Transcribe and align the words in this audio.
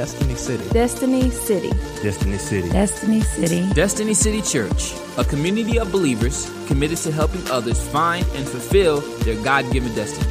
Destiny 0.00 0.34
City. 0.34 0.70
Destiny 0.70 1.30
City. 1.30 1.70
Destiny 2.02 2.38
City. 2.38 2.70
Destiny 2.70 3.20
City. 3.20 3.74
Destiny 3.74 4.14
City 4.14 4.40
Church, 4.40 4.94
a 5.18 5.24
community 5.24 5.78
of 5.78 5.92
believers 5.92 6.50
committed 6.68 6.96
to 6.96 7.12
helping 7.12 7.46
others 7.50 7.86
find 7.88 8.24
and 8.34 8.48
fulfill 8.48 9.02
their 9.24 9.36
God 9.44 9.70
given 9.70 9.94
destiny. 9.94 10.26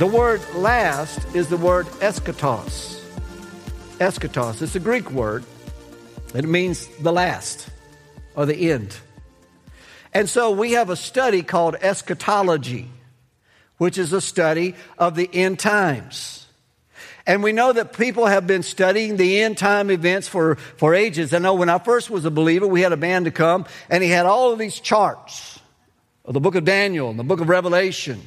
The 0.00 0.06
word 0.12 0.40
last 0.56 1.32
is 1.32 1.46
the 1.46 1.58
word 1.58 1.86
eschatos. 2.00 3.00
Eschatos. 4.00 4.62
It's 4.62 4.74
a 4.74 4.80
Greek 4.80 5.12
word. 5.12 5.44
It 6.34 6.44
means 6.44 6.88
the 7.00 7.12
last 7.12 7.68
or 8.34 8.46
the 8.46 8.72
end. 8.72 8.98
And 10.16 10.30
so 10.30 10.50
we 10.50 10.72
have 10.72 10.88
a 10.88 10.96
study 10.96 11.42
called 11.42 11.76
eschatology, 11.78 12.88
which 13.76 13.98
is 13.98 14.14
a 14.14 14.20
study 14.22 14.74
of 14.96 15.14
the 15.14 15.28
end 15.30 15.58
times. 15.58 16.46
And 17.26 17.42
we 17.42 17.52
know 17.52 17.70
that 17.74 17.92
people 17.92 18.24
have 18.24 18.46
been 18.46 18.62
studying 18.62 19.18
the 19.18 19.42
end 19.42 19.58
time 19.58 19.90
events 19.90 20.26
for, 20.26 20.54
for 20.54 20.94
ages. 20.94 21.34
I 21.34 21.38
know 21.38 21.52
when 21.52 21.68
I 21.68 21.78
first 21.78 22.08
was 22.08 22.24
a 22.24 22.30
believer, 22.30 22.66
we 22.66 22.80
had 22.80 22.94
a 22.94 22.96
man 22.96 23.24
to 23.24 23.30
come 23.30 23.66
and 23.90 24.02
he 24.02 24.08
had 24.08 24.24
all 24.24 24.52
of 24.52 24.58
these 24.58 24.80
charts 24.80 25.60
of 26.24 26.32
the 26.32 26.40
book 26.40 26.54
of 26.54 26.64
Daniel 26.64 27.10
and 27.10 27.18
the 27.18 27.24
book 27.24 27.40
of 27.40 27.50
Revelation 27.50 28.22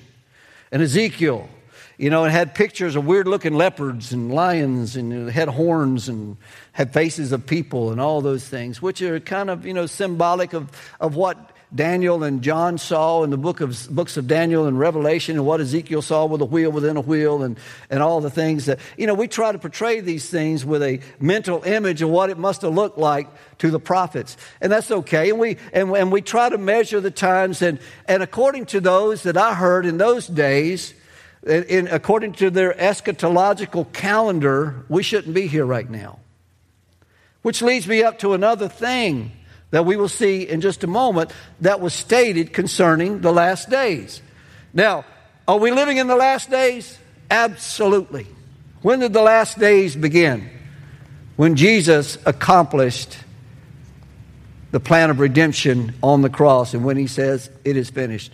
and 0.72 0.84
Ezekiel 0.84 1.50
you 1.98 2.10
know, 2.10 2.24
it 2.24 2.32
had 2.32 2.56
pictures 2.56 2.96
of 2.96 3.06
weird 3.06 3.28
looking 3.28 3.56
leopards 3.56 4.14
and 4.14 4.34
lions 4.34 4.96
and 4.96 5.30
had 5.30 5.50
horns 5.50 6.08
and 6.08 6.38
had 6.72 6.94
faces 6.94 7.34
of 7.34 7.46
people 7.46 7.92
and 7.92 8.00
all 8.00 8.22
those 8.22 8.48
things, 8.48 8.82
which 8.82 9.02
are 9.02 9.20
kind 9.20 9.50
of, 9.50 9.66
you 9.66 9.74
know, 9.74 9.86
symbolic 9.86 10.54
of, 10.54 10.72
of 11.02 11.18
what 11.18 11.52
Daniel 11.74 12.24
and 12.24 12.42
John 12.42 12.80
saw 12.80 13.24
in 13.24 13.30
the 13.30 13.38
book 13.38 13.62
of, 13.62 13.88
books 13.92 14.18
of 14.18 14.28
Daniel 14.28 14.66
and 14.66 14.80
Revelation 14.80 15.36
and 15.36 15.46
what 15.46 15.62
Ezekiel 15.62 16.02
saw 16.02 16.26
with 16.26 16.42
a 16.42 16.46
wheel 16.46 16.72
within 16.72 16.98
a 16.98 17.02
wheel 17.02 17.44
and, 17.44 17.60
and 17.92 18.02
all 18.02 18.22
the 18.22 18.32
things 18.32 18.66
that, 18.66 18.80
you 18.98 19.06
know, 19.06 19.14
we 19.14 19.28
try 19.28 19.52
to 19.52 19.60
portray 19.60 20.00
these 20.00 20.28
things 20.28 20.66
with 20.66 20.82
a 20.82 21.00
mental 21.20 21.62
image 21.64 22.02
of 22.02 22.10
what 22.10 22.32
it 22.32 22.40
must 22.40 22.64
have 22.64 22.74
looked 22.74 22.98
like 22.98 23.28
to 23.60 23.70
the 23.70 23.80
prophets. 23.80 24.36
And 24.62 24.72
that's 24.72 24.90
okay. 24.90 25.30
And 25.30 25.38
we, 25.38 25.58
and, 25.72 25.92
and 25.92 26.12
we 26.12 26.22
try 26.22 26.50
to 26.50 26.58
measure 26.58 27.00
the 27.02 27.12
times 27.12 27.62
and, 27.62 27.78
and 28.08 28.24
according 28.24 28.66
to 28.68 28.82
those 28.82 29.22
that 29.24 29.38
I 29.38 29.54
heard 29.54 29.86
in 29.86 29.98
those 29.98 30.26
days, 30.26 30.96
in, 31.46 31.64
in, 31.66 31.88
according 31.88 32.34
to 32.34 32.50
their 32.50 32.74
eschatological 32.74 33.94
calendar, 33.94 34.86
we 34.90 35.04
shouldn't 35.04 35.36
be 35.36 35.46
here 35.46 35.66
right 35.66 35.90
now. 35.90 36.18
Which 37.44 37.62
leads 37.62 37.88
me 37.88 38.02
up 38.02 38.18
to 38.20 38.34
another 38.34 38.68
thing 38.68 39.34
that 39.72 39.86
we 39.86 39.96
will 39.96 40.10
see 40.10 40.48
in 40.48 40.62
just 40.62 40.84
a 40.84 40.88
moment 40.88 41.32
that 41.62 41.80
was 41.80 41.94
stated 41.94 42.54
concerning 42.54 43.22
the 43.22 43.32
last 43.32 43.70
days. 43.70 44.22
Now, 44.74 45.06
are 45.48 45.58
we 45.58 45.72
living 45.72 45.98
in 45.98 46.08
the 46.08 46.16
last 46.16 46.50
days? 46.50 46.98
Absolutely. 47.30 48.28
When 48.82 49.00
did 49.00 49.14
the 49.14 49.22
last 49.22 49.60
days 49.60 49.96
begin? 49.96 50.50
When 51.36 51.56
Jesus 51.56 52.18
accomplished 52.26 53.18
the 54.72 54.80
plan 54.80 55.10
of 55.10 55.20
redemption 55.20 55.96
on 56.04 56.22
the 56.22 56.30
cross 56.30 56.74
and 56.74 56.84
when 56.84 56.98
he 56.98 57.08
says, 57.08 57.50
It 57.64 57.78
is 57.78 57.90
finished. 57.90 58.34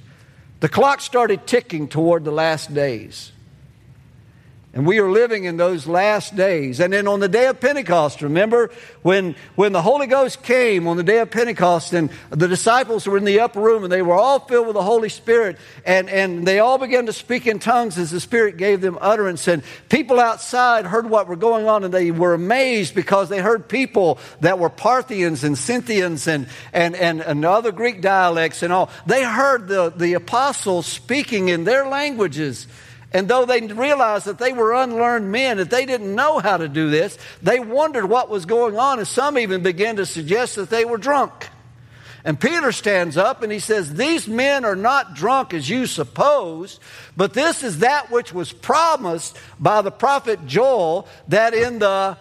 The 0.60 0.70
clock 0.70 1.02
started 1.02 1.46
ticking 1.48 1.88
toward 1.88 2.24
the 2.24 2.32
last 2.32 2.74
days. 2.74 3.32
And 4.76 4.86
we 4.86 5.00
are 5.00 5.10
living 5.10 5.46
in 5.46 5.56
those 5.56 5.88
last 5.88 6.36
days. 6.36 6.82
And 6.82 6.92
then 6.92 7.08
on 7.08 7.22
the 7.22 7.30
day 7.30 7.48
of 7.48 7.62
Pentecost, 7.62 8.22
remember 8.22 8.72
when, 9.04 9.38
when 9.56 9.72
the 9.72 9.82
Holy 9.82 10.06
Ghost 10.06 10.44
came 10.44 10.86
on 10.90 10.98
the 10.98 11.04
day 11.04 11.20
of 11.20 11.32
Pentecost 11.32 11.94
and 11.94 12.10
the 12.30 12.50
disciples 12.50 13.08
were 13.08 13.18
in 13.18 13.24
the 13.24 13.40
upper 13.40 13.62
room 13.62 13.86
and 13.86 13.92
they 13.92 14.02
were 14.02 14.16
all 14.16 14.40
filled 14.40 14.68
with 14.68 14.74
the 14.74 14.84
Holy 14.84 15.08
Spirit 15.08 15.58
and, 15.86 16.10
and 16.10 16.46
they 16.46 16.60
all 16.60 16.78
began 16.78 17.06
to 17.06 17.14
speak 17.14 17.48
in 17.48 17.58
tongues 17.58 17.98
as 17.98 18.12
the 18.12 18.20
Spirit 18.20 18.58
gave 18.58 18.82
them 18.82 18.98
utterance. 19.00 19.48
And 19.48 19.64
people 19.88 20.20
outside 20.20 20.86
heard 20.86 21.10
what 21.10 21.30
were 21.30 21.38
going 21.38 21.70
on 21.70 21.86
and 21.86 21.94
they 21.94 22.12
were 22.12 22.34
amazed 22.34 22.96
because 22.96 23.30
they 23.30 23.40
heard 23.40 23.70
people 23.70 24.20
that 24.42 24.60
were 24.60 24.70
Parthians 24.70 25.46
and 25.46 25.58
Scythians 25.58 26.28
and, 26.28 26.50
and, 26.74 26.98
and, 26.98 27.22
and 27.22 27.46
other 27.46 27.72
Greek 27.72 28.02
dialects 28.02 28.62
and 28.62 28.74
all. 28.74 28.90
They 29.06 29.24
heard 29.24 29.70
the, 29.70 29.94
the 29.96 30.16
apostles 30.16 30.86
speaking 30.86 31.48
in 31.48 31.64
their 31.64 31.88
languages. 31.88 32.68
And 33.16 33.30
though 33.30 33.46
they 33.46 33.62
realized 33.62 34.26
that 34.26 34.40
they 34.40 34.52
were 34.52 34.74
unlearned 34.74 35.32
men, 35.32 35.56
that 35.56 35.70
they 35.70 35.86
didn't 35.86 36.14
know 36.14 36.40
how 36.40 36.58
to 36.58 36.68
do 36.68 36.90
this, 36.90 37.18
they 37.42 37.62
wondered 37.62 38.08
what 38.08 38.30
was 38.30 38.46
going 38.46 38.78
on, 38.78 39.00
and 39.00 39.08
some 39.08 39.38
even 39.38 39.64
began 39.64 39.96
to 39.96 40.06
suggest 40.06 40.58
that 40.58 40.70
they 40.70 40.84
were 40.84 40.98
drunk. 40.98 41.48
And 42.26 42.38
Peter 42.38 42.74
stands 42.74 43.16
up 43.16 43.42
and 43.42 43.54
he 43.54 43.60
says, 43.60 43.94
These 43.94 44.28
men 44.28 44.66
are 44.66 44.76
not 44.76 45.14
drunk 45.14 45.54
as 45.54 45.70
you 45.70 45.86
suppose, 45.86 46.82
but 47.16 47.34
this 47.34 47.64
is 47.64 47.80
that 47.80 48.12
which 48.12 48.34
was 48.34 48.52
promised 48.52 49.38
by 49.62 49.82
the 49.82 49.92
prophet 49.92 50.46
Joel 50.46 51.08
that 51.30 51.54
in 51.54 51.80
the 51.80 52.18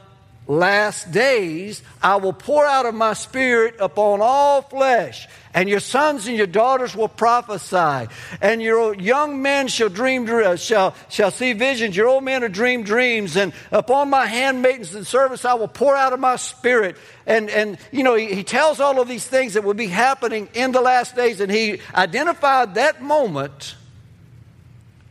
last 0.46 1.10
days 1.10 1.82
I 2.02 2.16
will 2.16 2.32
pour 2.32 2.66
out 2.66 2.86
of 2.86 2.94
my 2.94 3.14
spirit 3.14 3.76
upon 3.80 4.20
all 4.22 4.62
flesh, 4.62 5.26
and 5.54 5.68
your 5.68 5.80
sons 5.80 6.26
and 6.26 6.36
your 6.36 6.46
daughters 6.46 6.94
will 6.94 7.08
prophesy, 7.08 8.08
and 8.40 8.60
your 8.60 8.94
young 8.94 9.40
men 9.40 9.68
shall 9.68 9.88
dream 9.88 10.28
uh, 10.28 10.56
shall 10.56 10.94
shall 11.08 11.30
see 11.30 11.52
visions, 11.52 11.96
your 11.96 12.08
old 12.08 12.24
men 12.24 12.42
will 12.42 12.48
dream 12.48 12.82
dreams, 12.82 13.36
and 13.36 13.52
upon 13.72 14.10
my 14.10 14.26
handmaidens 14.26 14.94
and 14.94 15.06
servants 15.06 15.44
I 15.44 15.54
will 15.54 15.68
pour 15.68 15.96
out 15.96 16.12
of 16.12 16.20
my 16.20 16.36
spirit. 16.36 16.96
And 17.26 17.48
and 17.48 17.78
you 17.92 18.02
know 18.02 18.14
he, 18.14 18.34
he 18.34 18.44
tells 18.44 18.80
all 18.80 19.00
of 19.00 19.08
these 19.08 19.26
things 19.26 19.54
that 19.54 19.64
will 19.64 19.74
be 19.74 19.86
happening 19.86 20.48
in 20.54 20.72
the 20.72 20.80
last 20.80 21.16
days, 21.16 21.40
and 21.40 21.50
he 21.50 21.80
identified 21.94 22.74
that 22.74 23.00
moment 23.00 23.76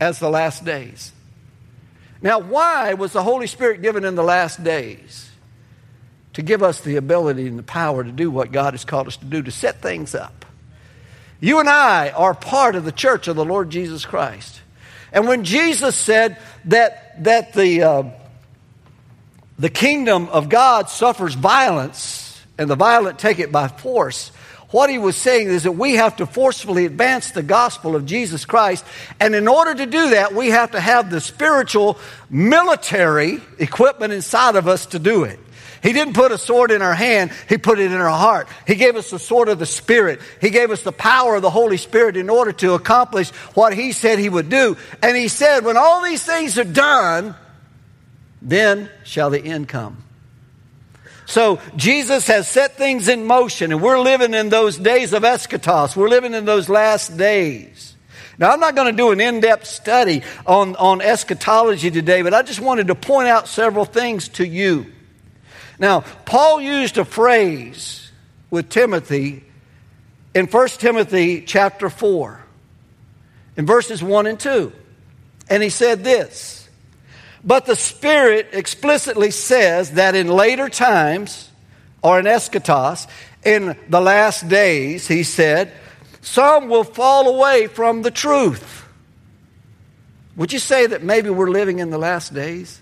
as 0.00 0.18
the 0.18 0.28
last 0.28 0.64
days. 0.64 1.13
Now, 2.24 2.38
why 2.38 2.94
was 2.94 3.12
the 3.12 3.22
Holy 3.22 3.46
Spirit 3.46 3.82
given 3.82 4.02
in 4.02 4.14
the 4.14 4.22
last 4.24 4.64
days? 4.64 5.30
To 6.32 6.42
give 6.42 6.62
us 6.62 6.80
the 6.80 6.96
ability 6.96 7.46
and 7.46 7.58
the 7.58 7.62
power 7.62 8.02
to 8.02 8.10
do 8.10 8.30
what 8.30 8.50
God 8.50 8.72
has 8.72 8.86
called 8.86 9.06
us 9.06 9.18
to 9.18 9.26
do, 9.26 9.42
to 9.42 9.50
set 9.50 9.82
things 9.82 10.14
up. 10.14 10.46
You 11.38 11.60
and 11.60 11.68
I 11.68 12.08
are 12.10 12.32
part 12.32 12.76
of 12.76 12.86
the 12.86 12.92
church 12.92 13.28
of 13.28 13.36
the 13.36 13.44
Lord 13.44 13.68
Jesus 13.68 14.06
Christ. 14.06 14.62
And 15.12 15.28
when 15.28 15.44
Jesus 15.44 15.94
said 15.94 16.38
that, 16.64 17.22
that 17.24 17.52
the, 17.52 17.82
uh, 17.82 18.02
the 19.58 19.68
kingdom 19.68 20.30
of 20.30 20.48
God 20.48 20.88
suffers 20.88 21.34
violence, 21.34 22.40
and 22.56 22.70
the 22.70 22.74
violent 22.74 23.18
take 23.18 23.38
it 23.38 23.52
by 23.52 23.68
force, 23.68 24.32
what 24.74 24.90
he 24.90 24.98
was 24.98 25.16
saying 25.16 25.46
is 25.46 25.62
that 25.62 25.70
we 25.70 25.92
have 25.92 26.16
to 26.16 26.26
forcefully 26.26 26.84
advance 26.84 27.30
the 27.30 27.44
gospel 27.44 27.94
of 27.94 28.06
Jesus 28.06 28.44
Christ. 28.44 28.84
And 29.20 29.32
in 29.32 29.46
order 29.46 29.72
to 29.72 29.86
do 29.86 30.10
that, 30.10 30.34
we 30.34 30.48
have 30.48 30.72
to 30.72 30.80
have 30.80 31.10
the 31.10 31.20
spiritual 31.20 31.96
military 32.28 33.40
equipment 33.60 34.12
inside 34.12 34.56
of 34.56 34.66
us 34.66 34.86
to 34.86 34.98
do 34.98 35.22
it. 35.22 35.38
He 35.80 35.92
didn't 35.92 36.14
put 36.14 36.32
a 36.32 36.38
sword 36.38 36.72
in 36.72 36.82
our 36.82 36.92
hand, 36.92 37.30
He 37.48 37.56
put 37.56 37.78
it 37.78 37.92
in 37.92 38.00
our 38.00 38.10
heart. 38.10 38.48
He 38.66 38.74
gave 38.74 38.96
us 38.96 39.12
the 39.12 39.20
sword 39.20 39.48
of 39.48 39.60
the 39.60 39.64
Spirit. 39.66 40.20
He 40.40 40.50
gave 40.50 40.72
us 40.72 40.82
the 40.82 40.90
power 40.90 41.36
of 41.36 41.42
the 41.42 41.50
Holy 41.50 41.76
Spirit 41.76 42.16
in 42.16 42.28
order 42.28 42.50
to 42.54 42.74
accomplish 42.74 43.30
what 43.54 43.74
He 43.74 43.92
said 43.92 44.18
He 44.18 44.28
would 44.28 44.48
do. 44.48 44.76
And 45.04 45.16
He 45.16 45.28
said, 45.28 45.64
when 45.64 45.76
all 45.76 46.02
these 46.02 46.24
things 46.24 46.58
are 46.58 46.64
done, 46.64 47.36
then 48.42 48.90
shall 49.04 49.30
the 49.30 49.40
end 49.40 49.68
come. 49.68 50.02
So 51.34 51.58
Jesus 51.74 52.28
has 52.28 52.46
set 52.46 52.76
things 52.76 53.08
in 53.08 53.24
motion, 53.24 53.72
and 53.72 53.82
we're 53.82 53.98
living 53.98 54.34
in 54.34 54.50
those 54.50 54.78
days 54.78 55.12
of 55.12 55.24
eschatos. 55.24 55.96
We're 55.96 56.08
living 56.08 56.32
in 56.32 56.44
those 56.44 56.68
last 56.68 57.16
days. 57.16 57.96
Now, 58.38 58.52
I'm 58.52 58.60
not 58.60 58.76
going 58.76 58.86
to 58.92 58.96
do 58.96 59.10
an 59.10 59.18
in 59.18 59.40
depth 59.40 59.66
study 59.66 60.22
on, 60.46 60.76
on 60.76 61.00
eschatology 61.00 61.90
today, 61.90 62.22
but 62.22 62.34
I 62.34 62.42
just 62.42 62.60
wanted 62.60 62.86
to 62.86 62.94
point 62.94 63.26
out 63.26 63.48
several 63.48 63.84
things 63.84 64.28
to 64.28 64.46
you. 64.46 64.86
Now, 65.76 66.02
Paul 66.24 66.60
used 66.60 66.98
a 66.98 67.04
phrase 67.04 68.12
with 68.48 68.68
Timothy 68.68 69.42
in 70.36 70.46
1 70.46 70.68
Timothy 70.68 71.40
chapter 71.40 71.90
4, 71.90 72.44
in 73.56 73.66
verses 73.66 74.04
1 74.04 74.28
and 74.28 74.38
2. 74.38 74.72
And 75.50 75.64
he 75.64 75.68
said 75.68 76.04
this 76.04 76.63
but 77.44 77.66
the 77.66 77.76
Spirit 77.76 78.48
explicitly 78.52 79.30
says 79.30 79.92
that 79.92 80.14
in 80.14 80.28
later 80.28 80.68
times, 80.68 81.50
or 82.02 82.18
in 82.18 82.26
eschatos, 82.26 83.06
in 83.44 83.76
the 83.88 84.00
last 84.00 84.48
days, 84.48 85.06
he 85.06 85.22
said, 85.22 85.72
some 86.22 86.68
will 86.68 86.84
fall 86.84 87.28
away 87.28 87.66
from 87.66 88.00
the 88.00 88.10
truth. 88.10 88.86
Would 90.36 90.52
you 90.52 90.58
say 90.58 90.86
that 90.86 91.02
maybe 91.02 91.28
we're 91.28 91.50
living 91.50 91.78
in 91.78 91.90
the 91.90 91.98
last 91.98 92.32
days? 92.32 92.80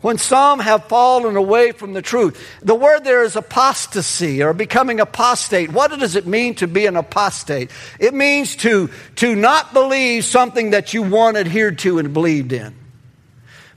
When 0.00 0.18
some 0.18 0.60
have 0.60 0.86
fallen 0.86 1.36
away 1.36 1.72
from 1.72 1.92
the 1.92 2.02
truth. 2.02 2.42
The 2.62 2.74
word 2.74 3.04
there 3.04 3.22
is 3.22 3.36
apostasy 3.36 4.42
or 4.42 4.52
becoming 4.52 5.00
apostate. 5.00 5.72
What 5.72 5.90
does 5.98 6.16
it 6.16 6.26
mean 6.26 6.54
to 6.56 6.66
be 6.66 6.86
an 6.86 6.96
apostate? 6.96 7.70
It 7.98 8.14
means 8.14 8.56
to, 8.56 8.90
to 9.16 9.34
not 9.34 9.72
believe 9.72 10.24
something 10.24 10.70
that 10.70 10.94
you 10.94 11.02
once 11.02 11.36
adhered 11.36 11.78
to 11.80 11.98
and 11.98 12.14
believed 12.14 12.52
in. 12.52 12.74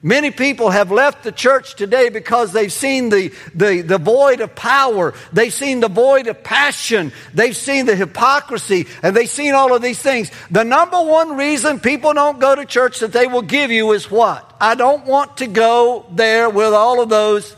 Many 0.01 0.31
people 0.31 0.69
have 0.69 0.91
left 0.91 1.23
the 1.23 1.31
church 1.31 1.75
today 1.75 2.07
because 2.07 2.53
they've 2.53 2.71
seen 2.71 3.09
the, 3.09 3.33
the, 3.53 3.81
the 3.81 3.97
void 3.97 4.39
of 4.39 4.55
power. 4.55 5.13
They've 5.33 5.53
seen 5.53 5.81
the 5.81 5.89
void 5.89 6.27
of 6.27 6.41
passion. 6.41 7.11
They've 7.33 7.55
seen 7.55 7.85
the 7.85 7.97
hypocrisy 7.97 8.87
and 9.03 9.13
they've 9.13 9.29
seen 9.29 9.55
all 9.55 9.75
of 9.75 9.81
these 9.81 10.01
things. 10.01 10.31
The 10.49 10.63
number 10.63 11.01
one 11.01 11.35
reason 11.35 11.81
people 11.81 12.13
don't 12.13 12.39
go 12.39 12.55
to 12.55 12.65
church 12.65 12.99
that 12.99 13.11
they 13.11 13.27
will 13.27 13.41
give 13.41 13.71
you 13.71 13.91
is 13.91 14.09
what? 14.09 14.55
I 14.61 14.75
don't 14.75 15.05
want 15.05 15.37
to 15.37 15.47
go 15.47 16.05
there 16.11 16.49
with 16.49 16.73
all 16.73 17.01
of 17.01 17.09
those. 17.09 17.53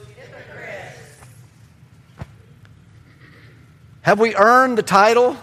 Have 4.02 4.20
we 4.20 4.36
earned 4.36 4.80
the 4.80 4.84
title? 4.84 5.38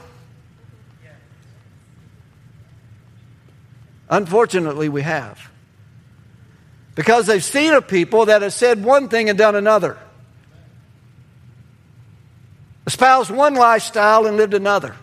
Unfortunately, 4.10 4.88
we 4.88 5.02
have. 5.02 5.48
Because 6.98 7.28
they've 7.28 7.44
seen 7.44 7.74
a 7.74 7.80
people 7.80 8.26
that 8.26 8.42
have 8.42 8.52
said 8.52 8.82
one 8.82 9.08
thing 9.08 9.28
and 9.28 9.38
done 9.38 9.54
another. 9.54 9.96
Espoused 12.88 13.30
one 13.30 13.54
lifestyle 13.54 14.26
and 14.26 14.36
lived 14.36 14.52
another. 14.52 14.96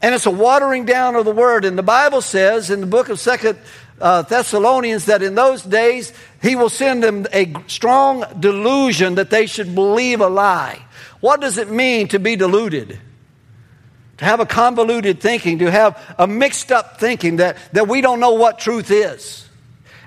And 0.00 0.14
it's 0.14 0.24
a 0.24 0.30
watering 0.30 0.86
down 0.86 1.14
of 1.14 1.26
the 1.26 1.30
word. 1.30 1.66
And 1.66 1.76
the 1.76 1.82
Bible 1.82 2.22
says 2.22 2.70
in 2.70 2.80
the 2.80 2.86
book 2.86 3.10
of 3.10 3.20
Second 3.20 3.58
uh, 4.00 4.22
Thessalonians 4.22 5.04
that 5.04 5.22
in 5.22 5.34
those 5.34 5.62
days 5.62 6.10
he 6.40 6.56
will 6.56 6.70
send 6.70 7.02
them 7.02 7.26
a 7.30 7.52
strong 7.66 8.24
delusion 8.40 9.16
that 9.16 9.28
they 9.28 9.44
should 9.44 9.74
believe 9.74 10.22
a 10.22 10.28
lie. 10.28 10.82
What 11.20 11.42
does 11.42 11.58
it 11.58 11.68
mean 11.68 12.08
to 12.08 12.18
be 12.18 12.34
deluded? 12.34 12.98
To 14.16 14.24
have 14.24 14.40
a 14.40 14.46
convoluted 14.46 15.20
thinking, 15.20 15.58
to 15.58 15.70
have 15.70 16.02
a 16.18 16.26
mixed 16.26 16.72
up 16.72 16.98
thinking 16.98 17.36
that, 17.36 17.58
that 17.74 17.88
we 17.88 18.00
don't 18.00 18.20
know 18.20 18.32
what 18.32 18.58
truth 18.58 18.90
is. 18.90 19.44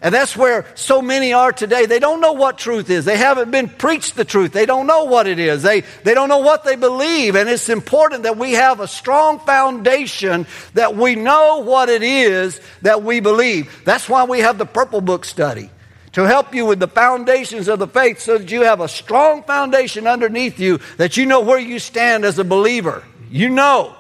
And 0.01 0.13
that's 0.13 0.38
where 0.38 0.65
so 0.75 1.01
many 1.01 1.33
are 1.33 1.51
today. 1.51 1.88
They 1.88 1.99
don't 1.99 2.21
know 2.21 2.33
what 2.33 2.57
truth 2.57 2.89
is. 2.89 3.05
They 3.05 3.17
haven't 3.17 3.49
been 3.49 3.67
preached 3.67 4.15
the 4.15 4.25
truth. 4.25 4.51
They 4.51 4.67
don't 4.67 4.85
know 4.85 5.05
what 5.05 5.25
it 5.25 5.39
is. 5.39 5.63
They, 5.63 5.81
they 6.03 6.13
don't 6.13 6.29
know 6.29 6.39
what 6.39 6.63
they 6.63 6.75
believe. 6.75 7.35
And 7.35 7.49
it's 7.49 7.69
important 7.69 8.23
that 8.23 8.38
we 8.38 8.53
have 8.53 8.79
a 8.79 8.88
strong 8.88 9.39
foundation 9.39 10.45
that 10.75 10.95
we 10.95 11.15
know 11.15 11.63
what 11.63 11.89
it 11.89 12.03
is 12.03 12.61
that 12.83 13.01
we 13.01 13.19
believe. 13.19 13.81
That's 13.85 14.07
why 14.07 14.25
we 14.25 14.39
have 14.39 14.59
the 14.59 14.65
Purple 14.65 15.01
Book 15.01 15.25
study 15.25 15.71
to 16.11 16.23
help 16.23 16.53
you 16.53 16.65
with 16.65 16.79
the 16.79 16.88
foundations 16.88 17.67
of 17.67 17.79
the 17.79 17.88
faith 17.88 18.19
so 18.19 18.38
that 18.38 18.51
you 18.51 18.61
have 18.61 18.81
a 18.81 18.88
strong 18.88 19.44
foundation 19.44 20.07
underneath 20.07 20.59
you 20.59 20.79
that 20.97 21.17
you 21.17 21.25
know 21.25 21.41
where 21.41 21.59
you 21.59 21.79
stand 21.79 22.23
as 22.23 22.38
a 22.38 22.44
believer. 22.44 23.03
You 23.29 23.49
know. 23.49 23.95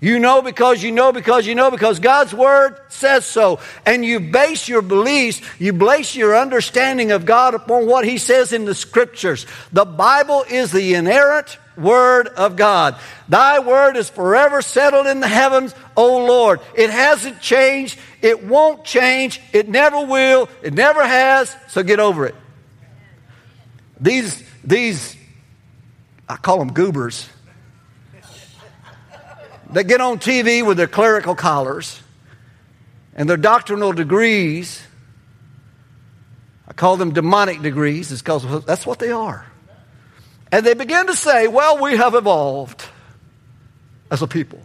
You 0.00 0.18
know 0.18 0.42
because 0.42 0.82
you 0.82 0.92
know 0.92 1.12
because 1.12 1.46
you 1.46 1.54
know 1.54 1.70
because 1.70 1.98
God's 1.98 2.34
Word 2.34 2.78
says 2.88 3.24
so. 3.24 3.60
And 3.86 4.04
you 4.04 4.20
base 4.20 4.68
your 4.68 4.82
beliefs, 4.82 5.40
you 5.58 5.72
base 5.72 6.14
your 6.14 6.36
understanding 6.36 7.12
of 7.12 7.24
God 7.24 7.54
upon 7.54 7.86
what 7.86 8.04
He 8.04 8.18
says 8.18 8.52
in 8.52 8.64
the 8.64 8.74
Scriptures. 8.74 9.46
The 9.72 9.84
Bible 9.84 10.44
is 10.50 10.72
the 10.72 10.94
inerrant 10.94 11.58
Word 11.76 12.28
of 12.28 12.56
God. 12.56 12.96
Thy 13.28 13.60
Word 13.60 13.96
is 13.96 14.10
forever 14.10 14.62
settled 14.62 15.06
in 15.06 15.20
the 15.20 15.28
heavens, 15.28 15.74
O 15.96 16.24
Lord. 16.26 16.60
It 16.74 16.90
hasn't 16.90 17.40
changed. 17.40 17.98
It 18.20 18.44
won't 18.44 18.84
change. 18.84 19.40
It 19.52 19.68
never 19.68 20.04
will. 20.04 20.48
It 20.62 20.74
never 20.74 21.06
has. 21.06 21.54
So 21.68 21.82
get 21.82 22.00
over 22.00 22.26
it. 22.26 22.34
These, 24.00 24.42
these, 24.62 25.16
I 26.28 26.36
call 26.36 26.58
them 26.58 26.72
goobers 26.72 27.28
that 29.70 29.84
get 29.84 30.00
on 30.00 30.18
TV 30.18 30.66
with 30.66 30.76
their 30.76 30.86
clerical 30.86 31.34
collars 31.34 32.00
and 33.14 33.28
their 33.28 33.36
doctrinal 33.36 33.92
degrees. 33.92 34.82
I 36.66 36.72
call 36.72 36.96
them 36.96 37.12
demonic 37.12 37.62
degrees, 37.62 38.10
it's 38.10 38.22
because 38.22 38.64
that's 38.64 38.86
what 38.86 38.98
they 38.98 39.10
are. 39.10 39.46
And 40.50 40.64
they 40.64 40.74
begin 40.74 41.06
to 41.08 41.14
say, 41.14 41.48
well, 41.48 41.82
we 41.82 41.96
have 41.96 42.14
evolved 42.14 42.84
as 44.10 44.22
a 44.22 44.26
people. 44.26 44.60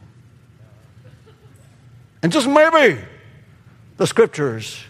And 2.21 2.31
just 2.31 2.47
maybe 2.47 2.99
the 3.97 4.05
scriptures 4.05 4.83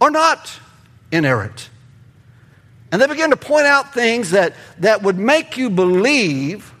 are 0.00 0.10
not 0.10 0.58
inerrant. 1.10 1.70
And 2.90 3.02
they 3.02 3.06
begin 3.06 3.30
to 3.30 3.36
point 3.36 3.66
out 3.66 3.92
things 3.92 4.30
that, 4.30 4.54
that 4.78 5.02
would 5.02 5.18
make 5.18 5.56
you 5.56 5.68
believe 5.68 6.72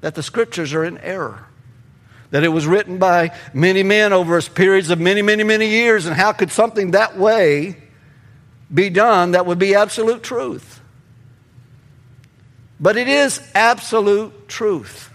that 0.00 0.14
the 0.14 0.22
scriptures 0.22 0.72
are 0.72 0.84
in 0.84 0.98
error. 0.98 1.46
That 2.30 2.44
it 2.44 2.48
was 2.48 2.66
written 2.66 2.98
by 2.98 3.36
many 3.54 3.82
men 3.82 4.12
over 4.12 4.40
periods 4.42 4.90
of 4.90 4.98
many, 4.98 5.22
many, 5.22 5.44
many 5.44 5.68
years, 5.68 6.06
and 6.06 6.16
how 6.16 6.32
could 6.32 6.50
something 6.50 6.92
that 6.92 7.16
way 7.16 7.76
be 8.72 8.90
done 8.90 9.32
that 9.32 9.46
would 9.46 9.58
be 9.58 9.74
absolute 9.74 10.22
truth? 10.22 10.80
But 12.78 12.96
it 12.96 13.08
is 13.08 13.40
absolute 13.54 14.48
truth. 14.48 15.10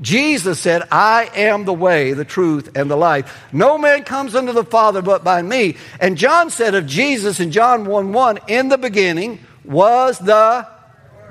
Jesus 0.00 0.58
said, 0.58 0.82
I 0.90 1.30
am 1.34 1.64
the 1.64 1.72
way, 1.72 2.12
the 2.12 2.24
truth, 2.24 2.76
and 2.76 2.90
the 2.90 2.96
life. 2.96 3.46
No 3.52 3.78
man 3.78 4.04
comes 4.04 4.34
unto 4.34 4.52
the 4.52 4.64
Father 4.64 5.00
but 5.00 5.22
by 5.22 5.42
me. 5.42 5.76
And 6.00 6.18
John 6.18 6.50
said 6.50 6.74
of 6.74 6.86
Jesus 6.86 7.40
in 7.40 7.52
John 7.52 7.84
1 7.84 8.12
1, 8.12 8.38
in 8.48 8.68
the 8.68 8.78
beginning 8.78 9.38
was 9.64 10.18
the 10.18 10.66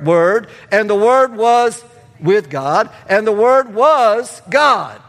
Word, 0.03 0.47
and 0.71 0.89
the 0.89 0.95
Word 0.95 1.35
was 1.35 1.83
with 2.21 2.49
God, 2.49 2.89
and 3.07 3.25
the 3.25 3.31
Word 3.31 3.73
was 3.73 4.41
God. 4.49 5.01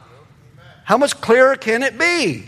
How 0.85 0.99
much 0.99 1.21
clearer 1.21 1.57
can 1.57 1.83
it 1.83 1.99
be? 1.99 2.47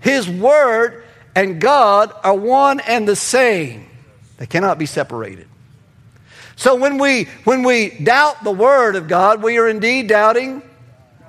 His 0.00 0.28
Word 0.28 1.04
and 1.34 1.60
God 1.60 2.12
are 2.24 2.34
one 2.34 2.80
and 2.80 3.06
the 3.06 3.16
same, 3.16 3.86
they 4.38 4.46
cannot 4.46 4.78
be 4.78 4.86
separated. 4.86 5.46
So 6.56 6.74
when 6.74 6.98
we, 6.98 7.24
when 7.44 7.62
we 7.62 7.90
doubt 7.90 8.42
the 8.42 8.50
Word 8.50 8.96
of 8.96 9.06
God, 9.06 9.42
we 9.42 9.58
are 9.58 9.68
indeed 9.68 10.08
doubting 10.08 10.62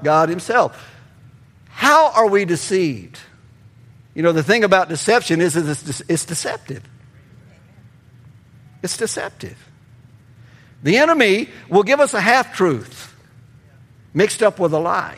God 0.03 0.29
Himself. 0.29 0.87
How 1.67 2.11
are 2.11 2.27
we 2.27 2.45
deceived? 2.45 3.19
You 4.15 4.23
know, 4.23 4.31
the 4.31 4.43
thing 4.43 4.63
about 4.63 4.89
deception 4.89 5.39
is 5.39 5.55
it's, 5.55 6.01
it's 6.09 6.25
deceptive. 6.25 6.83
It's 8.81 8.97
deceptive. 8.97 9.68
The 10.83 10.97
enemy 10.97 11.49
will 11.67 11.83
give 11.83 11.99
us 11.99 12.13
a 12.13 12.21
half 12.21 12.55
truth 12.55 13.13
mixed 14.13 14.41
up 14.41 14.59
with 14.59 14.73
a 14.73 14.79
lie 14.79 15.17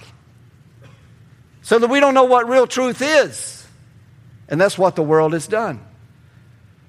so 1.62 1.80
that 1.80 1.90
we 1.90 2.00
don't 2.00 2.13
know 2.13 2.25
what 2.25 2.48
real 2.48 2.68
truth 2.68 3.02
is. 3.02 3.66
And 4.48 4.60
that's 4.60 4.78
what 4.78 4.96
the 4.96 5.04
world 5.04 5.34
has 5.34 5.48
done. 5.48 5.80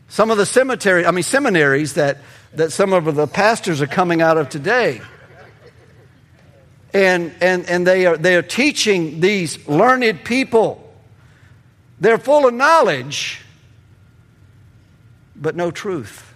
Some 0.08 0.30
of 0.30 0.38
the 0.38 0.46
cemetery, 0.46 1.06
I 1.06 1.10
mean 1.10 1.22
seminaries 1.22 1.94
that, 1.94 2.18
that 2.54 2.72
some 2.72 2.92
of 2.92 3.14
the 3.14 3.26
pastors 3.26 3.80
are 3.80 3.86
coming 3.86 4.20
out 4.20 4.36
of 4.36 4.48
today. 4.48 5.00
And, 6.92 7.32
and, 7.40 7.64
and 7.66 7.86
they, 7.86 8.06
are, 8.06 8.16
they 8.16 8.36
are 8.36 8.42
teaching 8.42 9.20
these 9.20 9.66
learned 9.66 10.24
people. 10.24 10.92
They're 12.00 12.18
full 12.18 12.46
of 12.46 12.52
knowledge, 12.52 13.40
but 15.36 15.56
no 15.56 15.70
truth 15.70 16.31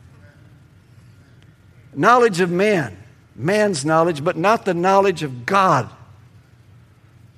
knowledge 1.97 2.41
of 2.41 2.51
man, 2.51 2.97
man's 3.35 3.85
knowledge, 3.85 4.23
but 4.23 4.37
not 4.37 4.65
the 4.65 4.75
knowledge 4.75 5.23
of 5.23 5.47
God, 5.47 5.89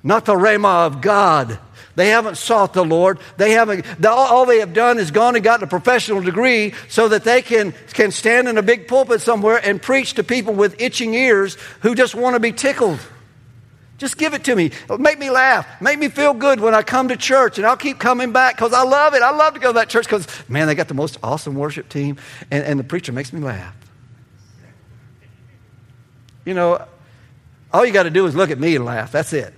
not 0.03 0.25
the 0.25 0.35
Rhema 0.35 0.85
of 0.85 1.01
God. 1.01 1.57
They 1.95 2.09
haven't 2.09 2.37
sought 2.37 2.73
the 2.73 2.85
Lord. 2.85 3.19
They 3.35 3.51
haven't, 3.51 4.05
all 4.05 4.45
they 4.45 4.59
have 4.59 4.73
done 4.73 4.99
is 4.99 5.11
gone 5.11 5.35
and 5.35 5.43
gotten 5.43 5.65
a 5.65 5.67
professional 5.67 6.21
degree 6.21 6.73
so 6.87 7.09
that 7.09 7.25
they 7.25 7.41
can, 7.41 7.73
can 7.93 8.11
stand 8.11 8.47
in 8.47 8.57
a 8.57 8.61
big 8.61 8.87
pulpit 8.87 9.19
somewhere 9.19 9.59
and 9.61 9.81
preach 9.81 10.13
to 10.13 10.23
people 10.23 10.53
with 10.53 10.79
itching 10.79 11.13
ears 11.13 11.57
who 11.81 11.95
just 11.95 12.15
want 12.15 12.35
to 12.35 12.39
be 12.39 12.53
tickled. 12.53 12.99
Just 13.97 14.17
give 14.17 14.33
it 14.33 14.45
to 14.45 14.55
me. 14.55 14.71
Make 14.97 15.19
me 15.19 15.29
laugh. 15.29 15.67
Make 15.81 15.99
me 15.99 16.07
feel 16.07 16.33
good 16.33 16.61
when 16.61 16.73
I 16.73 16.83
come 16.83 17.09
to 17.09 17.17
church, 17.17 17.57
and 17.57 17.67
I'll 17.67 17.75
keep 17.75 17.99
coming 17.99 18.31
back 18.31 18.55
because 18.55 18.71
I 18.71 18.83
love 18.83 19.13
it. 19.13 19.21
I 19.21 19.31
love 19.31 19.55
to 19.55 19.59
go 19.59 19.69
to 19.69 19.73
that 19.73 19.89
church 19.89 20.05
because, 20.05 20.25
man, 20.47 20.67
they 20.67 20.75
got 20.75 20.87
the 20.87 20.93
most 20.93 21.17
awesome 21.21 21.55
worship 21.55 21.89
team, 21.89 22.15
and, 22.49 22.63
and 22.63 22.79
the 22.79 22.85
preacher 22.85 23.11
makes 23.11 23.33
me 23.33 23.41
laugh. 23.41 23.75
You 26.49 26.55
know, 26.55 26.83
all 27.71 27.85
you 27.85 27.93
got 27.93 28.03
to 28.03 28.09
do 28.09 28.25
is 28.25 28.35
look 28.35 28.49
at 28.49 28.57
me 28.57 28.75
and 28.75 28.83
laugh. 28.83 29.11
That's 29.11 29.33
it. 29.33 29.53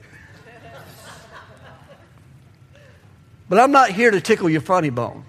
But 3.47 3.59
I'm 3.59 3.71
not 3.71 3.91
here 3.91 4.11
to 4.11 4.19
tickle 4.19 4.49
your 4.49 4.59
funny 4.59 4.89
bone. 4.89 5.23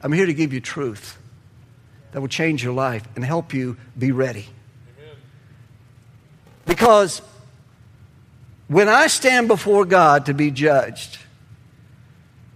I'm 0.00 0.12
here 0.12 0.26
to 0.26 0.32
give 0.32 0.52
you 0.52 0.60
truth 0.60 1.18
that 2.12 2.20
will 2.20 2.28
change 2.28 2.62
your 2.62 2.74
life 2.74 3.02
and 3.16 3.24
help 3.24 3.54
you 3.54 3.76
be 3.98 4.12
ready. 4.12 4.46
Because 6.64 7.22
when 8.68 8.88
I 8.88 9.08
stand 9.08 9.48
before 9.48 9.84
God 9.84 10.26
to 10.26 10.32
be 10.32 10.52
judged, 10.52 11.18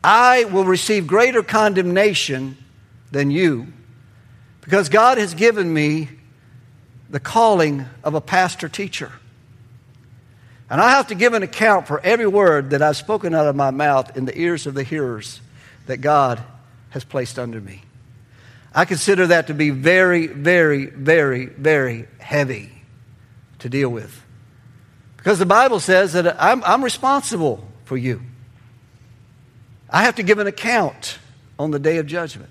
I 0.05 0.45
will 0.45 0.65
receive 0.65 1.09
greater 1.09 1.43
condemnation 1.43 2.57
than 3.11 3.33
you 3.33 3.67
because 4.61 4.89
God 4.89 5.19
has 5.19 5.35
given 5.35 5.75
me 5.75 6.20
the 7.11 7.21
calling 7.21 7.87
of 8.05 8.15
a 8.15 8.21
pastor 8.21 8.69
teacher. 8.69 9.13
And 10.71 10.81
I 10.81 10.91
have 10.91 11.09
to 11.09 11.17
give 11.17 11.35
an 11.35 11.43
account 11.43 11.89
for 11.89 12.01
every 12.01 12.29
word 12.29 12.71
that 12.71 12.81
I've 12.81 12.97
spoken 12.97 13.35
out 13.35 13.47
of 13.47 13.57
my 13.57 13.73
mouth 13.73 14.17
in 14.17 14.25
the 14.25 14.39
ears 14.39 14.67
of 14.67 14.75
the 14.75 14.85
hearers 14.85 15.41
that 15.87 15.99
God 15.99 16.41
has 16.91 17.03
placed 17.03 17.39
under 17.39 17.61
me. 17.61 17.83
I 18.73 18.85
consider 18.85 19.27
that 19.29 19.49
to 19.49 19.55
be 19.55 19.71
very, 19.71 20.29
very, 20.29 20.87
very, 20.87 21.47
very 21.47 22.07
heavy 22.19 22.71
to 23.59 23.69
deal 23.69 23.89
with. 23.89 24.25
Because 25.17 25.41
the 25.41 25.47
Bible 25.47 25.81
says 25.81 26.13
that 26.13 26.41
I'm, 26.41 26.63
I'm 26.63 26.85
responsible 26.85 27.67
for 27.85 27.97
you. 27.97 28.23
I 29.91 30.05
have 30.05 30.15
to 30.17 30.23
give 30.23 30.39
an 30.39 30.47
account 30.47 31.19
on 31.59 31.73
the 31.73 31.81
day 31.81 31.99
of 31.99 32.07
judgment. 32.07 32.51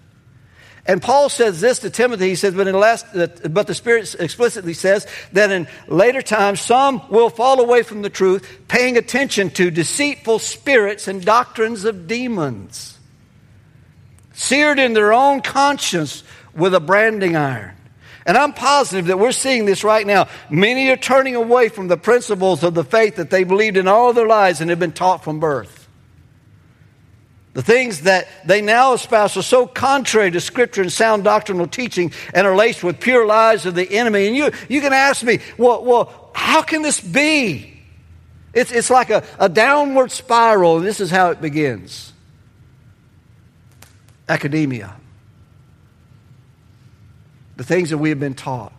And 0.90 1.04
Paul 1.04 1.30
says 1.30 1.62
this 1.62 1.78
to 1.80 1.92
Timothy. 1.92 2.30
He 2.30 2.36
says, 2.36 2.56
but, 2.56 2.66
last, 2.74 3.06
but 3.14 3.68
the 3.68 3.76
Spirit 3.76 4.16
explicitly 4.20 4.74
says 4.74 5.06
that 5.34 5.52
in 5.52 5.68
later 5.88 6.24
times 6.24 6.62
some 6.62 7.08
will 7.10 7.30
fall 7.30 7.60
away 7.60 7.84
from 7.84 8.02
the 8.02 8.10
truth, 8.10 8.62
paying 8.68 8.98
attention 8.98 9.52
to 9.52 9.70
deceitful 9.70 10.40
spirits 10.40 11.08
and 11.08 11.24
doctrines 11.24 11.86
of 11.86 12.08
demons, 12.08 12.98
seared 14.34 14.80
in 14.80 14.94
their 14.94 15.14
own 15.14 15.42
conscience 15.42 16.24
with 16.56 16.74
a 16.74 16.80
branding 16.80 17.36
iron. 17.36 17.76
And 18.26 18.36
I'm 18.36 18.54
positive 18.54 19.06
that 19.06 19.20
we're 19.20 19.32
seeing 19.32 19.66
this 19.66 19.84
right 19.84 20.08
now. 20.08 20.28
Many 20.50 20.90
are 20.90 20.98
turning 20.98 21.36
away 21.36 21.70
from 21.70 21.88
the 21.88 21.98
principles 21.98 22.64
of 22.64 22.74
the 22.74 22.84
faith 22.84 23.18
that 23.18 23.30
they 23.30 23.44
believed 23.44 23.78
in 23.78 23.88
all 23.88 24.12
their 24.12 24.26
lives 24.26 24.60
and 24.60 24.72
have 24.72 24.80
been 24.80 24.92
taught 24.92 25.24
from 25.24 25.40
birth. 25.40 25.79
The 27.54 27.64
things 27.64 28.02
that 28.02 28.28
they 28.46 28.62
now 28.62 28.94
espouse 28.94 29.36
are 29.36 29.42
so 29.42 29.66
contrary 29.66 30.32
to 30.32 30.40
Scripture 30.40 30.82
and 30.82 30.92
sound 30.92 31.24
doctrinal 31.24 31.68
teaching 31.68 32.14
and 32.34 32.46
are 32.46 32.56
laced 32.56 32.84
with 32.84 33.00
pure 33.00 33.26
lies 33.26 33.66
of 33.66 33.76
the 33.76 33.90
enemy. 33.92 34.28
And 34.28 34.36
you, 34.36 34.52
you 34.68 34.82
can 34.82 34.94
ask 34.94 35.24
me, 35.24 35.40
well, 35.58 35.84
well 35.84 36.32
how 36.34 36.62
can 36.62 36.84
this 36.84 37.02
be? 37.02 37.82
It's, 38.54 38.72
it's 38.72 38.90
like 38.90 39.10
a, 39.10 39.24
a 39.40 39.50
downward 39.50 40.12
spiral, 40.12 40.78
and 40.78 40.86
this 40.86 41.00
is 41.00 41.12
how 41.12 41.32
it 41.32 41.42
begins 41.42 42.14
academia, 44.28 44.96
the 47.58 47.64
things 47.64 47.90
that 47.90 47.98
we 47.98 48.10
have 48.10 48.20
been 48.20 48.36
taught. 48.36 48.72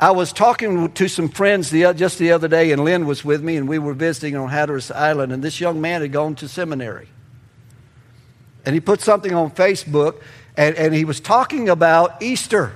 I 0.00 0.10
was 0.10 0.32
talking 0.32 0.90
to 0.92 1.08
some 1.08 1.28
friends 1.28 1.70
the, 1.70 1.92
just 1.94 2.18
the 2.18 2.32
other 2.32 2.48
day, 2.48 2.72
and 2.72 2.84
Lynn 2.84 3.06
was 3.06 3.24
with 3.24 3.42
me, 3.42 3.56
and 3.56 3.68
we 3.68 3.78
were 3.78 3.94
visiting 3.94 4.36
on 4.36 4.48
Hatteras 4.48 4.90
Island, 4.90 5.32
and 5.32 5.42
this 5.42 5.60
young 5.60 5.80
man 5.80 6.00
had 6.00 6.10
gone 6.10 6.34
to 6.36 6.48
seminary 6.48 7.08
and 8.66 8.74
he 8.74 8.80
put 8.80 9.00
something 9.00 9.32
on 9.32 9.52
Facebook, 9.52 10.20
and, 10.56 10.74
and 10.74 10.92
he 10.92 11.04
was 11.04 11.20
talking 11.20 11.68
about 11.68 12.20
Easter. 12.20 12.72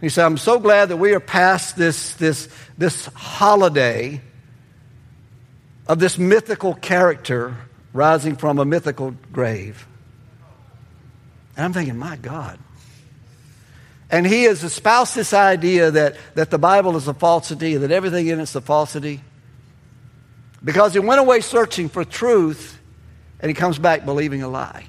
He 0.00 0.08
said, 0.08 0.24
I'm 0.24 0.38
so 0.38 0.58
glad 0.58 0.88
that 0.88 0.96
we 0.96 1.12
are 1.12 1.20
past 1.20 1.76
this, 1.76 2.14
this, 2.14 2.48
this 2.78 3.06
holiday 3.14 4.22
of 5.86 5.98
this 5.98 6.16
mythical 6.18 6.74
character 6.74 7.56
rising 7.92 8.34
from 8.34 8.58
a 8.58 8.64
mythical 8.64 9.14
grave. 9.30 9.86
And 11.56 11.66
I'm 11.66 11.72
thinking, 11.74 11.98
my 11.98 12.16
God. 12.16 12.58
And 14.10 14.26
he 14.26 14.44
has 14.44 14.64
espoused 14.64 15.14
this 15.14 15.34
idea 15.34 15.90
that, 15.90 16.16
that 16.34 16.50
the 16.50 16.58
Bible 16.58 16.96
is 16.96 17.08
a 17.08 17.14
falsity, 17.14 17.76
that 17.76 17.90
everything 17.90 18.26
in 18.26 18.40
it's 18.40 18.54
a 18.54 18.60
falsity. 18.60 19.20
Because 20.64 20.94
he 20.94 20.98
went 20.98 21.20
away 21.20 21.40
searching 21.40 21.88
for 21.88 22.04
truth 22.04 22.78
and 23.42 23.50
he 23.50 23.54
comes 23.54 23.78
back 23.78 24.04
believing 24.04 24.42
a 24.42 24.48
lie. 24.48 24.86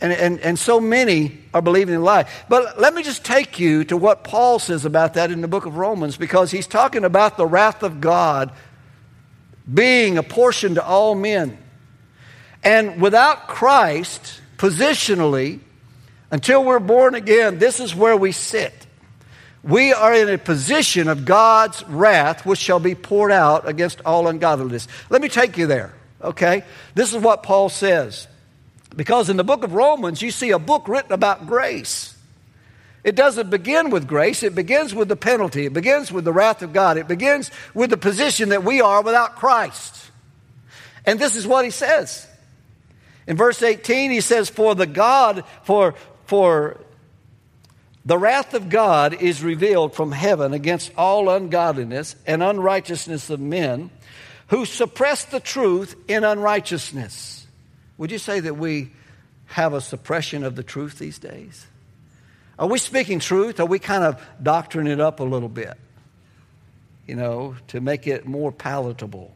And, 0.00 0.12
and, 0.12 0.40
and 0.40 0.58
so 0.58 0.80
many 0.80 1.38
are 1.54 1.62
believing 1.62 1.94
a 1.94 2.00
lie. 2.00 2.28
But 2.48 2.78
let 2.78 2.92
me 2.92 3.02
just 3.02 3.24
take 3.24 3.58
you 3.58 3.84
to 3.84 3.96
what 3.96 4.24
Paul 4.24 4.58
says 4.58 4.84
about 4.84 5.14
that 5.14 5.30
in 5.30 5.40
the 5.40 5.48
book 5.48 5.64
of 5.64 5.76
Romans 5.76 6.16
because 6.16 6.50
he's 6.50 6.66
talking 6.66 7.04
about 7.04 7.36
the 7.36 7.46
wrath 7.46 7.82
of 7.82 8.00
God 8.00 8.52
being 9.72 10.18
apportioned 10.18 10.74
to 10.74 10.84
all 10.84 11.14
men. 11.14 11.56
And 12.62 13.00
without 13.00 13.46
Christ, 13.46 14.40
positionally, 14.58 15.60
until 16.30 16.64
we're 16.64 16.80
born 16.80 17.14
again, 17.14 17.58
this 17.58 17.78
is 17.78 17.94
where 17.94 18.16
we 18.16 18.32
sit. 18.32 18.72
We 19.62 19.92
are 19.92 20.12
in 20.12 20.28
a 20.28 20.36
position 20.36 21.08
of 21.08 21.24
God's 21.24 21.82
wrath, 21.84 22.44
which 22.44 22.58
shall 22.58 22.80
be 22.80 22.94
poured 22.94 23.32
out 23.32 23.66
against 23.68 24.02
all 24.04 24.28
ungodliness. 24.28 24.88
Let 25.08 25.22
me 25.22 25.28
take 25.28 25.56
you 25.56 25.66
there. 25.66 25.94
Okay? 26.24 26.64
This 26.94 27.12
is 27.12 27.22
what 27.22 27.42
Paul 27.42 27.68
says. 27.68 28.26
Because 28.96 29.28
in 29.28 29.36
the 29.36 29.44
book 29.44 29.64
of 29.64 29.74
Romans, 29.74 30.22
you 30.22 30.30
see 30.30 30.50
a 30.50 30.58
book 30.58 30.88
written 30.88 31.12
about 31.12 31.46
grace. 31.46 32.16
It 33.02 33.16
doesn't 33.16 33.50
begin 33.50 33.90
with 33.90 34.08
grace, 34.08 34.42
it 34.42 34.54
begins 34.54 34.94
with 34.94 35.08
the 35.08 35.16
penalty, 35.16 35.66
it 35.66 35.74
begins 35.74 36.10
with 36.10 36.24
the 36.24 36.32
wrath 36.32 36.62
of 36.62 36.72
God, 36.72 36.96
it 36.96 37.06
begins 37.06 37.50
with 37.74 37.90
the 37.90 37.98
position 37.98 38.48
that 38.48 38.64
we 38.64 38.80
are 38.80 39.02
without 39.02 39.36
Christ. 39.36 40.10
And 41.04 41.18
this 41.18 41.36
is 41.36 41.46
what 41.46 41.66
he 41.66 41.70
says. 41.70 42.26
In 43.26 43.36
verse 43.36 43.62
18, 43.62 44.10
he 44.10 44.22
says, 44.22 44.48
For 44.48 44.74
the 44.74 44.86
God, 44.86 45.44
for, 45.64 45.94
for 46.24 46.80
the 48.06 48.16
wrath 48.16 48.54
of 48.54 48.70
God 48.70 49.20
is 49.20 49.42
revealed 49.42 49.94
from 49.94 50.12
heaven 50.12 50.54
against 50.54 50.90
all 50.96 51.28
ungodliness 51.28 52.16
and 52.26 52.42
unrighteousness 52.42 53.28
of 53.28 53.40
men 53.40 53.90
who 54.48 54.64
suppress 54.66 55.24
the 55.24 55.40
truth 55.40 55.96
in 56.08 56.24
unrighteousness. 56.24 57.46
Would 57.98 58.10
you 58.10 58.18
say 58.18 58.40
that 58.40 58.56
we 58.56 58.90
have 59.46 59.72
a 59.72 59.80
suppression 59.80 60.44
of 60.44 60.56
the 60.56 60.62
truth 60.62 60.98
these 60.98 61.18
days? 61.18 61.66
Are 62.58 62.68
we 62.68 62.78
speaking 62.78 63.18
truth? 63.18 63.60
Are 63.60 63.66
we 63.66 63.78
kind 63.78 64.04
of 64.04 64.22
doctoring 64.42 64.86
it 64.86 65.00
up 65.00 65.20
a 65.20 65.24
little 65.24 65.48
bit? 65.48 65.74
You 67.06 67.16
know, 67.16 67.56
to 67.68 67.80
make 67.80 68.06
it 68.06 68.26
more 68.26 68.52
palatable. 68.52 69.34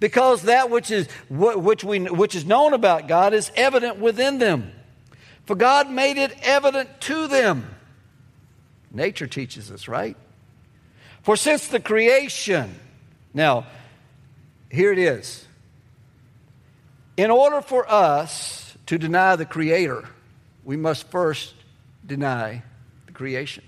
Because 0.00 0.42
that 0.42 0.70
which 0.70 0.90
is, 0.90 1.08
which, 1.28 1.84
we, 1.84 2.00
which 2.00 2.34
is 2.34 2.44
known 2.44 2.74
about 2.74 3.08
God 3.08 3.34
is 3.34 3.50
evident 3.56 3.98
within 3.98 4.38
them. 4.38 4.72
For 5.46 5.54
God 5.54 5.90
made 5.90 6.16
it 6.16 6.34
evident 6.42 7.00
to 7.02 7.26
them. 7.28 7.74
Nature 8.90 9.26
teaches 9.26 9.70
us, 9.70 9.88
right? 9.88 10.16
For 11.22 11.36
since 11.36 11.68
the 11.68 11.80
creation, 11.80 12.74
now, 13.32 13.66
here 14.74 14.92
it 14.92 14.98
is. 14.98 15.46
In 17.16 17.30
order 17.30 17.60
for 17.60 17.90
us 17.90 18.76
to 18.86 18.98
deny 18.98 19.36
the 19.36 19.46
Creator, 19.46 20.04
we 20.64 20.76
must 20.76 21.08
first 21.10 21.54
deny 22.04 22.62
the 23.06 23.12
creation. 23.12 23.64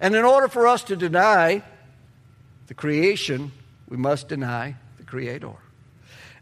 And 0.00 0.14
in 0.14 0.24
order 0.24 0.48
for 0.48 0.66
us 0.66 0.84
to 0.84 0.96
deny 0.96 1.62
the 2.68 2.74
creation, 2.74 3.52
we 3.88 3.96
must 3.96 4.28
deny 4.28 4.76
the 4.98 5.04
Creator. 5.04 5.52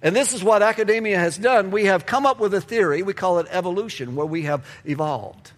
And 0.03 0.17
this 0.17 0.33
is 0.33 0.43
what 0.43 0.63
academia 0.63 1.19
has 1.19 1.37
done. 1.37 1.71
We 1.71 1.87
have 1.87 2.07
come 2.07 2.27
up 2.27 2.39
with 2.39 2.55
a 2.55 2.61
theory, 2.61 3.03
we 3.03 3.13
call 3.13 3.39
it 3.39 3.47
evolution, 3.51 4.15
where 4.15 4.27
we 4.27 4.43
have 4.43 4.65
evolved. 4.85 5.53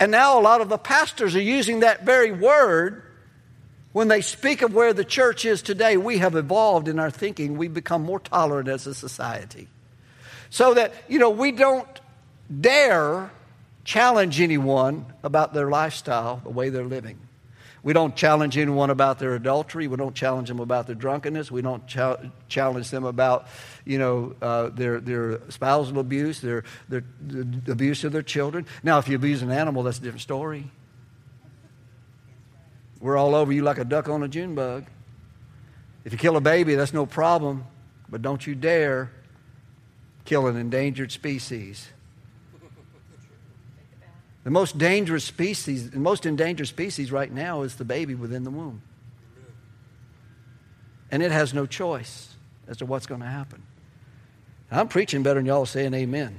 And 0.00 0.10
now 0.10 0.38
a 0.38 0.42
lot 0.42 0.60
of 0.60 0.68
the 0.68 0.78
pastors 0.78 1.36
are 1.36 1.42
using 1.42 1.80
that 1.80 2.04
very 2.04 2.32
word 2.32 3.02
when 3.92 4.08
they 4.08 4.20
speak 4.20 4.62
of 4.62 4.74
where 4.74 4.92
the 4.92 5.04
church 5.04 5.44
is 5.44 5.62
today, 5.62 5.96
we 5.96 6.18
have 6.18 6.34
evolved 6.34 6.88
in 6.88 6.98
our 6.98 7.10
thinking. 7.10 7.56
We've 7.56 7.74
become 7.74 8.02
more 8.02 8.20
tolerant 8.20 8.68
as 8.68 8.86
a 8.86 8.94
society. 8.94 9.68
So 10.50 10.74
that, 10.74 10.94
you 11.08 11.18
know, 11.18 11.30
we 11.30 11.52
don't 11.52 11.88
dare 12.60 13.30
challenge 13.84 14.40
anyone 14.40 15.06
about 15.22 15.54
their 15.54 15.68
lifestyle, 15.68 16.40
the 16.44 16.50
way 16.50 16.68
they're 16.68 16.84
living. 16.84 17.18
We 17.82 17.92
don't 17.92 18.14
challenge 18.14 18.56
anyone 18.56 18.90
about 18.90 19.18
their 19.18 19.34
adultery. 19.34 19.88
We 19.88 19.96
don't 19.96 20.14
challenge 20.14 20.48
them 20.48 20.60
about 20.60 20.86
their 20.86 20.94
drunkenness. 20.94 21.50
We 21.50 21.62
don't 21.62 21.84
ch- 21.88 22.30
challenge 22.48 22.90
them 22.90 23.04
about, 23.04 23.48
you 23.84 23.98
know, 23.98 24.36
uh, 24.40 24.68
their, 24.68 25.00
their 25.00 25.40
spousal 25.50 25.98
abuse, 25.98 26.40
their, 26.40 26.62
their, 26.88 27.02
the 27.20 27.72
abuse 27.72 28.04
of 28.04 28.12
their 28.12 28.22
children. 28.22 28.66
Now, 28.84 28.98
if 28.98 29.08
you 29.08 29.16
abuse 29.16 29.42
an 29.42 29.50
animal, 29.50 29.82
that's 29.82 29.98
a 29.98 30.02
different 30.02 30.22
story. 30.22 30.70
We're 33.02 33.16
all 33.16 33.34
over 33.34 33.52
you 33.52 33.62
like 33.62 33.78
a 33.78 33.84
duck 33.84 34.08
on 34.08 34.22
a 34.22 34.28
June 34.28 34.54
bug. 34.54 34.84
If 36.04 36.12
you 36.12 36.18
kill 36.18 36.36
a 36.36 36.40
baby, 36.40 36.76
that's 36.76 36.92
no 36.92 37.04
problem, 37.04 37.64
but 38.08 38.22
don't 38.22 38.46
you 38.46 38.54
dare 38.54 39.10
kill 40.24 40.46
an 40.46 40.56
endangered 40.56 41.10
species. 41.10 41.88
The 44.44 44.50
most 44.50 44.78
dangerous 44.78 45.24
species, 45.24 45.90
the 45.90 45.98
most 45.98 46.26
endangered 46.26 46.68
species 46.68 47.10
right 47.10 47.30
now 47.30 47.62
is 47.62 47.74
the 47.74 47.84
baby 47.84 48.14
within 48.14 48.44
the 48.44 48.50
womb. 48.50 48.82
And 51.10 51.24
it 51.24 51.32
has 51.32 51.52
no 51.52 51.66
choice 51.66 52.34
as 52.68 52.76
to 52.78 52.86
what's 52.86 53.06
going 53.06 53.20
to 53.20 53.26
happen. 53.26 53.62
I'm 54.70 54.88
preaching 54.88 55.24
better 55.24 55.40
than 55.40 55.46
y'all 55.46 55.66
saying 55.66 55.92
amen. 55.92 56.38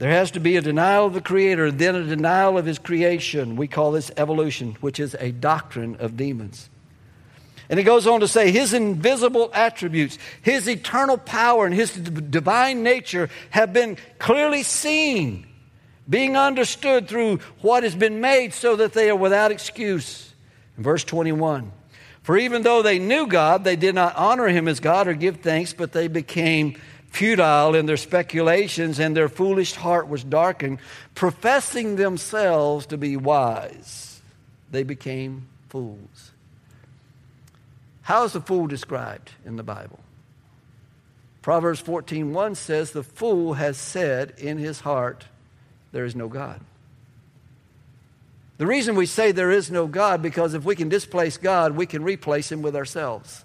There 0.00 0.10
has 0.10 0.30
to 0.30 0.40
be 0.40 0.56
a 0.56 0.62
denial 0.62 1.04
of 1.04 1.12
the 1.12 1.20
Creator, 1.20 1.72
then 1.72 1.94
a 1.94 2.02
denial 2.02 2.56
of 2.56 2.64
His 2.64 2.78
creation. 2.78 3.56
We 3.56 3.68
call 3.68 3.92
this 3.92 4.10
evolution, 4.16 4.78
which 4.80 4.98
is 4.98 5.14
a 5.20 5.30
doctrine 5.30 5.96
of 5.96 6.16
demons. 6.16 6.70
And 7.68 7.78
it 7.78 7.82
goes 7.82 8.06
on 8.06 8.20
to 8.20 8.26
say, 8.26 8.50
His 8.50 8.72
invisible 8.72 9.50
attributes, 9.52 10.16
His 10.40 10.66
eternal 10.66 11.18
power, 11.18 11.66
and 11.66 11.74
His 11.74 11.92
divine 11.92 12.82
nature 12.82 13.28
have 13.50 13.74
been 13.74 13.98
clearly 14.18 14.62
seen, 14.62 15.46
being 16.08 16.34
understood 16.34 17.06
through 17.06 17.40
what 17.60 17.82
has 17.82 17.94
been 17.94 18.22
made 18.22 18.54
so 18.54 18.76
that 18.76 18.94
they 18.94 19.10
are 19.10 19.16
without 19.16 19.52
excuse. 19.52 20.32
In 20.78 20.82
verse 20.82 21.04
21, 21.04 21.72
for 22.22 22.38
even 22.38 22.62
though 22.62 22.80
they 22.80 22.98
knew 22.98 23.26
God, 23.26 23.64
they 23.64 23.76
did 23.76 23.94
not 23.94 24.16
honor 24.16 24.48
him 24.48 24.66
as 24.66 24.80
God 24.80 25.08
or 25.08 25.12
give 25.12 25.40
thanks, 25.40 25.74
but 25.74 25.92
they 25.92 26.08
became 26.08 26.78
futile 27.10 27.74
in 27.74 27.86
their 27.86 27.96
speculations, 27.96 28.98
and 28.98 29.16
their 29.16 29.28
foolish 29.28 29.74
heart 29.74 30.08
was 30.08 30.24
darkened. 30.24 30.78
Professing 31.14 31.96
themselves 31.96 32.86
to 32.86 32.96
be 32.96 33.16
wise, 33.16 34.22
they 34.70 34.84
became 34.84 35.48
fools. 35.68 36.30
How 38.02 38.24
is 38.24 38.32
the 38.32 38.40
fool 38.40 38.66
described 38.66 39.32
in 39.44 39.56
the 39.56 39.62
Bible? 39.62 40.00
Proverbs 41.42 41.82
14:1 41.82 42.54
says 42.56 42.92
the 42.92 43.02
fool 43.02 43.54
has 43.54 43.76
said 43.76 44.34
in 44.38 44.58
his 44.58 44.80
heart 44.80 45.26
there 45.92 46.04
is 46.04 46.14
no 46.14 46.28
God. 46.28 46.60
The 48.58 48.66
reason 48.66 48.94
we 48.94 49.06
say 49.06 49.32
there 49.32 49.50
is 49.50 49.70
no 49.70 49.86
God 49.86 50.22
because 50.22 50.54
if 50.54 50.64
we 50.64 50.76
can 50.76 50.90
displace 50.90 51.38
God, 51.38 51.76
we 51.76 51.86
can 51.86 52.02
replace 52.02 52.52
him 52.52 52.60
with 52.62 52.76
ourselves. 52.76 53.44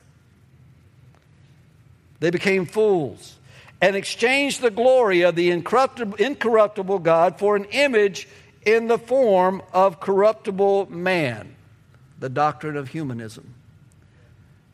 They 2.20 2.30
became 2.30 2.66
fools 2.66 3.38
and 3.82 3.96
exchanged 3.96 4.62
the 4.62 4.72
glory 4.72 5.22
of 5.22 5.36
the 5.36 5.52
incorruptible 5.52 7.00
God 7.00 7.40
for 7.40 7.56
an 7.56 7.66
image 7.66 8.28
in 8.66 8.88
the 8.88 8.98
form 8.98 9.62
of 9.74 10.00
corruptible 10.00 10.88
man, 10.90 11.56
the 12.20 12.30
doctrine 12.30 12.78
of 12.78 12.90
humanism, 12.90 13.54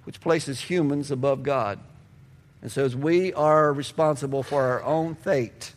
which 0.06 0.22
places 0.22 0.62
humans 0.62 1.12
above 1.12 1.44
God 1.44 1.80
and 2.62 2.72
says 2.72 2.96
we 2.96 3.34
are 3.34 3.74
responsible 3.74 4.44
for 4.44 4.62
our 4.62 4.84
own 4.84 5.16
fate. 5.16 5.74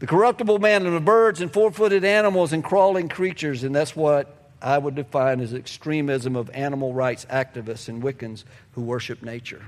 The 0.00 0.06
corruptible 0.06 0.58
man 0.58 0.86
and 0.86 0.94
the 0.94 1.00
birds 1.00 1.40
and 1.40 1.52
four 1.52 1.70
footed 1.70 2.04
animals 2.04 2.52
and 2.52 2.62
crawling 2.62 3.08
creatures, 3.08 3.64
and 3.64 3.74
that's 3.74 3.96
what 3.96 4.34
I 4.60 4.76
would 4.76 4.94
define 4.94 5.40
as 5.40 5.54
extremism 5.54 6.36
of 6.36 6.50
animal 6.50 6.92
rights 6.92 7.24
activists 7.26 7.88
and 7.88 8.02
Wiccans 8.02 8.44
who 8.72 8.82
worship 8.82 9.22
nature 9.22 9.64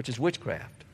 which 0.00 0.08
is 0.08 0.18
witchcraft. 0.18 0.84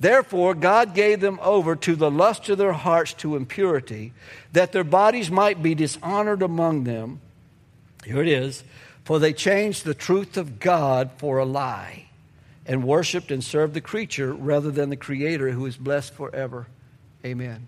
Therefore, 0.00 0.56
God 0.56 0.96
gave 0.96 1.20
them 1.20 1.38
over 1.40 1.76
to 1.76 1.94
the 1.94 2.10
lust 2.10 2.48
of 2.48 2.58
their 2.58 2.72
hearts 2.72 3.12
to 3.18 3.36
impurity, 3.36 4.12
that 4.52 4.72
their 4.72 4.82
bodies 4.82 5.30
might 5.30 5.62
be 5.62 5.76
dishonored 5.76 6.42
among 6.42 6.82
them. 6.82 7.20
Here 8.04 8.20
it 8.20 8.26
is. 8.26 8.64
For 9.04 9.20
they 9.20 9.32
changed 9.32 9.84
the 9.84 9.94
truth 9.94 10.36
of 10.36 10.58
God 10.58 11.12
for 11.18 11.38
a 11.38 11.44
lie, 11.44 12.06
and 12.66 12.82
worshiped 12.82 13.30
and 13.30 13.44
served 13.44 13.74
the 13.74 13.80
creature 13.80 14.34
rather 14.34 14.72
than 14.72 14.90
the 14.90 14.96
Creator 14.96 15.52
who 15.52 15.66
is 15.66 15.76
blessed 15.76 16.12
forever. 16.12 16.66
Amen. 17.24 17.64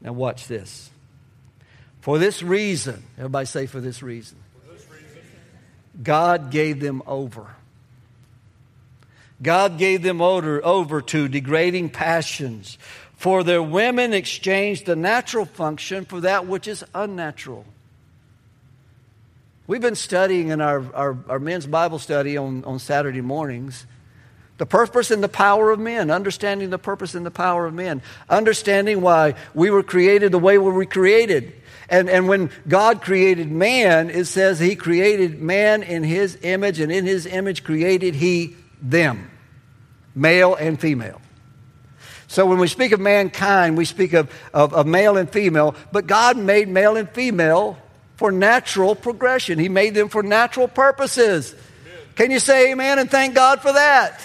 Now, 0.00 0.14
watch 0.14 0.48
this. 0.48 0.88
For 2.00 2.18
this 2.18 2.42
reason, 2.42 3.02
everybody 3.18 3.44
say, 3.44 3.66
for 3.66 3.82
this 3.82 4.02
reason. 4.02 4.41
God 6.00 6.50
gave 6.50 6.80
them 6.80 7.02
over. 7.06 7.46
God 9.42 9.78
gave 9.78 10.02
them 10.02 10.20
over, 10.20 10.64
over 10.64 11.02
to 11.02 11.28
degrading 11.28 11.90
passions. 11.90 12.78
For 13.16 13.44
their 13.44 13.62
women 13.62 14.12
exchanged 14.12 14.86
the 14.86 14.96
natural 14.96 15.44
function 15.44 16.04
for 16.04 16.20
that 16.20 16.46
which 16.46 16.68
is 16.68 16.84
unnatural. 16.94 17.64
We've 19.66 19.80
been 19.80 19.94
studying 19.94 20.48
in 20.48 20.60
our, 20.60 20.84
our, 20.94 21.18
our, 21.28 21.38
men's 21.38 21.66
Bible 21.66 21.98
study 21.98 22.36
on, 22.36 22.64
on 22.64 22.78
Saturday 22.78 23.20
mornings 23.20 23.86
the 24.58 24.66
purpose 24.66 25.10
and 25.10 25.22
the 25.22 25.28
power 25.28 25.70
of 25.70 25.80
men, 25.80 26.10
understanding 26.10 26.70
the 26.70 26.78
purpose 26.78 27.14
and 27.14 27.26
the 27.26 27.30
power 27.32 27.66
of 27.66 27.74
men, 27.74 28.02
understanding 28.28 29.00
why 29.00 29.34
we 29.54 29.70
were 29.70 29.82
created 29.82 30.30
the 30.30 30.38
way 30.38 30.56
we 30.58 30.70
were 30.70 30.84
created. 30.84 31.52
And, 31.92 32.08
and 32.08 32.26
when 32.26 32.50
God 32.66 33.02
created 33.02 33.52
man, 33.52 34.08
it 34.08 34.24
says 34.24 34.58
he 34.58 34.76
created 34.76 35.42
man 35.42 35.82
in 35.82 36.02
his 36.02 36.38
image, 36.40 36.80
and 36.80 36.90
in 36.90 37.04
his 37.04 37.26
image 37.26 37.64
created 37.64 38.14
he 38.14 38.56
them, 38.80 39.30
male 40.14 40.54
and 40.54 40.80
female. 40.80 41.20
So 42.28 42.46
when 42.46 42.58
we 42.58 42.66
speak 42.66 42.92
of 42.92 43.00
mankind, 43.00 43.76
we 43.76 43.84
speak 43.84 44.14
of, 44.14 44.32
of, 44.54 44.72
of 44.72 44.86
male 44.86 45.18
and 45.18 45.28
female, 45.28 45.74
but 45.92 46.06
God 46.06 46.38
made 46.38 46.66
male 46.66 46.96
and 46.96 47.10
female 47.10 47.76
for 48.16 48.32
natural 48.32 48.94
progression. 48.94 49.58
He 49.58 49.68
made 49.68 49.94
them 49.94 50.08
for 50.08 50.22
natural 50.22 50.68
purposes. 50.68 51.52
Amen. 51.52 51.98
Can 52.16 52.30
you 52.30 52.38
say 52.38 52.72
amen 52.72 53.00
and 53.00 53.10
thank 53.10 53.34
God 53.34 53.60
for 53.60 53.74
that? 53.74 54.18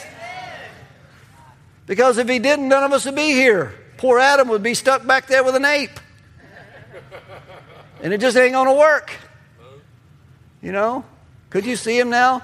Because 1.86 2.18
if 2.18 2.30
he 2.30 2.40
didn't, 2.40 2.70
none 2.70 2.86
of 2.86 2.94
us 2.94 3.04
would 3.04 3.16
be 3.16 3.34
here. 3.34 3.74
Poor 3.98 4.20
Adam 4.20 4.48
would 4.48 4.64
be 4.64 4.74
stuck 4.74 5.06
back 5.06 5.28
there 5.28 5.44
with 5.44 5.56
an 5.56 5.66
ape. 5.66 6.00
And 8.02 8.14
it 8.14 8.22
just 8.22 8.38
ain't 8.38 8.54
going 8.54 8.68
to 8.68 8.74
work. 8.74 9.12
You 10.62 10.72
know? 10.72 11.04
Could 11.50 11.66
you 11.66 11.76
see 11.76 11.98
him 11.98 12.10
now? 12.10 12.44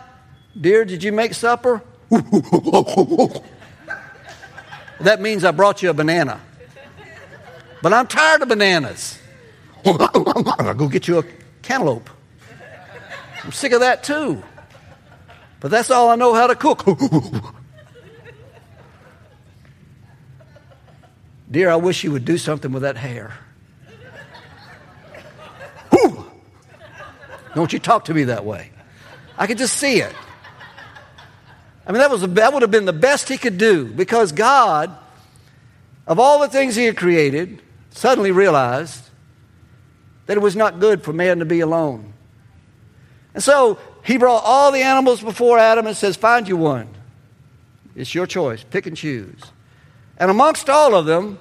Dear, 0.59 0.85
did 0.85 1.03
you 1.03 1.11
make 1.11 1.33
supper? 1.33 1.81
that 4.99 5.19
means 5.19 5.43
I 5.43 5.51
brought 5.51 5.83
you 5.83 5.89
a 5.89 5.93
banana. 5.93 6.39
But 7.81 7.93
I'm 7.93 8.07
tired 8.07 8.41
of 8.41 8.47
bananas. 8.47 9.19
I'll 9.85 10.73
go 10.75 10.87
get 10.87 11.07
you 11.07 11.19
a 11.19 11.23
cantaloupe. 11.61 12.09
I'm 13.43 13.51
sick 13.51 13.73
of 13.73 13.81
that 13.81 14.03
too. 14.03 14.41
But 15.59 15.71
that's 15.71 15.91
all 15.91 16.09
I 16.09 16.15
know 16.15 16.33
how 16.33 16.47
to 16.47 16.55
cook. 16.55 16.85
Dear, 21.51 21.69
I 21.69 21.75
wish 21.75 22.03
you 22.03 22.11
would 22.11 22.25
do 22.25 22.37
something 22.37 22.71
with 22.71 22.83
that 22.83 22.97
hair. 22.97 23.33
Don't 27.55 27.71
you 27.71 27.79
talk 27.79 28.05
to 28.05 28.13
me 28.13 28.25
that 28.25 28.45
way. 28.45 28.71
I 29.37 29.47
could 29.47 29.57
just 29.57 29.77
see 29.77 29.99
it. 29.99 30.13
I 31.85 31.91
mean, 31.91 31.99
that, 31.99 32.09
was, 32.09 32.21
that 32.21 32.53
would 32.53 32.61
have 32.61 32.71
been 32.71 32.85
the 32.85 32.93
best 32.93 33.27
he 33.27 33.37
could 33.37 33.57
do 33.57 33.85
because 33.85 34.31
God, 34.31 34.95
of 36.07 36.19
all 36.19 36.39
the 36.39 36.47
things 36.47 36.75
he 36.75 36.85
had 36.85 36.95
created, 36.95 37.61
suddenly 37.91 38.31
realized 38.31 39.09
that 40.25 40.37
it 40.37 40.39
was 40.39 40.55
not 40.55 40.79
good 40.79 41.03
for 41.03 41.11
man 41.11 41.39
to 41.39 41.45
be 41.45 41.59
alone. 41.59 42.13
And 43.33 43.43
so 43.43 43.79
he 44.03 44.17
brought 44.17 44.43
all 44.45 44.71
the 44.71 44.81
animals 44.81 45.21
before 45.21 45.59
Adam 45.59 45.87
and 45.87 45.95
says, 45.95 46.15
Find 46.15 46.47
you 46.47 46.55
one. 46.55 46.87
It's 47.95 48.15
your 48.15 48.25
choice. 48.25 48.63
Pick 48.63 48.85
and 48.85 48.95
choose. 48.95 49.41
And 50.17 50.31
amongst 50.31 50.69
all 50.69 50.95
of 50.95 51.05
them, 51.05 51.39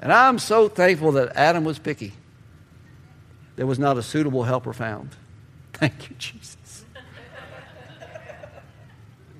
and 0.00 0.12
I'm 0.12 0.38
so 0.38 0.68
thankful 0.68 1.12
that 1.12 1.36
Adam 1.36 1.64
was 1.64 1.78
picky, 1.78 2.14
there 3.56 3.66
was 3.66 3.78
not 3.78 3.98
a 3.98 4.02
suitable 4.02 4.44
helper 4.44 4.72
found. 4.72 5.10
Thank 5.80 6.10
you, 6.10 6.16
Jesus. 6.18 6.84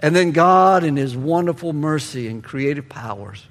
And 0.02 0.16
then 0.16 0.32
God, 0.32 0.82
in 0.82 0.96
His 0.96 1.14
wonderful 1.14 1.74
mercy 1.74 2.26
and 2.26 2.42
creative 2.42 2.88
powers, 2.88 3.46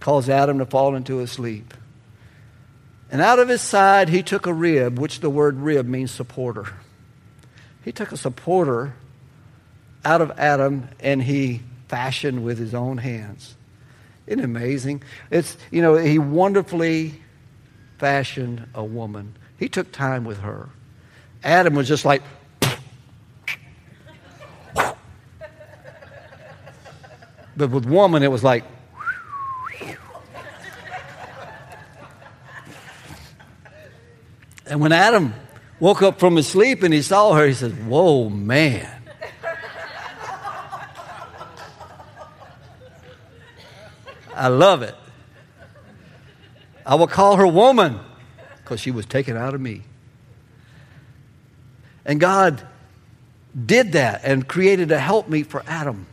caused 0.00 0.30
Adam 0.30 0.58
to 0.58 0.66
fall 0.66 0.96
into 0.96 1.20
a 1.20 1.26
sleep. 1.26 1.74
And 3.10 3.20
out 3.20 3.38
of 3.38 3.48
his 3.48 3.60
side, 3.60 4.08
he 4.08 4.22
took 4.22 4.46
a 4.46 4.52
rib, 4.52 4.98
which 4.98 5.20
the 5.20 5.30
word 5.30 5.58
rib 5.58 5.86
means 5.86 6.10
supporter. 6.10 6.66
He 7.84 7.92
took 7.92 8.10
a 8.10 8.16
supporter 8.16 8.94
out 10.04 10.20
of 10.20 10.32
Adam 10.38 10.88
and 11.00 11.22
he 11.22 11.62
fashioned 11.88 12.44
with 12.44 12.58
his 12.58 12.74
own 12.74 12.98
hands. 12.98 13.54
Isn't 14.26 14.40
it 14.40 14.44
amazing? 14.44 15.02
It's, 15.30 15.56
you 15.70 15.82
know, 15.82 15.94
he 15.94 16.18
wonderfully 16.18 17.20
fashioned 17.98 18.66
a 18.74 18.82
woman. 18.82 19.36
He 19.56 19.68
took 19.68 19.92
time 19.92 20.24
with 20.24 20.38
her. 20.38 20.68
Adam 21.46 21.74
was 21.76 21.86
just 21.86 22.04
like, 22.04 22.22
but 27.56 27.70
with 27.70 27.86
woman, 27.86 28.24
it 28.24 28.32
was 28.32 28.42
like, 28.42 28.64
and 34.66 34.80
when 34.80 34.90
Adam 34.90 35.34
woke 35.78 36.02
up 36.02 36.18
from 36.18 36.34
his 36.34 36.48
sleep 36.48 36.82
and 36.82 36.92
he 36.92 37.00
saw 37.00 37.34
her, 37.34 37.46
he 37.46 37.54
said, 37.54 37.86
Whoa, 37.86 38.28
man. 38.28 38.90
I 44.34 44.48
love 44.48 44.82
it. 44.82 44.96
I 46.84 46.96
will 46.96 47.06
call 47.06 47.36
her 47.36 47.46
woman 47.46 48.00
because 48.56 48.80
she 48.80 48.90
was 48.90 49.06
taken 49.06 49.36
out 49.36 49.54
of 49.54 49.60
me. 49.60 49.84
And 52.06 52.20
God 52.20 52.62
did 53.66 53.92
that 53.92 54.22
and 54.24 54.46
created 54.46 54.92
a 54.92 54.98
helpmeet 54.98 55.48
for 55.48 55.62
Adam. 55.66 56.06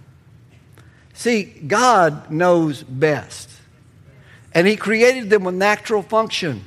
See, 1.14 1.44
God 1.44 2.32
knows 2.32 2.84
best. 2.84 3.50
And 4.54 4.68
He 4.68 4.76
created 4.76 5.30
them 5.30 5.44
with 5.44 5.56
natural 5.56 6.02
function. 6.02 6.64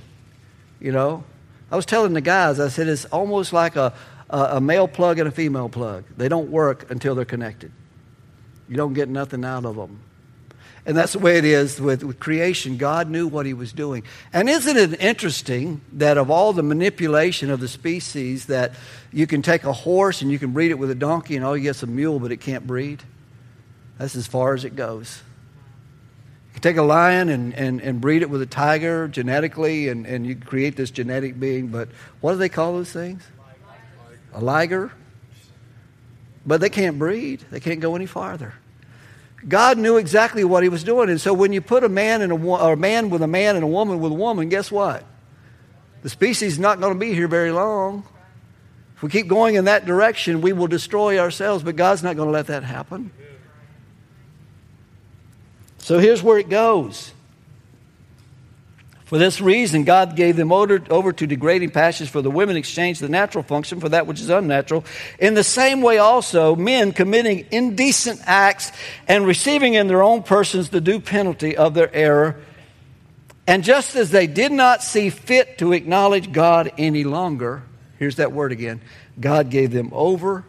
You 0.81 0.93
know, 0.93 1.25
I 1.71 1.77
was 1.77 1.85
telling 1.85 2.13
the 2.13 2.21
guys, 2.21 2.61
I 2.61 2.69
said, 2.69 2.87
it's 2.87 3.05
almost 3.07 3.53
like 3.53 3.75
a, 3.75 3.93
a, 4.31 4.39
a 4.53 4.61
male 4.61 4.87
plug 4.87 5.19
and 5.19 5.29
a 5.29 5.33
female 5.33 5.69
plug. 5.69 6.05
They 6.17 6.29
don't 6.29 6.51
work 6.51 6.91
until 6.91 7.17
they're 7.17 7.25
connected. 7.25 7.73
You 8.69 8.77
don't 8.77 8.95
get 8.95 9.09
nothing 9.09 9.45
out 9.45 9.65
of 9.65 9.75
them. 9.75 9.99
And 10.87 10.97
that's 10.97 11.15
the 11.15 11.19
way 11.19 11.37
it 11.37 11.45
is 11.45 11.81
with, 11.81 12.05
with 12.05 12.21
creation. 12.21 12.77
God 12.77 13.11
knew 13.11 13.27
what 13.27 13.45
he 13.45 13.55
was 13.55 13.73
doing. 13.73 14.05
And 14.33 14.49
isn't 14.49 14.77
it 14.77 15.01
interesting 15.01 15.81
that 15.95 16.17
of 16.17 16.31
all 16.31 16.53
the 16.53 16.63
manipulation 16.63 17.51
of 17.51 17.59
the 17.59 17.67
species, 17.67 18.47
that 18.47 18.75
you 19.13 19.27
can 19.27 19.43
take 19.43 19.65
a 19.65 19.73
horse 19.73 20.23
and 20.23 20.31
you 20.31 20.39
can 20.39 20.53
breed 20.53 20.71
it 20.71 20.79
with 20.79 20.93
a 20.93 20.95
donkey, 20.95 21.35
and 21.35 21.45
all 21.45 21.57
you 21.57 21.65
get's 21.65 21.83
a 21.83 21.89
mule, 21.89 22.21
but 22.21 22.31
it 22.31 22.37
can't 22.37 22.65
breed? 22.65 23.03
That's 23.99 24.15
as 24.15 24.29
far 24.29 24.55
as 24.55 24.65
it 24.65 24.77
goes. 24.77 25.23
You 26.49 26.53
can 26.53 26.63
take 26.63 26.77
a 26.77 26.83
lion 26.83 27.31
and, 27.31 27.53
and, 27.55 27.81
and 27.81 28.01
breed 28.01 28.23
it 28.23 28.31
with 28.31 28.41
a 28.41 28.47
tiger 28.47 29.09
genetically, 29.09 29.89
and, 29.89 30.07
and 30.07 30.25
you 30.25 30.37
create 30.37 30.77
this 30.77 30.93
genetic 30.93 31.41
being, 31.41 31.67
but 31.67 31.89
what 32.21 32.33
do 32.33 32.39
they 32.39 32.49
call 32.49 32.75
those 32.75 32.93
things? 32.93 33.25
A 34.35 34.41
liger? 34.41 34.93
But 36.47 36.61
they 36.61 36.71
can't 36.71 36.97
breed, 36.97 37.45
they 37.51 37.59
can't 37.59 37.81
go 37.81 37.97
any 37.97 38.07
farther. 38.07 38.55
God 39.47 39.79
knew 39.79 39.97
exactly 39.97 40.45
what 40.45 40.63
he 40.63 40.69
was 40.69 40.83
doing. 40.83 41.11
And 41.11 41.21
so 41.21 41.33
when 41.33 41.53
you 41.53 41.61
put 41.61 41.85
a 41.85 41.89
man 41.89 42.23
and 42.23 42.33
a, 42.33 42.37
or 42.37 42.73
a 42.73 42.77
man 42.77 43.11
with 43.11 43.23
a 43.23 43.27
man 43.27 43.55
and 43.55 43.65
a 43.65 43.69
woman 43.69 44.01
with 44.01 44.13
a 44.13 44.15
woman, 44.15 44.49
guess 44.49 44.71
what? 44.71 45.05
The 46.03 46.09
species 46.09 46.55
is 46.55 46.59
not 46.59 46.81
going 46.81 46.95
to 46.95 46.99
be 46.99 47.13
here 47.13 47.29
very 47.29 47.53
long. 47.53 48.05
If 48.97 49.03
we 49.03 49.11
keep 49.11 49.29
going 49.29 49.57
in 49.57 49.67
that 49.67 49.85
direction, 49.85 50.41
we 50.41 50.53
will 50.53 50.69
destroy 50.69 51.19
ourselves, 51.19 51.63
but 51.63 51.77
God's 51.77 52.03
not 52.03 52.17
going 52.17 52.29
to 52.29 52.33
let 52.33 52.47
that 52.47 52.65
happen. 52.65 53.11
So 55.79 55.99
here's 55.99 56.23
where 56.23 56.39
it 56.39 56.49
goes. 56.49 57.13
For 59.07 59.19
this 59.19 59.41
reason, 59.41 59.85
God 59.85 60.17
gave 60.17 60.35
them 60.35 60.51
over, 60.51 60.79
to 60.81 61.27
degrading 61.29 61.71
passions, 61.71 62.11
for 62.11 62.23
the 62.23 62.31
women 62.31 62.57
exchanged 62.57 63.01
the 63.01 63.09
natural 63.09 63.45
function 63.45 63.79
for 63.79 63.89
that 63.91 64.09
which 64.09 64.21
is 64.21 64.31
unnatural. 64.31 64.85
In 65.21 65.35
the 65.35 65.45
same 65.45 65.81
way, 65.81 65.99
also, 65.99 66.57
men 66.57 66.91
committing 66.91 67.47
indecent 67.53 68.21
acts 68.25 68.73
and 69.07 69.25
receiving 69.25 69.75
in 69.75 69.87
their 69.87 70.03
own 70.03 70.25
persons 70.25 70.71
the 70.71 70.81
due 70.81 70.99
penalty 70.99 71.57
of 71.57 71.73
their 71.73 71.95
error. 71.95 72.41
And 73.47 73.63
just 73.63 73.95
as 73.95 74.11
they 74.11 74.27
did 74.27 74.51
not 74.51 74.83
see 74.83 75.11
fit 75.11 75.59
to 75.59 75.73
acknowledge 75.73 76.33
God 76.33 76.73
any 76.77 77.05
longer, 77.05 77.63
here's 78.01 78.17
that 78.17 78.33
word 78.33 78.51
again 78.51 78.81
God 79.21 79.51
gave 79.51 79.71
them 79.71 79.91
over 79.93 80.45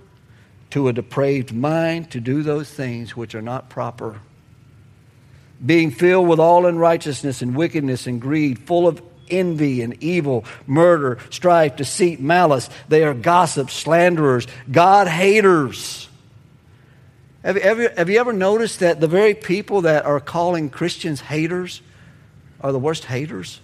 to 0.71 0.87
a 0.87 0.93
depraved 0.93 1.53
mind 1.53 2.09
to 2.09 2.19
do 2.19 2.41
those 2.41 2.71
things 2.71 3.15
which 3.15 3.35
are 3.35 3.41
not 3.41 3.69
proper 3.69 4.19
being 5.65 5.91
filled 5.91 6.27
with 6.27 6.39
all 6.39 6.65
unrighteousness 6.65 7.41
and 7.41 7.55
wickedness 7.55 8.07
and 8.07 8.21
greed, 8.21 8.59
full 8.59 8.87
of 8.87 9.01
envy 9.29 9.81
and 9.81 10.01
evil, 10.01 10.45
murder, 10.65 11.17
strife, 11.29 11.75
deceit, 11.75 12.19
malice. 12.19 12.69
They 12.87 13.03
are 13.03 13.13
gossips, 13.13 13.73
slanderers, 13.73 14.47
God 14.71 15.07
haters. 15.07 16.07
Have 17.43 17.55
you, 17.55 17.61
ever, 17.61 17.93
have 17.95 18.09
you 18.09 18.19
ever 18.19 18.33
noticed 18.33 18.79
that 18.79 18.99
the 18.99 19.07
very 19.07 19.33
people 19.33 19.81
that 19.81 20.05
are 20.05 20.19
calling 20.19 20.69
Christians 20.69 21.21
haters 21.21 21.81
are 22.61 22.71
the 22.71 22.79
worst 22.79 23.05
haters? 23.05 23.61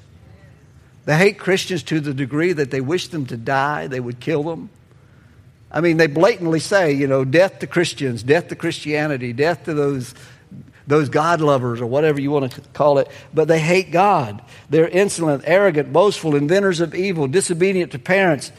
They 1.05 1.17
hate 1.17 1.37
Christians 1.37 1.83
to 1.83 1.99
the 1.99 2.13
degree 2.13 2.53
that 2.53 2.71
they 2.71 2.81
wish 2.81 3.09
them 3.09 3.25
to 3.27 3.37
die, 3.37 3.87
they 3.87 3.99
would 3.99 4.19
kill 4.19 4.43
them. 4.43 4.69
I 5.69 5.81
mean, 5.81 5.97
they 5.97 6.07
blatantly 6.07 6.59
say, 6.59 6.93
you 6.93 7.07
know, 7.07 7.25
death 7.25 7.59
to 7.59 7.67
Christians, 7.67 8.21
death 8.21 8.49
to 8.49 8.55
Christianity, 8.55 9.33
death 9.33 9.65
to 9.65 9.73
those 9.73 10.13
those 10.87 11.09
God 11.09 11.41
lovers 11.41 11.81
or 11.81 11.85
whatever 11.85 12.19
you 12.19 12.31
want 12.31 12.51
to 12.51 12.61
call 12.73 12.97
it, 12.97 13.07
but 13.33 13.47
they 13.47 13.59
hate 13.59 13.91
God. 13.91 14.41
They're 14.69 14.87
insolent, 14.87 15.43
arrogant, 15.45 15.93
boastful, 15.93 16.35
inventors 16.35 16.79
of 16.79 16.93
evil, 16.93 17.27
disobedient 17.27 17.91
to 17.93 17.99
parents, 17.99 18.51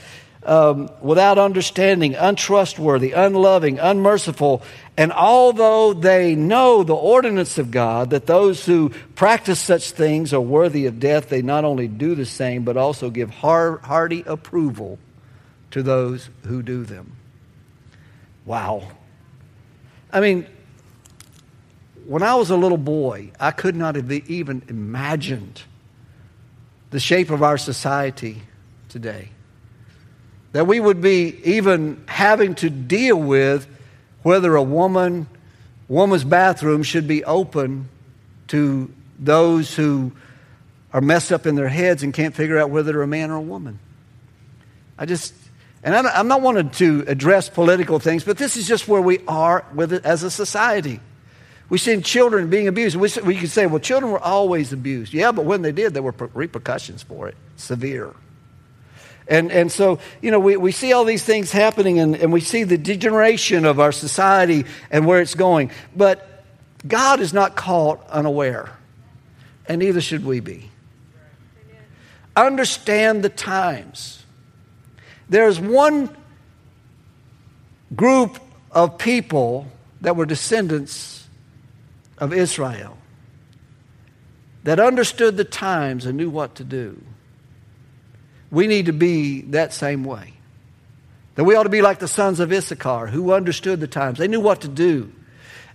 um, 0.45 0.91
without 1.01 1.39
understanding, 1.39 2.15
untrustworthy, 2.15 3.13
unloving, 3.13 3.79
unmerciful. 3.79 4.63
And 4.97 5.13
although 5.13 5.93
they 5.93 6.35
know 6.35 6.83
the 6.83 6.95
ordinance 6.95 7.59
of 7.59 7.71
God, 7.71 8.11
that 8.11 8.27
those 8.27 8.65
who 8.65 8.91
practice 9.15 9.59
such 9.59 9.91
things 9.93 10.33
are 10.33 10.41
worthy 10.41 10.87
of 10.87 11.01
death, 11.01 11.29
they 11.29 11.43
not 11.43 11.65
only 11.65 11.89
do 11.89 12.15
the 12.15 12.27
same, 12.27 12.65
but 12.65 12.77
also 12.77 13.11
give 13.11 13.31
hearty 13.31 14.23
approval 14.27 14.99
to 15.71 15.83
those 15.83 16.29
who 16.47 16.63
do 16.63 16.85
them. 16.85 17.17
Wow. 18.45 18.89
I 20.13 20.21
mean, 20.21 20.47
when 22.07 22.23
I 22.23 22.35
was 22.35 22.51
a 22.51 22.57
little 22.57 22.79
boy, 22.79 23.31
I 23.41 23.51
could 23.51 23.77
not 23.77 23.95
have 23.97 24.11
even 24.11 24.63
imagined 24.69 25.63
the 26.91 27.01
shape 27.01 27.31
of 27.31 27.43
our 27.43 27.59
society 27.59 28.43
today. 28.89 29.31
That 30.53 30.67
we 30.67 30.79
would 30.79 31.01
be 31.01 31.41
even 31.45 32.05
having 32.07 32.55
to 32.57 32.71
deal 32.71 33.17
with 33.17 33.67
whether 34.23 34.55
a 34.55 34.63
woman, 34.63 35.27
woman's 35.89 36.25
bathroom 36.25 36.83
should 36.83 37.09
be 37.09 37.25
open 37.25 37.89
to 38.49 38.93
those 39.19 39.75
who 39.75 40.13
are 40.93 41.01
messed 41.01 41.33
up 41.33 41.47
in 41.47 41.57
their 41.57 41.69
heads 41.69 42.03
and 42.03 42.15
can't 42.15 42.35
figure 42.35 42.59
out 42.59 42.71
whether 42.71 42.93
they're 42.93 43.03
a 43.03 43.07
man 43.07 43.31
or 43.31 43.37
a 43.37 43.41
woman. 43.41 43.81
I 44.97 45.07
just, 45.07 45.35
and 45.83 45.95
I'm 45.95 46.29
not 46.29 46.41
wanting 46.41 46.71
to 46.71 47.05
address 47.09 47.49
political 47.49 47.99
things, 47.99 48.23
but 48.23 48.39
this 48.39 48.57
is 48.57 48.69
just 48.69 48.87
where 48.87 49.03
we 49.03 49.19
are 49.27 49.67
with 49.75 49.93
it 49.93 50.05
as 50.05 50.23
a 50.23 50.31
society. 50.31 51.01
We 51.75 51.79
see 51.79 52.01
children 52.03 52.51
being 52.51 52.69
abused. 52.69 52.95
We, 52.95 53.09
we 53.25 53.35
can 53.35 53.49
say, 53.49 53.67
well, 53.67 53.81
children 53.81 54.13
were 54.13 54.21
always 54.21 54.73
abused. 54.73 55.13
Yeah, 55.13 55.33
but 55.33 55.45
when 55.45 55.63
they 55.63 55.73
did, 55.73 55.93
there 55.93 56.05
were 56.05 56.15
repercussions 56.33 57.03
for 57.03 57.27
it, 57.27 57.35
severe. 57.57 58.15
And, 59.27 59.51
and 59.51 59.73
so, 59.73 59.99
you 60.23 60.31
know, 60.31 60.39
we, 60.39 60.57
we 60.57 60.71
see 60.71 60.93
all 60.93 61.03
these 61.03 61.25
things 61.25 61.51
happening 61.51 61.99
and, 61.99 62.15
and 62.15 62.33
we 62.33 62.41
see 62.41 62.63
the 62.63 62.79
degeneration 62.79 63.65
of 63.65 63.81
our 63.81 63.91
society 63.91 64.67
and 64.89 65.05
where 65.05 65.21
it's 65.21 65.35
going. 65.35 65.73
But 65.97 66.45
God 66.87 67.19
is 67.19 67.33
not 67.33 67.57
caught 67.57 68.09
unaware, 68.09 68.71
and 69.67 69.81
neither 69.81 70.01
should 70.01 70.25
we 70.25 70.39
be. 70.39 70.71
Understand 72.37 73.25
the 73.25 73.31
times. 73.31 74.25
There's 75.29 75.59
one 75.59 76.17
group 77.97 78.39
of 78.71 78.97
people 78.97 79.67
that 80.03 80.15
were 80.15 80.25
descendants 80.25 81.24
of 82.25 82.33
Israel 82.33 82.97
that 84.65 84.81
understood 84.81 85.37
the 85.37 85.45
times 85.45 86.07
and 86.07 86.17
knew 86.17 86.31
what 86.31 86.55
to 86.55 86.65
do. 86.65 87.01
We 88.51 88.67
need 88.67 88.87
to 88.87 88.93
be 88.93 89.43
that 89.43 89.75
same 89.75 90.05
way. 90.05 90.33
That 91.35 91.45
we 91.45 91.55
ought 91.55 91.65
to 91.65 91.69
be 91.69 91.83
like 91.83 91.99
the 91.99 92.09
sons 92.09 92.41
of 92.41 92.51
Issachar 92.51 93.09
who 93.09 93.33
understood 93.33 93.81
the 93.81 93.87
times. 93.87 94.19
They 94.19 94.29
knew 94.29 94.41
what 94.41 94.63
to 94.63 94.69
do. 94.69 95.13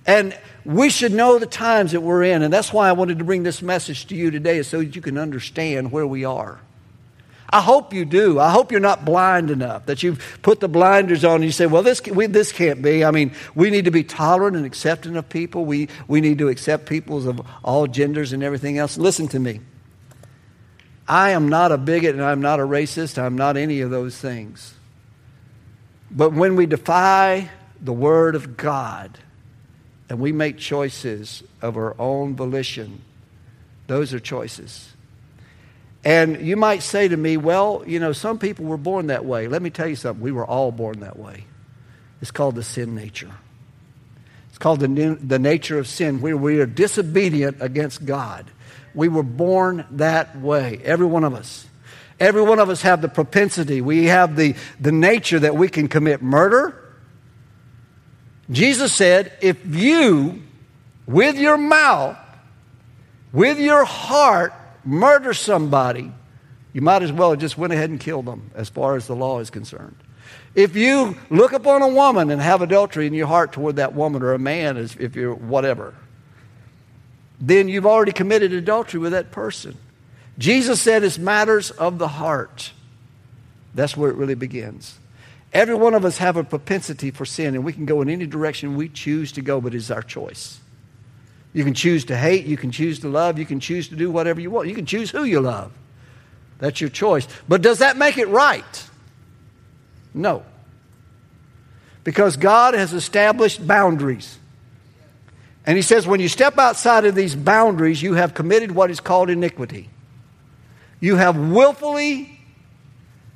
And 0.08 0.36
we 0.66 0.90
should 0.90 1.12
know 1.12 1.38
the 1.38 1.46
times 1.46 1.92
that 1.92 2.02
we're 2.02 2.24
in. 2.24 2.42
And 2.42 2.52
that's 2.52 2.74
why 2.74 2.90
I 2.90 2.94
wanted 2.94 3.20
to 3.20 3.26
bring 3.26 3.44
this 3.44 3.62
message 3.62 4.08
to 4.08 4.16
you 4.16 4.32
today, 4.32 4.64
so 4.64 4.80
that 4.80 4.96
you 4.96 5.02
can 5.02 5.18
understand 5.18 5.92
where 5.92 6.08
we 6.08 6.26
are. 6.26 6.60
I 7.52 7.62
hope 7.62 7.94
you 7.94 8.06
do. 8.06 8.40
I 8.40 8.52
hope 8.52 8.72
you're 8.72 8.80
not 8.80 9.06
blind 9.06 9.50
enough 9.50 9.88
that 9.88 10.04
you've 10.04 10.40
put 10.44 10.60
the 10.60 10.70
blinders 10.70 11.26
on 11.26 11.36
and 11.36 11.44
you 11.44 11.52
say, 11.52 11.66
well, 11.66 11.82
this, 11.82 12.02
we, 12.04 12.28
this 12.28 12.52
can't 12.52 12.82
be. 12.82 13.04
I 13.04 13.10
mean, 13.10 13.34
we 13.56 13.72
need 13.72 13.86
to 13.86 13.92
be 13.92 14.04
tolerant 14.04 14.56
and 14.56 14.66
accepting 14.66 15.16
of 15.16 15.28
people. 15.30 15.66
We, 15.66 15.90
we 16.08 16.22
need 16.22 16.38
to 16.38 16.50
accept 16.50 16.86
peoples 16.86 17.26
of 17.26 17.42
all 17.64 17.88
genders 17.88 18.34
and 18.34 18.44
everything 18.44 18.78
else. 18.78 18.98
Listen 18.98 19.28
to 19.30 19.40
me. 19.40 19.62
I 21.08 21.32
am 21.32 21.50
not 21.50 21.72
a 21.72 21.78
bigot 21.78 22.14
and 22.14 22.24
I'm 22.24 22.42
not 22.42 22.60
a 22.60 22.64
racist. 22.64 23.18
I'm 23.18 23.36
not 23.36 23.58
any 23.58 23.82
of 23.82 23.90
those 23.90 24.16
things. 24.16 24.76
But 26.12 26.34
when 26.34 26.56
we 26.56 26.68
defy 26.68 27.50
the 27.82 27.94
Word 27.94 28.36
of 28.36 28.58
God 28.58 29.18
and 30.08 30.20
we 30.20 30.32
make 30.32 30.60
choices 30.60 31.42
of 31.64 31.78
our 31.78 32.00
own 32.00 32.36
volition, 32.36 33.02
those 33.88 34.14
are 34.14 34.20
choices. 34.20 34.94
And 36.04 36.42
you 36.42 36.56
might 36.56 36.82
say 36.82 37.08
to 37.08 37.18
me, 37.18 37.36
well, 37.38 37.84
you 37.86 38.00
know, 38.00 38.14
some 38.14 38.40
people 38.40 38.66
were 38.66 38.78
born 38.78 39.08
that 39.08 39.26
way. 39.26 39.48
Let 39.48 39.62
me 39.62 39.70
tell 39.70 39.88
you 39.88 39.96
something. 39.96 40.24
We 40.24 40.32
were 40.32 40.46
all 40.46 40.72
born 40.72 41.02
that 41.02 41.20
way. 41.20 41.46
It's 42.22 42.32
called 42.32 42.56
the 42.56 42.64
sin 42.64 42.96
nature. 42.96 43.32
It's 44.50 44.58
called 44.58 44.80
the, 44.80 45.18
the 45.22 45.40
nature 45.40 45.78
of 45.78 45.88
sin, 45.88 46.22
where 46.22 46.38
we 46.38 46.60
are 46.60 46.66
disobedient 46.66 47.58
against 47.62 48.06
God. 48.06 48.50
We 48.96 49.08
were 49.08 49.24
born 49.24 49.86
that 49.92 50.40
way, 50.40 50.80
every 50.84 51.06
one 51.06 51.24
of 51.24 51.34
us. 51.34 51.66
Every 52.20 52.42
one 52.42 52.60
of 52.60 52.70
us 52.70 52.82
have 52.82 53.02
the 53.02 53.08
propensity. 53.08 53.80
We 53.80 54.06
have 54.06 54.36
the, 54.36 54.56
the 54.80 54.92
nature 54.92 55.40
that 55.40 55.56
we 55.56 55.70
can 55.70 55.88
commit 55.88 56.22
murder. 56.22 56.76
Jesus 58.52 58.94
said, 58.94 59.32
if 59.42 59.66
you, 59.66 60.42
with 61.06 61.38
your 61.38 61.58
mouth, 61.58 62.18
with 63.32 63.60
your 63.60 63.86
heart, 63.86 64.54
murder 64.90 65.34
somebody, 65.34 66.12
you 66.74 66.82
might 66.82 67.04
as 67.04 67.12
well 67.12 67.36
just 67.36 67.58
went 67.58 67.74
ahead 67.74 67.90
and 67.90 68.00
killed 68.00 68.26
them 68.26 68.52
as 68.56 68.70
far 68.70 68.96
as 68.96 69.08
the 69.08 69.16
law 69.16 69.40
is 69.40 69.50
concerned. 69.50 69.96
If 70.56 70.76
you 70.76 71.18
look 71.30 71.54
upon 71.54 71.82
a 71.82 71.88
woman 71.88 72.32
and 72.32 72.42
have 72.42 72.62
adultery 72.62 73.08
in 73.08 73.14
your 73.14 73.28
heart 73.28 73.54
toward 73.54 73.78
that 73.78 73.94
woman 73.94 74.22
or 74.22 74.34
a 74.34 74.40
man, 74.40 74.78
as 74.78 74.96
if 74.96 75.16
you're 75.16 75.34
whatever, 75.34 75.96
then 77.40 77.68
you've 77.68 77.86
already 77.86 78.12
committed 78.12 78.52
adultery 78.52 79.00
with 79.00 79.12
that 79.12 79.32
person. 79.32 79.78
Jesus 80.38 80.82
said 80.82 81.04
it's 81.04 81.18
matters 81.18 81.72
of 81.72 81.98
the 81.98 82.08
heart. 82.08 82.72
That's 83.76 83.96
where 83.96 84.10
it 84.10 84.18
really 84.18 84.36
begins. 84.36 84.98
Every 85.54 85.76
one 85.76 85.94
of 85.94 86.06
us 86.06 86.18
have 86.18 86.38
a 86.38 86.44
propensity 86.44 87.12
for 87.12 87.26
sin, 87.26 87.56
and 87.56 87.64
we 87.64 87.74
can 87.74 87.86
go 87.86 88.02
in 88.02 88.10
any 88.10 88.26
direction 88.26 88.76
we 88.76 88.90
choose 88.90 89.32
to 89.34 89.42
go, 89.42 89.60
but 89.62 89.74
it's 89.74 89.90
our 89.90 90.04
choice. 90.04 90.60
You 91.54 91.64
can 91.64 91.74
choose 91.74 92.06
to 92.06 92.18
hate, 92.18 92.46
you 92.46 92.58
can 92.58 92.72
choose 92.72 93.00
to 93.00 93.10
love, 93.10 93.40
you 93.40 93.46
can 93.46 93.60
choose 93.60 93.90
to 93.90 93.96
do 93.96 94.12
whatever 94.12 94.40
you 94.40 94.52
want. 94.52 94.68
You 94.68 94.76
can 94.76 94.86
choose 94.86 95.10
who 95.10 95.24
you 95.24 95.40
love. 95.40 95.72
That's 96.60 96.80
your 96.80 96.90
choice. 96.90 97.28
But 97.48 97.62
does 97.62 97.80
that 97.80 97.98
make 97.98 98.18
it 98.18 98.28
right? 98.28 98.90
No. 100.14 100.44
Because 102.04 102.38
God 102.38 102.74
has 102.74 102.94
established 102.94 103.66
boundaries. 103.66 104.38
And 105.66 105.76
He 105.76 105.82
says 105.82 106.06
when 106.06 106.20
you 106.20 106.28
step 106.28 106.58
outside 106.58 107.06
of 107.06 107.16
these 107.16 107.36
boundaries, 107.36 108.02
you 108.02 108.14
have 108.14 108.34
committed 108.34 108.72
what 108.72 108.92
is 108.92 109.00
called 109.00 109.30
iniquity. 109.30 109.90
You 111.00 111.16
have 111.16 111.38
willfully, 111.38 112.40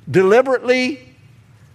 deliberately 0.08 1.14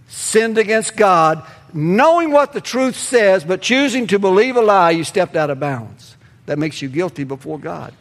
sinned 0.07 0.57
against 0.57 0.95
God, 0.95 1.43
knowing 1.73 2.31
what 2.31 2.53
the 2.53 2.61
truth 2.61 2.95
says, 2.95 3.43
but 3.43 3.61
choosing 3.61 4.07
to 4.07 4.19
believe 4.19 4.55
a 4.55 4.61
lie, 4.61 4.91
you 4.91 5.03
stepped 5.03 5.35
out 5.35 5.49
of 5.49 5.59
bounds. 5.59 6.15
That 6.49 6.57
makes 6.57 6.81
you 6.81 6.89
guilty 6.89 7.25
before 7.25 7.59
God. 7.59 7.93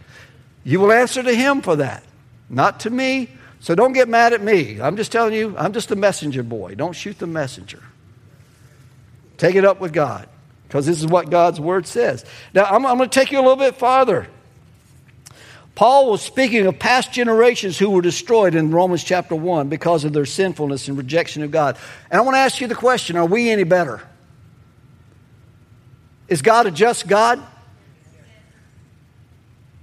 You 0.64 0.80
will 0.80 0.90
answer 0.90 1.22
to 1.22 1.34
Him 1.34 1.60
for 1.60 1.76
that, 1.76 2.02
not 2.48 2.80
to 2.80 2.90
me. 2.90 3.28
So 3.60 3.74
don't 3.74 3.92
get 3.92 4.08
mad 4.08 4.32
at 4.32 4.40
me. 4.40 4.80
I'm 4.80 4.96
just 4.96 5.12
telling 5.12 5.34
you, 5.34 5.54
I'm 5.58 5.74
just 5.74 5.90
a 5.90 5.96
messenger 5.96 6.42
boy. 6.42 6.74
Don't 6.74 6.94
shoot 6.94 7.18
the 7.18 7.26
messenger. 7.26 7.82
Take 9.36 9.54
it 9.54 9.66
up 9.66 9.80
with 9.80 9.92
God 9.92 10.30
because 10.66 10.86
this 10.86 10.98
is 10.98 11.06
what 11.06 11.28
God's 11.28 11.60
word 11.60 11.86
says. 11.86 12.24
Now, 12.54 12.64
I'm, 12.64 12.86
I'm 12.86 12.96
going 12.96 13.10
to 13.10 13.14
take 13.14 13.32
you 13.32 13.38
a 13.38 13.42
little 13.42 13.56
bit 13.56 13.74
farther. 13.74 14.26
Paul 15.74 16.10
was 16.10 16.22
speaking 16.22 16.64
of 16.64 16.78
past 16.78 17.12
generations 17.12 17.78
who 17.78 17.90
were 17.90 18.00
destroyed 18.00 18.54
in 18.54 18.70
Romans 18.70 19.04
chapter 19.04 19.34
1 19.34 19.68
because 19.68 20.04
of 20.04 20.14
their 20.14 20.24
sinfulness 20.24 20.88
and 20.88 20.96
rejection 20.96 21.42
of 21.42 21.50
God. 21.50 21.76
And 22.10 22.18
I 22.18 22.24
want 22.24 22.36
to 22.36 22.40
ask 22.40 22.62
you 22.62 22.66
the 22.66 22.74
question 22.74 23.18
are 23.18 23.26
we 23.26 23.50
any 23.50 23.64
better? 23.64 24.00
Is 26.28 26.40
God 26.40 26.66
a 26.66 26.70
just 26.70 27.06
God? 27.06 27.44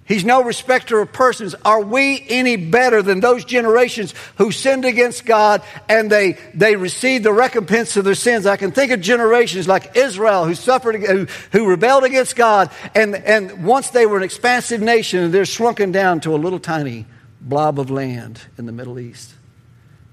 He's 0.07 0.23
no 0.23 0.43
respecter 0.43 0.99
of 0.99 1.11
persons. 1.11 1.55
Are 1.65 1.81
we 1.81 2.23
any 2.29 2.57
better 2.57 3.01
than 3.01 3.21
those 3.21 3.43
generations 3.43 4.13
who 4.37 4.51
sinned 4.51 4.85
against 4.85 5.25
God 5.25 5.63
and 5.89 6.11
they, 6.11 6.37
they 6.53 6.75
received 6.75 7.25
the 7.25 7.33
recompense 7.33 7.97
of 7.97 8.05
their 8.05 8.13
sins? 8.13 8.45
I 8.45 8.55
can 8.55 8.71
think 8.71 8.91
of 8.91 9.01
generations 9.01 9.67
like 9.67 9.95
Israel 9.95 10.45
who 10.45 10.53
suffered, 10.53 10.95
who, 11.01 11.25
who 11.51 11.67
rebelled 11.67 12.03
against 12.03 12.35
God, 12.35 12.69
and, 12.93 13.15
and 13.15 13.65
once 13.65 13.89
they 13.89 14.05
were 14.05 14.17
an 14.17 14.23
expansive 14.23 14.79
nation, 14.79 15.23
and 15.23 15.33
they're 15.33 15.43
shrunken 15.43 15.91
down 15.91 16.19
to 16.21 16.35
a 16.35 16.37
little 16.37 16.59
tiny 16.59 17.07
blob 17.41 17.79
of 17.79 17.89
land 17.89 18.39
in 18.59 18.67
the 18.67 18.71
Middle 18.71 18.99
East 18.99 19.33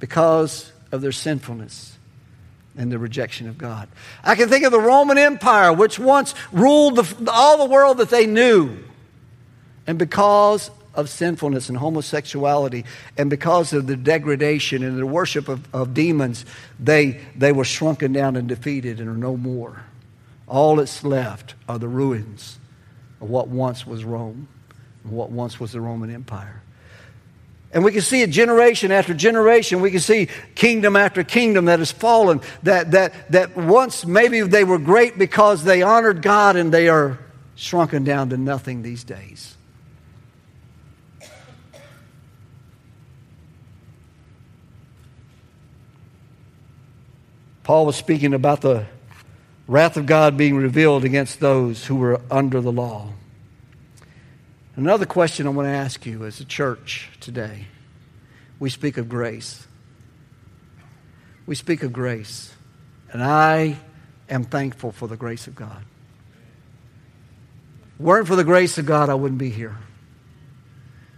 because 0.00 0.72
of 0.90 1.02
their 1.02 1.12
sinfulness 1.12 1.98
and 2.78 2.90
the 2.90 2.98
rejection 2.98 3.46
of 3.46 3.58
God. 3.58 3.88
I 4.24 4.36
can 4.36 4.48
think 4.48 4.64
of 4.64 4.72
the 4.72 4.80
Roman 4.80 5.18
Empire, 5.18 5.70
which 5.70 5.98
once 5.98 6.34
ruled 6.50 6.96
the, 6.96 7.30
all 7.30 7.58
the 7.58 7.70
world 7.70 7.98
that 7.98 8.08
they 8.08 8.24
knew. 8.24 8.78
And 9.86 9.98
because 9.98 10.70
of 10.94 11.08
sinfulness 11.08 11.68
and 11.68 11.78
homosexuality, 11.78 12.84
and 13.16 13.30
because 13.30 13.72
of 13.72 13.86
the 13.86 13.96
degradation 13.96 14.82
and 14.82 14.98
the 14.98 15.06
worship 15.06 15.48
of, 15.48 15.66
of 15.74 15.94
demons, 15.94 16.44
they, 16.78 17.20
they 17.36 17.52
were 17.52 17.64
shrunken 17.64 18.12
down 18.12 18.36
and 18.36 18.48
defeated 18.48 19.00
and 19.00 19.08
are 19.08 19.16
no 19.16 19.36
more. 19.36 19.84
All 20.46 20.76
that's 20.76 21.02
left 21.02 21.54
are 21.68 21.78
the 21.78 21.88
ruins 21.88 22.58
of 23.20 23.30
what 23.30 23.48
once 23.48 23.86
was 23.86 24.04
Rome, 24.04 24.48
and 25.04 25.12
what 25.12 25.30
once 25.30 25.58
was 25.58 25.72
the 25.72 25.80
Roman 25.80 26.14
Empire. 26.14 26.62
And 27.72 27.82
we 27.84 27.92
can 27.92 28.02
see 28.02 28.20
it 28.20 28.28
generation 28.28 28.92
after 28.92 29.14
generation. 29.14 29.80
We 29.80 29.90
can 29.90 30.00
see 30.00 30.28
kingdom 30.54 30.94
after 30.94 31.24
kingdom 31.24 31.64
that 31.66 31.78
has 31.78 31.90
fallen, 31.90 32.42
that, 32.64 32.90
that, 32.90 33.32
that 33.32 33.56
once 33.56 34.04
maybe 34.04 34.42
they 34.42 34.64
were 34.64 34.78
great 34.78 35.18
because 35.18 35.64
they 35.64 35.80
honored 35.80 36.20
God 36.20 36.56
and 36.56 36.70
they 36.70 36.88
are 36.88 37.18
shrunken 37.54 38.04
down 38.04 38.28
to 38.30 38.36
nothing 38.36 38.82
these 38.82 39.04
days. 39.04 39.56
Paul 47.64 47.86
was 47.86 47.96
speaking 47.96 48.34
about 48.34 48.60
the 48.60 48.86
wrath 49.68 49.96
of 49.96 50.06
God 50.06 50.36
being 50.36 50.56
revealed 50.56 51.04
against 51.04 51.40
those 51.40 51.86
who 51.86 51.96
were 51.96 52.20
under 52.30 52.60
the 52.60 52.72
law. 52.72 53.10
Another 54.74 55.06
question 55.06 55.46
I 55.46 55.50
want 55.50 55.66
to 55.66 55.72
ask 55.72 56.04
you 56.06 56.24
as 56.24 56.40
a 56.40 56.44
church 56.44 57.10
today 57.20 57.66
we 58.58 58.70
speak 58.70 58.96
of 58.96 59.08
grace. 59.08 59.66
We 61.46 61.56
speak 61.56 61.82
of 61.82 61.92
grace. 61.92 62.54
And 63.10 63.20
I 63.20 63.76
am 64.30 64.44
thankful 64.44 64.92
for 64.92 65.08
the 65.08 65.16
grace 65.16 65.48
of 65.48 65.56
God. 65.56 65.84
Weren't 67.98 68.28
for 68.28 68.36
the 68.36 68.44
grace 68.44 68.78
of 68.78 68.86
God, 68.86 69.08
I 69.08 69.14
wouldn't 69.14 69.40
be 69.40 69.50
here. 69.50 69.76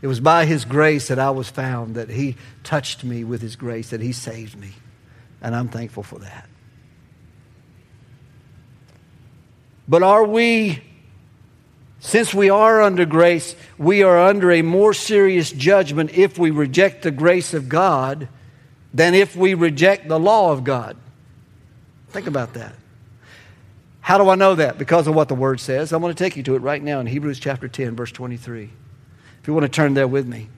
It 0.01 0.07
was 0.07 0.21
by 0.21 0.47
His 0.47 0.65
grace 0.65 1.09
that 1.09 1.19
I 1.19 1.33
was 1.33 1.51
found, 1.51 1.97
that 1.97 2.09
He 2.09 2.37
touched 2.63 3.05
me 3.05 3.25
with 3.25 3.43
His 3.43 3.57
grace, 3.57 3.91
that 3.91 4.01
He 4.01 4.13
saved 4.13 4.59
me. 4.59 4.73
And 5.45 5.55
I'm 5.55 5.69
thankful 5.69 6.03
for 6.03 6.19
that. 6.21 6.49
But 9.87 10.03
are 10.03 10.25
we, 10.25 10.83
since 12.01 12.33
we 12.33 12.49
are 12.49 12.81
under 12.81 13.05
grace, 13.05 13.55
we 13.77 14.03
are 14.03 14.19
under 14.19 14.51
a 14.51 14.63
more 14.63 14.95
serious 14.95 15.53
judgment 15.53 16.13
if 16.15 16.39
we 16.39 16.51
reject 16.51 17.03
the 17.03 17.11
grace 17.11 17.53
of 17.53 17.69
God 17.69 18.27
than 18.95 19.15
if 19.15 19.37
we 19.37 19.53
reject 19.53 20.09
the 20.09 20.19
law 20.19 20.51
of 20.51 20.65
God? 20.65 20.97
Think 22.09 22.27
about 22.27 22.55
that. 22.55 22.75
How 24.01 24.17
do 24.17 24.31
I 24.31 24.37
know 24.37 24.55
that? 24.55 24.79
Because 24.79 25.07
of 25.07 25.15
what 25.15 25.29
the 25.29 25.35
Word 25.35 25.61
says. 25.61 25.93
I 25.93 25.99
want 25.99 26.17
to 26.17 26.25
take 26.25 26.39
you 26.39 26.43
to 26.45 26.55
it 26.55 26.61
right 26.61 26.83
now 26.83 27.01
in 27.01 27.07
Hebrews 27.07 27.39
chapter 27.39 27.69
10, 27.69 27.97
verse 27.97 28.13
23. 28.13 28.71
If 29.43 29.47
you 29.47 29.53
want 29.53 29.65
to 29.65 29.69
turn 29.69 29.93
there 29.93 30.09
with 30.09 30.27
me. 30.27 30.49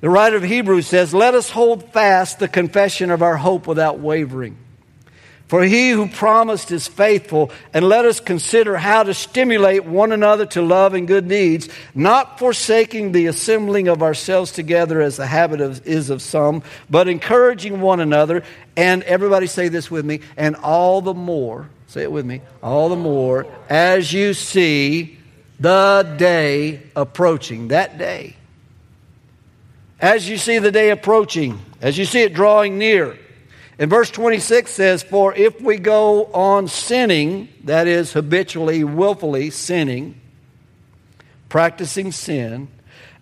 The 0.00 0.08
writer 0.08 0.36
of 0.36 0.42
Hebrews 0.42 0.86
says, 0.86 1.12
Let 1.12 1.34
us 1.34 1.50
hold 1.50 1.92
fast 1.92 2.38
the 2.38 2.48
confession 2.48 3.10
of 3.10 3.22
our 3.22 3.36
hope 3.36 3.66
without 3.66 4.00
wavering. 4.00 4.56
For 5.46 5.64
he 5.64 5.90
who 5.90 6.08
promised 6.08 6.70
is 6.70 6.86
faithful, 6.86 7.50
and 7.74 7.84
let 7.84 8.04
us 8.04 8.20
consider 8.20 8.76
how 8.76 9.02
to 9.02 9.12
stimulate 9.12 9.84
one 9.84 10.12
another 10.12 10.46
to 10.46 10.62
love 10.62 10.94
and 10.94 11.08
good 11.08 11.26
deeds, 11.28 11.68
not 11.92 12.38
forsaking 12.38 13.10
the 13.10 13.26
assembling 13.26 13.88
of 13.88 14.00
ourselves 14.00 14.52
together 14.52 15.00
as 15.00 15.16
the 15.16 15.26
habit 15.26 15.60
of, 15.60 15.84
is 15.84 16.08
of 16.08 16.22
some, 16.22 16.62
but 16.88 17.08
encouraging 17.08 17.80
one 17.80 17.98
another. 17.98 18.44
And 18.76 19.02
everybody 19.02 19.48
say 19.48 19.68
this 19.68 19.90
with 19.90 20.04
me, 20.04 20.20
and 20.36 20.54
all 20.54 21.02
the 21.02 21.14
more, 21.14 21.68
say 21.88 22.02
it 22.02 22.12
with 22.12 22.24
me, 22.24 22.42
all 22.62 22.88
the 22.88 22.94
more, 22.94 23.44
as 23.68 24.12
you 24.12 24.34
see 24.34 25.18
the 25.58 26.14
day 26.16 26.80
approaching, 26.94 27.68
that 27.68 27.98
day 27.98 28.36
as 30.00 30.28
you 30.28 30.38
see 30.38 30.58
the 30.58 30.72
day 30.72 30.90
approaching, 30.90 31.60
as 31.80 31.98
you 31.98 32.04
see 32.04 32.22
it 32.22 32.34
drawing 32.34 32.78
near. 32.78 33.18
And 33.78 33.88
verse 33.88 34.10
26 34.10 34.70
says, 34.70 35.02
For 35.02 35.34
if 35.34 35.60
we 35.60 35.78
go 35.78 36.26
on 36.26 36.68
sinning, 36.68 37.48
that 37.64 37.86
is, 37.86 38.12
habitually, 38.12 38.84
willfully 38.84 39.50
sinning, 39.50 40.20
practicing 41.48 42.12
sin, 42.12 42.68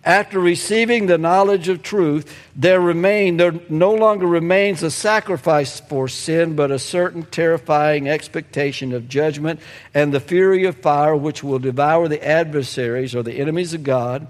after 0.03 0.39
receiving 0.39 1.07
the 1.07 1.17
knowledge 1.17 1.67
of 1.67 1.83
truth, 1.83 2.33
there 2.55 2.79
remain 2.79 3.35
there 3.35 3.53
no 3.67 3.93
longer 3.93 4.25
remains 4.25 4.81
a 4.81 4.89
sacrifice 4.89 5.81
for 5.81 6.07
sin, 6.07 6.55
but 6.55 6.71
a 6.71 6.79
certain 6.79 7.23
terrifying 7.23 8.07
expectation 8.07 8.93
of 8.93 9.09
judgment 9.09 9.59
and 9.93 10.13
the 10.13 10.21
fury 10.21 10.63
of 10.63 10.77
fire 10.77 11.15
which 11.15 11.43
will 11.43 11.59
devour 11.59 12.07
the 12.07 12.25
adversaries 12.25 13.13
or 13.13 13.23
the 13.23 13.39
enemies 13.39 13.73
of 13.73 13.83
God. 13.83 14.25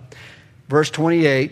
Verse 0.67 0.89
28 0.89 1.51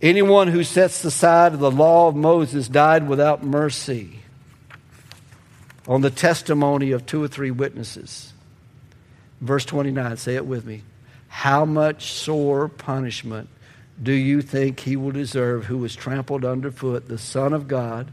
Anyone 0.00 0.48
who 0.48 0.62
sets 0.62 1.04
aside 1.04 1.58
the 1.58 1.70
law 1.70 2.06
of 2.06 2.14
Moses 2.14 2.68
died 2.68 3.08
without 3.08 3.42
mercy 3.42 4.20
on 5.88 6.02
the 6.02 6.10
testimony 6.10 6.92
of 6.92 7.04
two 7.04 7.22
or 7.22 7.26
three 7.26 7.50
witnesses. 7.50 8.32
Verse 9.40 9.64
29, 9.64 10.16
say 10.16 10.36
it 10.36 10.46
with 10.46 10.64
me. 10.64 10.82
How 11.28 11.64
much 11.64 12.12
sore 12.12 12.68
punishment 12.68 13.48
do 14.00 14.12
you 14.12 14.40
think 14.40 14.80
he 14.80 14.94
will 14.94 15.10
deserve 15.10 15.64
who 15.64 15.78
was 15.78 15.96
trampled 15.96 16.44
underfoot, 16.44 17.08
the 17.08 17.18
Son 17.18 17.52
of 17.52 17.66
God, 17.66 18.12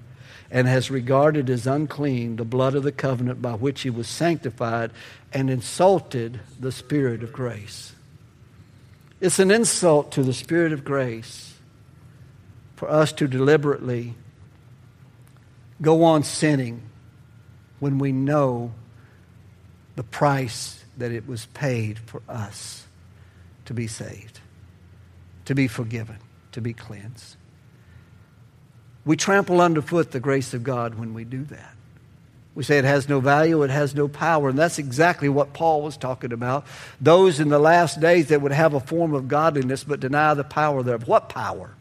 and 0.49 0.67
has 0.67 0.89
regarded 0.89 1.51
as 1.51 1.67
unclean 1.67 2.37
the 2.37 2.45
blood 2.45 2.73
of 2.73 2.81
the 2.81 2.91
covenant 2.91 3.43
by 3.43 3.53
which 3.53 3.81
he 3.81 3.91
was 3.91 4.07
sanctified 4.07 4.89
and 5.31 5.51
insulted 5.51 6.39
the 6.59 6.71
Spirit 6.71 7.21
of 7.21 7.31
grace? 7.31 7.93
It's 9.21 9.37
an 9.37 9.51
insult 9.51 10.11
to 10.13 10.23
the 10.23 10.33
Spirit 10.33 10.73
of 10.73 10.83
grace 10.83 11.44
for 12.75 12.89
us 12.89 13.11
to 13.13 13.27
deliberately 13.27 14.13
go 15.81 16.03
on 16.03 16.23
sinning 16.23 16.81
when 17.79 17.97
we 17.97 18.11
know 18.11 18.71
the 19.95 20.03
price 20.03 20.83
that 20.97 21.11
it 21.11 21.27
was 21.27 21.45
paid 21.47 21.99
for 21.99 22.21
us 22.27 22.85
to 23.65 23.73
be 23.73 23.87
saved, 23.87 24.39
to 25.45 25.55
be 25.55 25.67
forgiven, 25.67 26.17
to 26.51 26.61
be 26.61 26.73
cleansed. 26.73 27.35
We 29.05 29.15
trample 29.15 29.61
underfoot 29.61 30.11
the 30.11 30.19
grace 30.19 30.53
of 30.53 30.63
God 30.63 30.95
when 30.95 31.13
we 31.13 31.25
do 31.25 31.43
that. 31.45 31.75
We 32.55 32.63
say 32.63 32.77
it 32.77 32.85
has 32.85 33.09
no 33.09 33.19
value, 33.19 33.63
it 33.63 33.69
has 33.69 33.93
no 33.93 34.07
power. 34.07 34.49
And 34.49 34.57
that's 34.57 34.79
exactly 34.79 35.27
what 35.27 35.53
Paul 35.53 35.81
was 35.81 35.97
talking 35.97 36.31
about. 36.31 36.65
Those 37.01 37.41
in 37.41 37.49
the 37.49 37.59
last 37.59 37.99
days 37.99 38.27
that 38.29 38.41
would 38.41 38.53
have 38.53 38.73
a 38.73 38.79
form 38.79 39.13
of 39.13 39.27
godliness 39.27 39.83
but 39.83 39.99
deny 39.99 40.33
the 40.33 40.45
power 40.45 40.81
thereof. 40.81 41.07
What 41.07 41.27
power? 41.27 41.71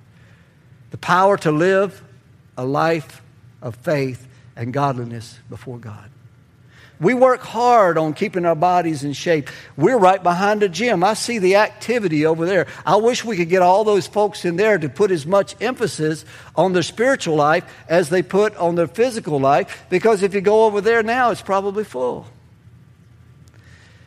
The 0.95 0.99
power 0.99 1.37
to 1.39 1.51
live 1.51 2.01
a 2.57 2.65
life 2.65 3.21
of 3.61 3.75
faith 3.75 4.29
and 4.55 4.73
godliness 4.73 5.37
before 5.51 5.79
God. 5.79 6.09
We 7.01 7.15
work 7.15 7.41
hard 7.41 7.99
on 7.99 8.15
keeping 8.15 8.47
our 8.47 8.55
bodies 8.55 9.03
in 9.03 9.13
shape. 9.13 9.51
We're 9.77 9.99
right 9.99 10.23
behind 10.23 10.63
a 10.63 10.69
gym. 10.69 11.03
I 11.03 11.15
see 11.15 11.41
the 11.41 11.57
activity 11.57 12.25
over 12.25 12.47
there. 12.47 12.69
I 12.87 12.95
wish 12.95 13.25
we 13.25 13.37
could 13.37 13.49
get 13.49 13.61
all 13.61 13.83
those 13.83 14.07
folks 14.07 14.45
in 14.45 14.55
there 14.55 14.79
to 14.79 14.89
put 14.89 15.11
as 15.11 15.27
much 15.27 15.57
emphasis 15.61 16.25
on 16.55 16.75
their 16.75 16.85
spiritual 16.85 17.35
life 17.35 17.65
as 17.89 18.09
they 18.11 18.23
put 18.23 18.55
on 18.57 18.77
their 18.77 18.87
physical 18.87 19.41
life, 19.41 19.87
because 19.91 20.23
if 20.23 20.33
you 20.33 20.41
go 20.41 20.65
over 20.65 20.81
there 20.81 21.03
now, 21.03 21.33
it's 21.33 21.43
probably 21.43 21.83
full. 21.83 22.25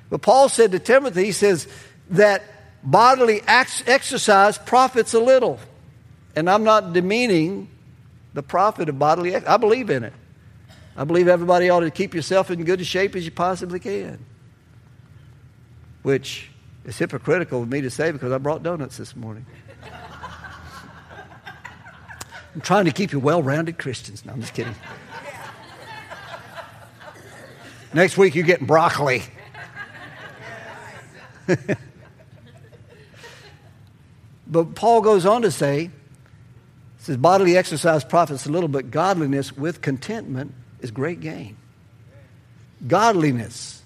But 0.10 0.22
Paul 0.22 0.48
said 0.48 0.72
to 0.72 0.80
Timothy, 0.80 1.26
he 1.26 1.32
says 1.34 1.68
that 2.12 2.44
bodily 2.82 3.42
exercise 3.46 4.58
profits 4.58 5.14
a 5.14 5.20
little. 5.20 5.60
And 6.38 6.48
I'm 6.48 6.64
not 6.64 6.94
demeaning 6.94 7.68
the 8.36 8.44
profit 8.44 8.88
of 8.90 9.00
bodily 9.00 9.34
exercise. 9.34 9.56
I 9.56 9.58
believe 9.58 9.90
in 9.90 10.04
it. 10.04 10.14
I 10.96 11.04
believe 11.04 11.28
everybody 11.28 11.68
ought 11.72 11.80
to 11.80 11.90
keep 11.90 12.14
yourself 12.14 12.52
in 12.52 12.64
good 12.64 12.86
shape 12.86 13.16
as 13.16 13.26
you 13.26 13.32
possibly 13.32 13.80
can. 13.80 14.24
Which 16.04 16.52
is 16.86 16.96
hypocritical 16.96 17.64
of 17.64 17.70
me 17.70 17.82
to 17.82 17.90
say 17.90 18.12
because 18.12 18.32
I 18.32 18.38
brought 18.38 18.62
donuts 18.62 18.98
this 18.98 19.16
morning. 19.16 19.48
I'm 22.54 22.62
trying 22.62 22.86
to 22.86 22.92
keep 22.92 23.14
you 23.14 23.20
well 23.20 23.42
rounded 23.42 23.80
Christians. 23.80 24.24
No, 24.24 24.34
I'm 24.34 24.42
just 24.42 24.54
kidding. 24.54 24.76
Next 27.96 28.16
week, 28.16 28.36
you're 28.36 28.46
getting 28.46 28.68
broccoli. 28.68 29.24
but 34.46 34.76
Paul 34.76 35.02
goes 35.02 35.26
on 35.26 35.42
to 35.42 35.50
say, 35.50 35.90
says 37.08 37.16
bodily 37.16 37.56
exercise 37.56 38.04
profits 38.04 38.46
a 38.46 38.50
little, 38.50 38.68
but 38.68 38.92
godliness 38.92 39.56
with 39.56 39.82
contentment 39.82 40.54
is 40.82 40.92
great 40.92 41.22
gain. 41.22 41.56
Godliness, 42.86 43.82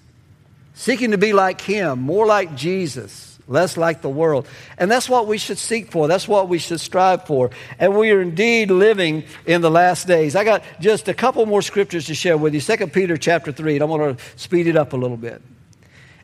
seeking 0.74 1.12
to 1.12 1.18
be 1.18 1.32
like 1.32 1.60
Him, 1.60 2.00
more 2.00 2.26
like 2.26 2.56
Jesus, 2.56 3.38
less 3.46 3.76
like 3.76 4.02
the 4.02 4.08
world. 4.08 4.48
And 4.76 4.90
that's 4.90 5.08
what 5.08 5.28
we 5.28 5.38
should 5.38 5.58
seek 5.58 5.92
for. 5.92 6.08
That's 6.08 6.26
what 6.26 6.48
we 6.48 6.58
should 6.58 6.80
strive 6.80 7.24
for. 7.24 7.50
And 7.78 7.96
we 7.96 8.10
are 8.10 8.20
indeed 8.20 8.72
living 8.72 9.22
in 9.46 9.60
the 9.60 9.70
last 9.70 10.08
days. 10.08 10.34
I 10.34 10.42
got 10.42 10.64
just 10.80 11.06
a 11.06 11.14
couple 11.14 11.46
more 11.46 11.62
scriptures 11.62 12.06
to 12.06 12.16
share 12.16 12.36
with 12.36 12.54
you. 12.54 12.60
Second 12.60 12.92
Peter 12.92 13.16
chapter 13.16 13.52
3, 13.52 13.74
and 13.74 13.84
I'm 13.84 13.88
going 13.88 14.16
to 14.16 14.22
speed 14.34 14.66
it 14.66 14.76
up 14.76 14.94
a 14.94 14.96
little 14.96 15.16
bit. 15.16 15.40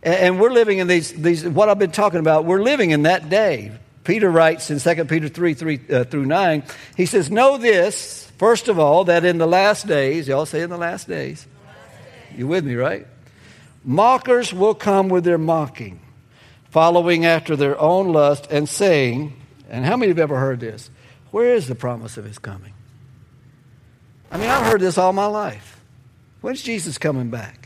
And 0.03 0.41
we're 0.41 0.51
living 0.51 0.79
in 0.79 0.89
these, 0.89 1.13
these, 1.13 1.45
what 1.45 1.69
I've 1.69 1.79
been 1.79 1.93
talking 1.93 2.19
about, 2.19 2.45
we're 2.45 2.63
living 2.63 2.91
in 2.91 3.03
that 3.03 3.31
day. 3.31 3.73
Peter 4.09 4.29
writes 4.29 4.71
in 4.71 4.81
2 4.81 5.05
Peter 5.05 5.29
3, 5.29 5.55
3 5.55 5.81
uh, 5.91 6.05
through 6.05 6.27
9, 6.27 6.63
he 6.97 7.07
says, 7.07 7.31
Know 7.31 7.59
this, 7.59 8.29
First 8.39 8.69
of 8.69 8.79
all, 8.79 9.05
that 9.05 9.25
in 9.25 9.39
the 9.39 9.49
last 9.49 9.89
days, 9.89 10.29
y'all 10.29 10.47
say 10.47 10.63
in 10.63 10.71
the 10.71 10.79
last 10.79 11.09
days. 11.09 11.45
You 12.37 12.47
with 12.47 12.65
me, 12.65 12.77
right? 12.77 13.05
Mockers 13.85 14.55
will 14.55 14.77
come 14.77 15.09
with 15.09 15.25
their 15.25 15.39
mocking, 15.39 15.99
following 16.71 17.27
after 17.27 17.57
their 17.57 17.79
own 17.81 18.13
lust 18.13 18.47
and 18.49 18.69
saying, 18.69 19.35
and 19.69 19.85
how 19.85 19.97
many 19.97 20.11
have 20.11 20.21
ever 20.21 20.39
heard 20.39 20.61
this? 20.61 20.89
Where 21.33 21.55
is 21.55 21.67
the 21.67 21.75
promise 21.75 22.17
of 22.17 22.25
his 22.25 22.39
coming? 22.39 22.75
I 24.31 24.39
mean, 24.39 24.49
I've 24.49 24.67
heard 24.67 24.81
this 24.81 24.99
all 24.99 25.13
my 25.13 25.27
life. 25.27 25.81
When's 26.41 26.63
Jesus 26.63 26.97
coming 26.97 27.29
back? 27.29 27.58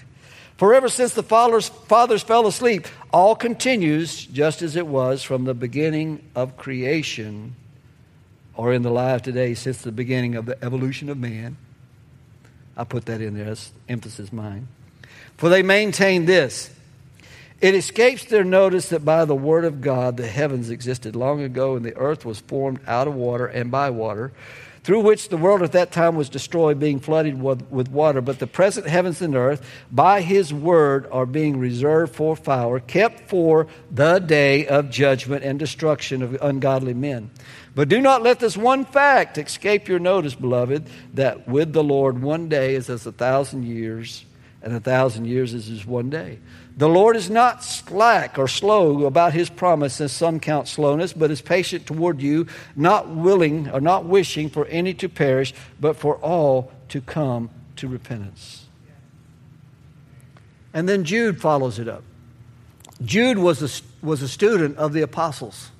For 0.62 0.74
ever 0.74 0.88
since 0.88 1.12
the 1.12 1.24
fathers, 1.24 1.68
fathers 1.68 2.22
fell 2.22 2.46
asleep, 2.46 2.86
all 3.12 3.34
continues 3.34 4.24
just 4.24 4.62
as 4.62 4.76
it 4.76 4.86
was 4.86 5.24
from 5.24 5.42
the 5.42 5.54
beginning 5.54 6.22
of 6.36 6.56
creation 6.56 7.56
or 8.54 8.72
in 8.72 8.82
the 8.82 8.90
life 8.92 9.22
today 9.22 9.54
since 9.54 9.82
the 9.82 9.90
beginning 9.90 10.36
of 10.36 10.46
the 10.46 10.64
evolution 10.64 11.08
of 11.08 11.18
man. 11.18 11.56
I 12.76 12.84
put 12.84 13.06
that 13.06 13.20
in 13.20 13.36
there 13.36 13.48
as 13.48 13.72
emphasis 13.88 14.32
mine. 14.32 14.68
For 15.36 15.48
they 15.48 15.64
maintain 15.64 16.26
this 16.26 16.70
it 17.60 17.74
escapes 17.74 18.26
their 18.26 18.44
notice 18.44 18.90
that 18.90 19.04
by 19.04 19.24
the 19.24 19.34
word 19.34 19.64
of 19.64 19.80
God 19.80 20.16
the 20.16 20.28
heavens 20.28 20.70
existed 20.70 21.16
long 21.16 21.42
ago 21.42 21.74
and 21.74 21.84
the 21.84 21.96
earth 21.96 22.24
was 22.24 22.38
formed 22.38 22.78
out 22.86 23.08
of 23.08 23.16
water 23.16 23.48
and 23.48 23.72
by 23.72 23.90
water, 23.90 24.30
through 24.84 25.00
which 25.00 25.28
the 25.28 25.36
world 25.36 25.62
at 25.62 25.72
that 25.72 25.92
time 25.92 26.16
was 26.16 26.28
destroyed, 26.28 26.80
being 26.80 26.98
flooded 26.98 27.40
with, 27.40 27.88
water. 27.88 28.20
But 28.20 28.40
the 28.40 28.46
present 28.46 28.88
heavens 28.88 29.22
and 29.22 29.36
earth, 29.36 29.64
by 29.90 30.22
his 30.22 30.52
word, 30.52 31.06
are 31.12 31.26
being 31.26 31.58
reserved 31.58 32.14
for 32.14 32.34
fire, 32.34 32.80
kept 32.80 33.28
for 33.28 33.68
the 33.90 34.18
day 34.18 34.66
of 34.66 34.90
judgment 34.90 35.44
and 35.44 35.58
destruction 35.58 36.22
of 36.22 36.36
ungodly 36.42 36.94
men. 36.94 37.30
But 37.74 37.88
do 37.88 38.00
not 38.00 38.22
let 38.22 38.40
this 38.40 38.56
one 38.56 38.84
fact 38.84 39.38
escape 39.38 39.88
your 39.88 39.98
notice, 39.98 40.34
beloved, 40.34 40.88
that 41.14 41.48
with 41.48 41.72
the 41.72 41.84
Lord 41.84 42.20
one 42.20 42.48
day 42.48 42.74
is 42.74 42.90
as 42.90 43.06
a 43.06 43.12
thousand 43.12 43.64
years, 43.64 44.24
and 44.62 44.74
a 44.74 44.80
thousand 44.80 45.26
years 45.26 45.54
is 45.54 45.70
as 45.70 45.86
one 45.86 46.10
day. 46.10 46.38
The 46.76 46.88
Lord 46.88 47.16
is 47.16 47.28
not 47.28 47.62
slack 47.62 48.38
or 48.38 48.48
slow 48.48 49.04
about 49.04 49.34
his 49.34 49.50
promise, 49.50 50.00
as 50.00 50.12
some 50.12 50.40
count 50.40 50.68
slowness, 50.68 51.12
but 51.12 51.30
is 51.30 51.42
patient 51.42 51.86
toward 51.86 52.22
you, 52.22 52.46
not 52.74 53.08
willing 53.08 53.68
or 53.70 53.80
not 53.80 54.06
wishing 54.06 54.48
for 54.48 54.64
any 54.66 54.94
to 54.94 55.08
perish, 55.08 55.52
but 55.78 55.96
for 55.96 56.16
all 56.16 56.72
to 56.88 57.00
come 57.00 57.50
to 57.76 57.88
repentance. 57.88 58.66
And 60.72 60.88
then 60.88 61.04
Jude 61.04 61.40
follows 61.40 61.78
it 61.78 61.88
up. 61.88 62.04
Jude 63.04 63.38
was 63.38 63.62
a, 63.62 64.04
was 64.06 64.22
a 64.22 64.28
student 64.28 64.78
of 64.78 64.92
the 64.92 65.02
apostles. 65.02 65.70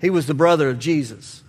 He 0.00 0.10
was 0.10 0.26
the 0.26 0.34
brother 0.34 0.68
of 0.68 0.78
Jesus. 0.78 1.42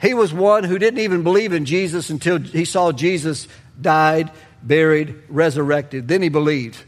He 0.00 0.14
was 0.14 0.32
one 0.32 0.64
who 0.64 0.78
didn't 0.78 1.00
even 1.00 1.22
believe 1.22 1.52
in 1.52 1.64
Jesus 1.64 2.08
until 2.08 2.38
he 2.38 2.64
saw 2.64 2.92
Jesus 2.92 3.48
died, 3.80 4.30
buried, 4.62 5.14
resurrected. 5.28 6.08
Then 6.08 6.22
he 6.22 6.28
believed. 6.28 6.84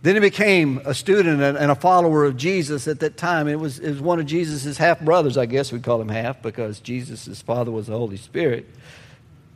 Then 0.00 0.14
he 0.14 0.20
became 0.20 0.80
a 0.84 0.94
student 0.94 1.42
and 1.42 1.70
a 1.70 1.74
follower 1.74 2.24
of 2.24 2.36
Jesus 2.36 2.86
at 2.86 3.00
that 3.00 3.16
time. 3.16 3.48
It 3.48 3.58
was, 3.58 3.80
it 3.80 3.90
was 3.90 4.00
one 4.00 4.20
of 4.20 4.26
Jesus' 4.26 4.76
half 4.76 5.00
brothers, 5.00 5.36
I 5.36 5.46
guess 5.46 5.72
we'd 5.72 5.82
call 5.82 6.00
him 6.00 6.08
half, 6.08 6.40
because 6.40 6.78
Jesus' 6.78 7.42
father 7.42 7.72
was 7.72 7.88
the 7.88 7.96
Holy 7.96 8.16
Spirit. 8.16 8.68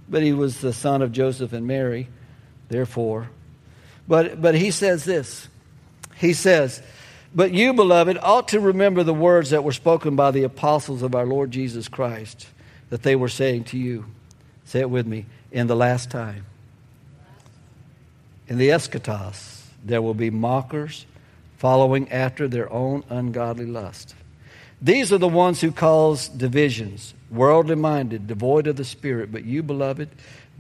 But 0.09 0.23
he 0.23 0.33
was 0.33 0.61
the 0.61 0.73
son 0.73 1.01
of 1.01 1.13
Joseph 1.13 1.53
and 1.53 1.67
Mary, 1.67 2.09
therefore. 2.69 3.31
But, 4.09 4.43
but 4.43 4.57
he 4.57 4.73
says 4.73 5.05
this. 5.05 5.49
He 6.17 6.33
says, 6.33 6.83
but 7.35 7.53
you, 7.53 7.73
beloved, 7.73 8.19
ought 8.21 8.49
to 8.49 8.61
remember 8.61 9.05
the 9.05 9.15
words 9.15 9.51
that 9.51 9.65
were 9.65 9.73
spoken 9.73 10.17
by 10.17 10.33
the 10.33 10.43
apostles 10.43 11.03
of 11.03 11.15
our 11.15 11.25
Lord 11.25 11.51
Jesus 11.51 11.89
Christ 11.89 12.47
that 12.91 13.03
they 13.03 13.17
were 13.17 13.29
saying 13.29 13.65
to 13.65 13.79
you. 13.79 14.05
Say 14.65 14.81
it 14.81 14.91
with 14.91 15.07
me. 15.07 15.27
In 15.51 15.67
the 15.67 15.77
last 15.77 16.11
time. 16.11 16.45
In 18.49 18.59
the 18.59 18.69
eschatos, 18.69 19.62
there 19.85 20.03
will 20.03 20.15
be 20.15 20.31
mockers 20.31 21.07
following 21.59 22.11
after 22.11 22.49
their 22.49 22.73
own 22.73 23.05
ungodly 23.09 23.67
lust. 23.67 24.15
These 24.81 25.13
are 25.13 25.19
the 25.19 25.29
ones 25.29 25.61
who 25.61 25.71
cause 25.71 26.29
divisions, 26.29 27.15
worldly 27.31 27.77
minded, 27.77 28.27
devoid 28.27 28.67
of 28.67 28.77
the 28.77 28.85
Spirit. 28.85 29.31
But 29.31 29.45
you, 29.45 29.63
beloved, 29.63 30.09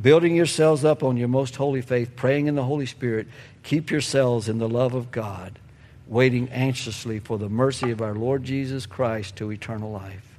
building 0.01 0.37
yourselves 0.37 0.85
up 0.85 1.03
on 1.03 1.17
your 1.17 1.29
most 1.29 1.57
holy 1.57 1.83
faith, 1.83 2.15
praying 2.15 2.47
in 2.47 2.55
the 2.55 2.63
Holy 2.63 2.87
Spirit, 2.87 3.27
keep 3.65 3.91
yourselves 3.91 4.49
in 4.49 4.59
the 4.59 4.69
love 4.69 4.95
of 4.95 5.11
God 5.11 5.59
waiting 6.07 6.49
anxiously 6.51 7.19
for 7.19 7.39
the 7.39 7.49
mercy 7.49 7.91
of 7.91 8.03
our 8.03 8.15
Lord 8.15 8.45
Jesus 8.45 8.87
Christ 8.87 9.37
to 9.37 9.51
eternal 9.51 9.91
life. 9.91 10.39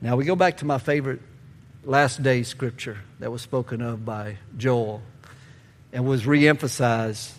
Now 0.00 0.16
we 0.16 0.24
go 0.24 0.36
back 0.36 0.56
to 0.58 0.64
my 0.64 0.78
favorite 0.78 1.20
last 1.84 2.22
day 2.22 2.42
scripture 2.42 2.98
that 3.18 3.30
was 3.30 3.42
spoken 3.42 3.82
of 3.82 4.04
by 4.04 4.38
Joel 4.56 5.02
and 5.92 6.06
was 6.06 6.24
reemphasized 6.24 7.32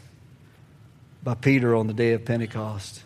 by 1.23 1.33
Peter 1.33 1.75
on 1.75 1.87
the 1.87 1.93
day 1.93 2.13
of 2.13 2.25
Pentecost. 2.25 3.03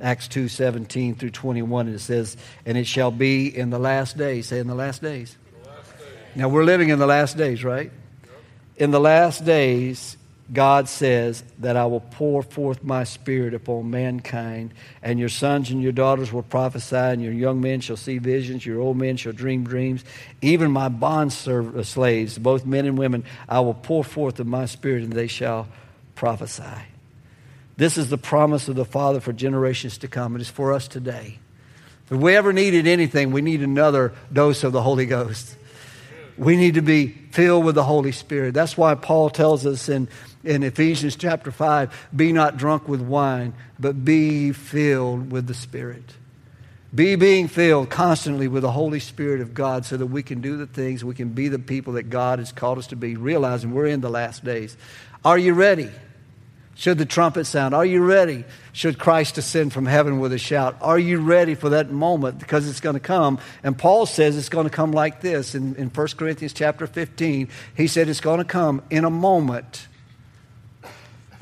Acts 0.00 0.28
2 0.28 0.48
17 0.48 1.14
through 1.14 1.30
21, 1.30 1.86
and 1.86 1.96
it 1.96 2.00
says, 2.00 2.36
And 2.66 2.76
it 2.76 2.86
shall 2.86 3.10
be 3.10 3.46
in 3.46 3.70
the 3.70 3.78
last 3.78 4.16
days. 4.16 4.48
Say, 4.48 4.58
in 4.58 4.66
the 4.66 4.74
last 4.74 5.02
days. 5.02 5.36
The 5.62 5.68
last 5.68 5.98
days. 5.98 6.08
Now, 6.34 6.48
we're 6.48 6.64
living 6.64 6.88
in 6.88 6.98
the 6.98 7.06
last 7.06 7.36
days, 7.36 7.62
right? 7.62 7.92
Yep. 8.24 8.32
In 8.76 8.90
the 8.90 9.00
last 9.00 9.44
days, 9.44 10.16
God 10.52 10.88
says 10.90 11.42
that 11.60 11.76
I 11.76 11.86
will 11.86 12.00
pour 12.00 12.42
forth 12.42 12.84
my 12.84 13.04
spirit 13.04 13.54
upon 13.54 13.90
mankind, 13.90 14.74
and 15.02 15.18
your 15.18 15.30
sons 15.30 15.70
and 15.70 15.82
your 15.82 15.92
daughters 15.92 16.32
will 16.32 16.42
prophesy, 16.42 16.96
and 16.96 17.22
your 17.22 17.32
young 17.32 17.62
men 17.62 17.80
shall 17.80 17.96
see 17.96 18.18
visions, 18.18 18.66
your 18.66 18.80
old 18.80 18.98
men 18.98 19.16
shall 19.16 19.32
dream 19.32 19.64
dreams. 19.64 20.04
Even 20.42 20.70
my 20.70 20.90
bond 20.90 21.30
uh, 21.48 21.82
slaves, 21.82 22.36
both 22.36 22.66
men 22.66 22.84
and 22.84 22.98
women, 22.98 23.24
I 23.48 23.60
will 23.60 23.74
pour 23.74 24.04
forth 24.04 24.38
of 24.38 24.46
my 24.46 24.66
spirit, 24.66 25.02
and 25.02 25.12
they 25.12 25.28
shall 25.28 25.66
prophesy. 26.14 26.62
This 27.78 27.96
is 27.96 28.10
the 28.10 28.18
promise 28.18 28.68
of 28.68 28.76
the 28.76 28.84
Father 28.84 29.20
for 29.20 29.32
generations 29.32 29.98
to 29.98 30.08
come. 30.08 30.36
It 30.36 30.42
is 30.42 30.50
for 30.50 30.74
us 30.74 30.88
today. 30.88 31.38
If 32.10 32.18
we 32.18 32.36
ever 32.36 32.52
needed 32.52 32.86
anything, 32.86 33.32
we 33.32 33.40
need 33.40 33.62
another 33.62 34.12
dose 34.30 34.62
of 34.62 34.72
the 34.72 34.82
Holy 34.82 35.06
Ghost. 35.06 35.56
we 36.36 36.56
need 36.56 36.74
to 36.74 36.82
be 36.82 37.08
filled 37.30 37.64
with 37.64 37.74
the 37.74 37.84
Holy 37.84 38.12
Spirit. 38.12 38.54
That's 38.54 38.76
why 38.76 38.94
Paul 38.94 39.30
tells 39.30 39.66
us 39.66 39.88
in, 39.88 40.08
in 40.44 40.62
Ephesians 40.62 41.16
chapter 41.16 41.50
5 41.50 42.08
be 42.14 42.32
not 42.32 42.56
drunk 42.56 42.88
with 42.88 43.00
wine, 43.00 43.54
but 43.78 44.04
be 44.04 44.52
filled 44.52 45.32
with 45.32 45.46
the 45.46 45.54
Spirit. 45.54 46.14
Be 46.94 47.16
being 47.16 47.48
filled 47.48 47.90
constantly 47.90 48.46
with 48.46 48.62
the 48.62 48.70
Holy 48.70 49.00
Spirit 49.00 49.40
of 49.40 49.52
God 49.52 49.84
so 49.84 49.96
that 49.96 50.06
we 50.06 50.22
can 50.22 50.40
do 50.40 50.56
the 50.56 50.66
things, 50.66 51.04
we 51.04 51.14
can 51.14 51.30
be 51.30 51.48
the 51.48 51.58
people 51.58 51.94
that 51.94 52.04
God 52.04 52.38
has 52.38 52.52
called 52.52 52.78
us 52.78 52.86
to 52.88 52.96
be, 52.96 53.16
realizing 53.16 53.74
we're 53.74 53.86
in 53.86 54.00
the 54.00 54.10
last 54.10 54.44
days. 54.44 54.76
Are 55.24 55.38
you 55.38 55.54
ready? 55.54 55.90
Should 56.76 56.98
the 56.98 57.06
trumpet 57.06 57.46
sound? 57.46 57.74
Are 57.74 57.84
you 57.84 58.04
ready? 58.04 58.44
Should 58.72 58.98
Christ 58.98 59.38
ascend 59.38 59.72
from 59.72 59.86
heaven 59.86 60.18
with 60.18 60.32
a 60.32 60.38
shout? 60.38 60.76
Are 60.80 60.98
you 60.98 61.20
ready 61.20 61.54
for 61.54 61.70
that 61.70 61.90
moment? 61.90 62.38
Because 62.38 62.68
it's 62.68 62.80
going 62.80 62.94
to 62.94 63.00
come. 63.00 63.38
And 63.62 63.78
Paul 63.78 64.06
says 64.06 64.36
it's 64.36 64.48
going 64.48 64.68
to 64.68 64.74
come 64.74 64.92
like 64.92 65.20
this 65.20 65.54
in, 65.54 65.76
in 65.76 65.88
1 65.88 66.06
Corinthians 66.16 66.52
chapter 66.52 66.86
15. 66.86 67.48
He 67.76 67.86
said 67.86 68.08
it's 68.08 68.20
going 68.20 68.38
to 68.38 68.44
come 68.44 68.82
in 68.90 69.04
a 69.04 69.10
moment. 69.10 69.86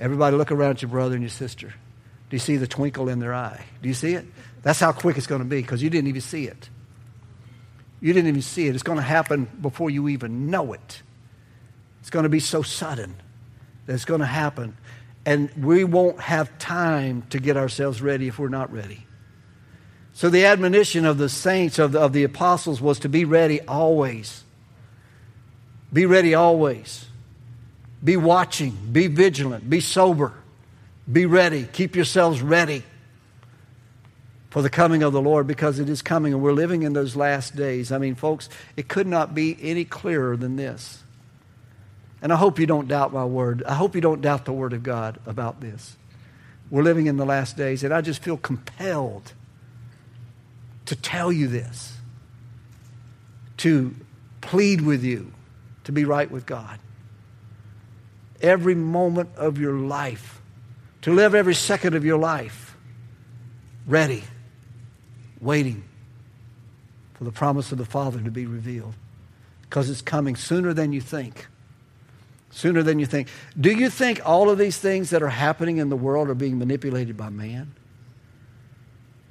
Everybody 0.03 0.37
look 0.37 0.51
around 0.51 0.71
at 0.73 0.83
your 0.83 0.91
brother 0.91 1.15
and 1.15 1.23
your 1.23 1.31
sister. 1.31 1.69
Do 1.69 2.35
you 2.35 2.41
see 2.41 2.57
the 2.57 2.67
twinkle 2.67 3.09
in 3.09 3.21
their 3.21 3.33
eye? 3.33 3.65
Do 3.81 3.89
you 3.89 3.95
see 3.95 4.15
it? 4.15 4.27
That's 4.63 4.81
how 4.81 4.91
quick 4.91 5.17
it's 5.17 5.29
going 5.29 5.43
to 5.43 5.49
be 5.49 5.63
because 5.63 5.81
you 5.81 5.91
didn't 5.91 6.09
even 6.09 6.21
see 6.21 6.49
it. 6.49 6.69
You 8.01 8.13
didn't 8.13 8.27
even 8.27 8.43
see 8.43 8.67
it. 8.67 8.75
It's 8.75 8.83
going 8.83 8.99
to 8.99 9.03
happen 9.03 9.45
before 9.61 9.91
you 9.91 10.09
even 10.09 10.51
know 10.51 10.73
it. 10.73 11.03
It's 12.01 12.11
going 12.11 12.25
to 12.25 12.29
be 12.29 12.41
so 12.41 12.63
sudden 12.63 13.15
that 13.87 13.95
it's 13.95 14.05
going 14.05 14.19
to 14.19 14.27
happen. 14.27 14.77
And 15.25 15.53
we 15.57 15.85
won't 15.85 16.19
have 16.19 16.59
time 16.59 17.23
to 17.31 17.39
get 17.39 17.57
ourselves 17.57 18.03
ready 18.03 18.27
if 18.27 18.41
we're 18.41 18.49
not 18.49 18.73
ready. 18.73 19.07
So, 20.15 20.31
the 20.31 20.47
admonition 20.47 21.07
of 21.07 21.17
the 21.17 21.29
saints, 21.29 21.79
of 21.79 21.93
the, 21.93 22.01
of 22.01 22.13
the 22.13 22.25
apostles, 22.25 22.81
was 22.81 22.99
to 22.99 23.09
be 23.09 23.25
ready 23.25 23.61
always. 23.63 24.43
Be 25.93 26.07
ready 26.07 26.35
always. 26.35 27.07
Be 28.03 28.17
watching. 28.17 28.77
Be 28.93 29.07
vigilant. 29.07 29.69
Be 29.69 29.81
sober. 29.81 30.33
Be 31.11 31.27
ready. 31.27 31.65
Keep 31.65 31.97
yourselves 31.97 32.41
ready 32.43 32.83
for 34.51 34.61
the 34.61 34.71
coming 34.71 35.03
of 35.03 35.13
the 35.13 35.21
Lord 35.21 35.47
because 35.47 35.79
it 35.79 35.89
is 35.89 36.03
coming 36.03 36.35
and 36.35 36.43
we're 36.43 36.53
living 36.53 36.83
in 36.83 36.93
those 36.93 37.17
last 37.17 37.57
days. 37.57 37.91
I 37.91 37.99
mean, 37.99 38.15
folks, 38.15 38.49
it 38.77 38.87
could 38.89 39.07
not 39.07 39.35
be 39.35 39.57
any 39.63 39.85
clearer 39.85 40.37
than 40.37 40.57
this. 40.57 41.03
And 42.21 42.33
I 42.33 42.37
hope 42.37 42.59
you 42.59 42.67
don't 42.67 42.87
doubt 42.87 43.13
my 43.13 43.25
word. 43.25 43.63
I 43.65 43.75
hope 43.75 43.95
you 43.95 44.01
don't 44.01 44.21
doubt 44.21 44.45
the 44.45 44.53
word 44.53 44.75
of 44.75 44.83
God 44.83 45.19
about 45.27 45.61
this. 45.61 45.97
We're 46.71 46.83
living 46.83 47.07
in 47.07 47.17
the 47.17 47.25
last 47.27 47.57
days, 47.57 47.83
and 47.83 47.93
I 47.93 48.01
just 48.01 48.23
feel 48.23 48.37
compelled 48.37 49.33
to 50.87 50.97
tell 50.97 51.33
you 51.33 51.49
this, 51.49 51.97
to 53.59 53.95
plead 54.41 54.81
with 54.81 55.03
you 55.03 55.33
to 55.85 55.93
be 55.93 56.05
right 56.05 56.31
with 56.31 56.47
God. 56.47 56.79
Every 58.43 58.75
moment 58.75 59.31
of 59.37 59.59
your 59.59 59.75
life, 59.75 60.43
to 61.03 61.13
live 61.13 61.35
every 61.35 61.55
second 61.55 61.95
of 61.95 62.05
your 62.05 62.19
life 62.19 62.77
ready 63.87 64.23
waiting 65.41 65.85
for 67.15 67.25
the 67.25 67.33
promise 67.33 67.73
of 67.73 67.79
the 67.79 67.85
Father 67.85 68.21
to 68.21 68.31
be 68.31 68.47
revealed 68.47 68.95
because 69.63 69.89
it's 69.89 70.03
coming 70.03 70.37
sooner 70.37 70.73
than 70.75 70.93
you 70.93 71.01
think. 71.01 71.47
Sooner 72.51 72.83
than 72.83 72.99
you 72.99 73.07
think. 73.07 73.29
Do 73.59 73.73
you 73.73 73.89
think 73.89 74.21
all 74.25 74.51
of 74.51 74.59
these 74.59 74.77
things 74.77 75.11
that 75.11 75.23
are 75.23 75.31
happening 75.31 75.79
in 75.79 75.89
the 75.89 75.97
world 75.97 76.29
are 76.29 76.35
being 76.35 76.59
manipulated 76.59 77.17
by 77.17 77.31
man? 77.31 77.73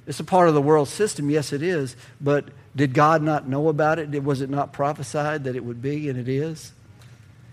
It's 0.06 0.18
a 0.18 0.24
part 0.24 0.48
of 0.48 0.54
the 0.54 0.62
world 0.62 0.88
system, 0.88 1.30
yes, 1.30 1.52
it 1.52 1.62
is. 1.62 1.94
But 2.20 2.48
did 2.74 2.92
God 2.92 3.22
not 3.22 3.48
know 3.48 3.68
about 3.68 4.00
it? 4.00 4.10
Was 4.24 4.40
it 4.40 4.50
not 4.50 4.72
prophesied 4.72 5.44
that 5.44 5.54
it 5.54 5.64
would 5.64 5.80
be, 5.80 6.08
and 6.08 6.18
it 6.18 6.28
is? 6.28 6.72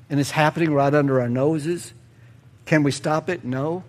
And 0.09 0.19
it's 0.19 0.31
happening 0.31 0.73
right 0.73 0.93
under 0.93 1.21
our 1.21 1.29
noses. 1.29 1.93
Can 2.65 2.83
we 2.83 2.91
stop 2.91 3.29
it? 3.29 3.43
No. 3.43 3.83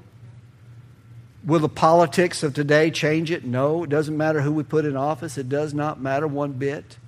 Will 1.45 1.61
the 1.61 1.69
politics 1.69 2.43
of 2.43 2.53
today 2.53 2.91
change 2.91 3.31
it? 3.31 3.45
No. 3.45 3.85
It 3.85 3.91
doesn't 3.91 4.17
matter 4.17 4.43
who 4.43 4.53
we 4.53 4.63
put 4.63 4.85
in 4.85 4.97
office. 4.97 5.39
It 5.39 5.49
does 5.49 5.73
not 5.73 6.01
matter 6.01 6.27
one 6.27 6.53
bit. 6.53 6.99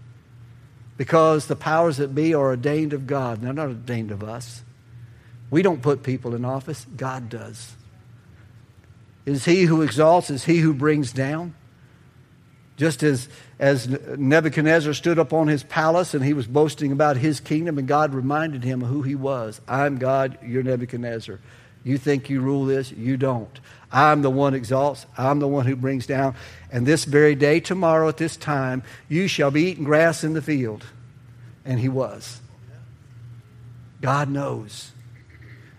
Because 0.96 1.46
the 1.46 1.56
powers 1.56 1.98
that 1.98 2.14
be 2.14 2.34
are 2.34 2.46
ordained 2.46 2.92
of 2.92 3.06
God. 3.06 3.42
They're 3.42 3.52
not 3.52 3.68
ordained 3.68 4.10
of 4.10 4.22
us. 4.22 4.62
We 5.50 5.60
don't 5.60 5.82
put 5.82 6.02
people 6.02 6.34
in 6.34 6.46
office, 6.46 6.86
God 6.96 7.28
does. 7.28 7.76
Is 9.26 9.44
he 9.44 9.64
who 9.64 9.82
exalts, 9.82 10.30
is 10.30 10.44
he 10.44 10.58
who 10.58 10.72
brings 10.72 11.12
down? 11.12 11.54
Just 12.76 13.02
as, 13.02 13.28
as 13.58 13.88
Nebuchadnezzar 13.88 14.94
stood 14.94 15.18
up 15.18 15.32
on 15.32 15.46
his 15.46 15.62
palace 15.62 16.14
and 16.14 16.24
he 16.24 16.32
was 16.32 16.46
boasting 16.46 16.90
about 16.90 17.16
his 17.16 17.38
kingdom, 17.38 17.78
and 17.78 17.86
God 17.86 18.14
reminded 18.14 18.64
him 18.64 18.82
who 18.82 19.02
he 19.02 19.14
was. 19.14 19.60
I'm 19.68 19.98
God, 19.98 20.38
you're 20.44 20.62
Nebuchadnezzar. 20.62 21.38
You 21.84 21.98
think 21.98 22.30
you 22.30 22.40
rule 22.40 22.64
this, 22.64 22.90
you 22.92 23.16
don't. 23.16 23.60
I'm 23.90 24.22
the 24.22 24.30
one 24.30 24.54
exalts, 24.54 25.04
I'm 25.18 25.38
the 25.38 25.48
one 25.48 25.66
who 25.66 25.76
brings 25.76 26.06
down. 26.06 26.34
And 26.70 26.86
this 26.86 27.04
very 27.04 27.34
day, 27.34 27.60
tomorrow 27.60 28.08
at 28.08 28.16
this 28.16 28.36
time, 28.36 28.82
you 29.08 29.28
shall 29.28 29.50
be 29.50 29.64
eating 29.64 29.84
grass 29.84 30.24
in 30.24 30.32
the 30.32 30.42
field. 30.42 30.86
And 31.64 31.78
he 31.78 31.88
was. 31.88 32.40
God 34.00 34.30
knows. 34.30 34.91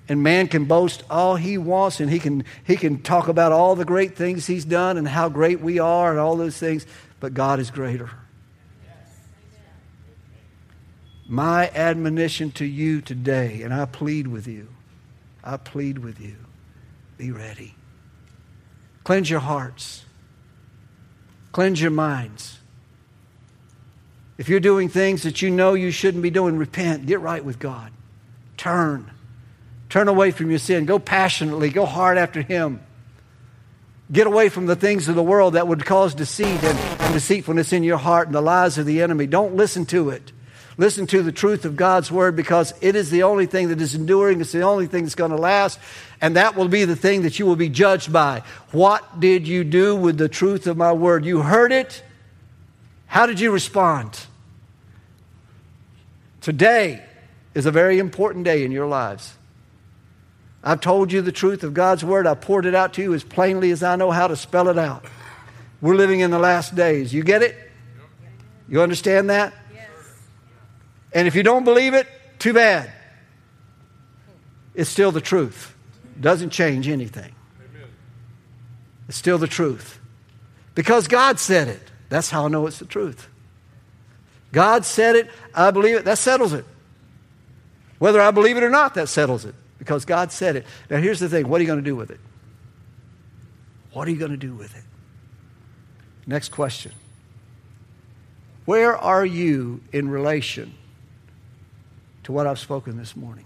And 0.09 0.21
man 0.21 0.47
can 0.47 0.65
boast 0.65 1.03
all 1.09 1.35
he 1.35 1.57
wants, 1.57 1.99
and 1.99 2.09
he 2.09 2.19
can, 2.19 2.43
he 2.65 2.75
can 2.75 3.01
talk 3.01 3.29
about 3.29 3.51
all 3.51 3.75
the 3.75 3.85
great 3.85 4.15
things 4.17 4.45
he's 4.45 4.65
done 4.65 4.97
and 4.97 5.07
how 5.07 5.29
great 5.29 5.61
we 5.61 5.79
are 5.79 6.11
and 6.11 6.19
all 6.19 6.35
those 6.35 6.57
things, 6.57 6.85
but 7.19 7.33
God 7.33 7.59
is 7.59 7.71
greater. 7.71 8.09
My 11.25 11.69
admonition 11.69 12.51
to 12.51 12.65
you 12.65 12.99
today, 12.99 13.61
and 13.61 13.73
I 13.73 13.85
plead 13.85 14.27
with 14.27 14.45
you, 14.45 14.67
I 15.41 15.55
plead 15.55 15.99
with 15.99 16.19
you, 16.19 16.35
be 17.17 17.31
ready. 17.31 17.75
Cleanse 19.03 19.29
your 19.29 19.39
hearts. 19.39 20.05
Cleanse 21.51 21.81
your 21.81 21.91
minds. 21.91 22.59
If 24.37 24.49
you're 24.49 24.59
doing 24.59 24.89
things 24.89 25.23
that 25.23 25.41
you 25.41 25.49
know 25.49 25.73
you 25.73 25.91
shouldn't 25.91 26.23
be 26.23 26.29
doing, 26.29 26.57
repent. 26.57 27.05
Get 27.05 27.19
right 27.19 27.43
with 27.43 27.59
God. 27.59 27.91
Turn. 28.57 29.11
Turn 29.93 30.07
away 30.07 30.31
from 30.31 30.49
your 30.49 30.57
sin. 30.57 30.85
Go 30.85 30.97
passionately. 30.97 31.69
Go 31.69 31.85
hard 31.85 32.17
after 32.17 32.41
Him. 32.41 32.81
Get 34.11 34.25
away 34.25 34.49
from 34.49 34.65
the 34.65 34.75
things 34.75 35.07
of 35.07 35.13
the 35.13 35.21
world 35.21 35.53
that 35.53 35.67
would 35.67 35.85
cause 35.85 36.15
deceit 36.15 36.63
and, 36.63 36.79
and 36.79 37.13
deceitfulness 37.13 37.71
in 37.73 37.83
your 37.83 37.99
heart 37.99 38.27
and 38.27 38.33
the 38.33 38.41
lies 38.41 38.79
of 38.79 38.87
the 38.87 39.03
enemy. 39.03 39.27
Don't 39.27 39.53
listen 39.53 39.85
to 39.85 40.09
it. 40.09 40.31
Listen 40.77 41.05
to 41.05 41.21
the 41.21 41.31
truth 41.31 41.63
of 41.63 41.75
God's 41.75 42.11
word 42.11 42.35
because 42.35 42.73
it 42.81 42.95
is 42.95 43.11
the 43.11 43.21
only 43.21 43.45
thing 43.45 43.67
that 43.67 43.79
is 43.79 43.93
enduring. 43.93 44.41
It's 44.41 44.51
the 44.51 44.63
only 44.63 44.87
thing 44.87 45.03
that's 45.03 45.13
going 45.13 45.29
to 45.29 45.37
last. 45.37 45.77
And 46.19 46.37
that 46.37 46.55
will 46.55 46.69
be 46.69 46.85
the 46.85 46.95
thing 46.95 47.21
that 47.21 47.37
you 47.37 47.45
will 47.45 47.55
be 47.55 47.69
judged 47.69 48.11
by. 48.11 48.41
What 48.71 49.19
did 49.19 49.47
you 49.47 49.63
do 49.63 49.95
with 49.95 50.17
the 50.17 50.27
truth 50.27 50.65
of 50.65 50.75
my 50.75 50.93
word? 50.93 51.23
You 51.23 51.43
heard 51.43 51.71
it. 51.71 52.01
How 53.05 53.27
did 53.27 53.39
you 53.39 53.51
respond? 53.51 54.19
Today 56.41 57.05
is 57.53 57.67
a 57.67 57.71
very 57.71 57.99
important 57.99 58.43
day 58.43 58.65
in 58.65 58.71
your 58.71 58.87
lives. 58.87 59.35
I've 60.63 60.79
told 60.79 61.11
you 61.11 61.21
the 61.21 61.31
truth 61.31 61.63
of 61.63 61.73
God's 61.73 62.05
word. 62.05 62.25
I 62.25 62.35
poured 62.35 62.65
it 62.65 62.73
out 62.73 62.93
to 62.93 63.01
you 63.01 63.13
as 63.13 63.23
plainly 63.23 63.71
as 63.71 63.83
I 63.83 63.95
know 63.97 64.11
how 64.11 64.27
to 64.27 64.35
spell 64.35 64.69
it 64.69 64.77
out. 64.77 65.05
We're 65.81 65.95
living 65.95 66.21
in 66.21 66.31
the 66.31 66.39
last 66.39 66.73
days. 66.73 67.13
You 67.13 67.23
get 67.23 67.41
it? 67.41 67.57
You 68.69 68.81
understand 68.81 69.29
that? 69.29 69.53
And 71.11 71.27
if 71.27 71.35
you 71.35 71.43
don't 71.43 71.65
believe 71.65 71.93
it, 71.93 72.07
too 72.39 72.53
bad. 72.53 72.91
It's 74.73 74.89
still 74.89 75.11
the 75.11 75.21
truth. 75.21 75.75
Doesn't 76.19 76.51
change 76.51 76.87
anything. 76.87 77.35
It's 79.09 79.17
still 79.17 79.37
the 79.37 79.47
truth. 79.47 79.99
Because 80.75 81.07
God 81.07 81.39
said 81.39 81.67
it. 81.67 81.81
That's 82.09 82.29
how 82.29 82.45
I 82.45 82.47
know 82.47 82.65
it's 82.67 82.79
the 82.79 82.85
truth. 82.85 83.27
God 84.51 84.85
said 84.85 85.15
it, 85.15 85.29
I 85.53 85.71
believe 85.71 85.95
it, 85.95 86.05
that 86.05 86.19
settles 86.19 86.53
it. 86.53 86.63
Whether 87.97 88.21
I 88.21 88.31
believe 88.31 88.55
it 88.55 88.63
or 88.63 88.69
not, 88.69 88.93
that 88.95 89.09
settles 89.09 89.45
it. 89.45 89.55
Because 89.83 90.05
God 90.05 90.31
said 90.31 90.55
it. 90.55 90.65
Now, 90.89 90.97
here's 90.99 91.19
the 91.19 91.27
thing 91.27 91.49
what 91.49 91.59
are 91.59 91.63
you 91.63 91.67
going 91.67 91.79
to 91.79 91.83
do 91.83 91.95
with 91.95 92.09
it? 92.09 92.19
What 93.91 94.07
are 94.07 94.11
you 94.11 94.17
going 94.17 94.31
to 94.31 94.37
do 94.37 94.53
with 94.55 94.73
it? 94.77 94.83
Next 96.25 96.49
question 96.49 96.93
Where 98.63 98.95
are 98.95 99.25
you 99.25 99.81
in 99.91 100.09
relation 100.09 100.73
to 102.23 102.31
what 102.31 102.47
I've 102.47 102.59
spoken 102.59 102.95
this 102.95 103.13
morning? 103.13 103.43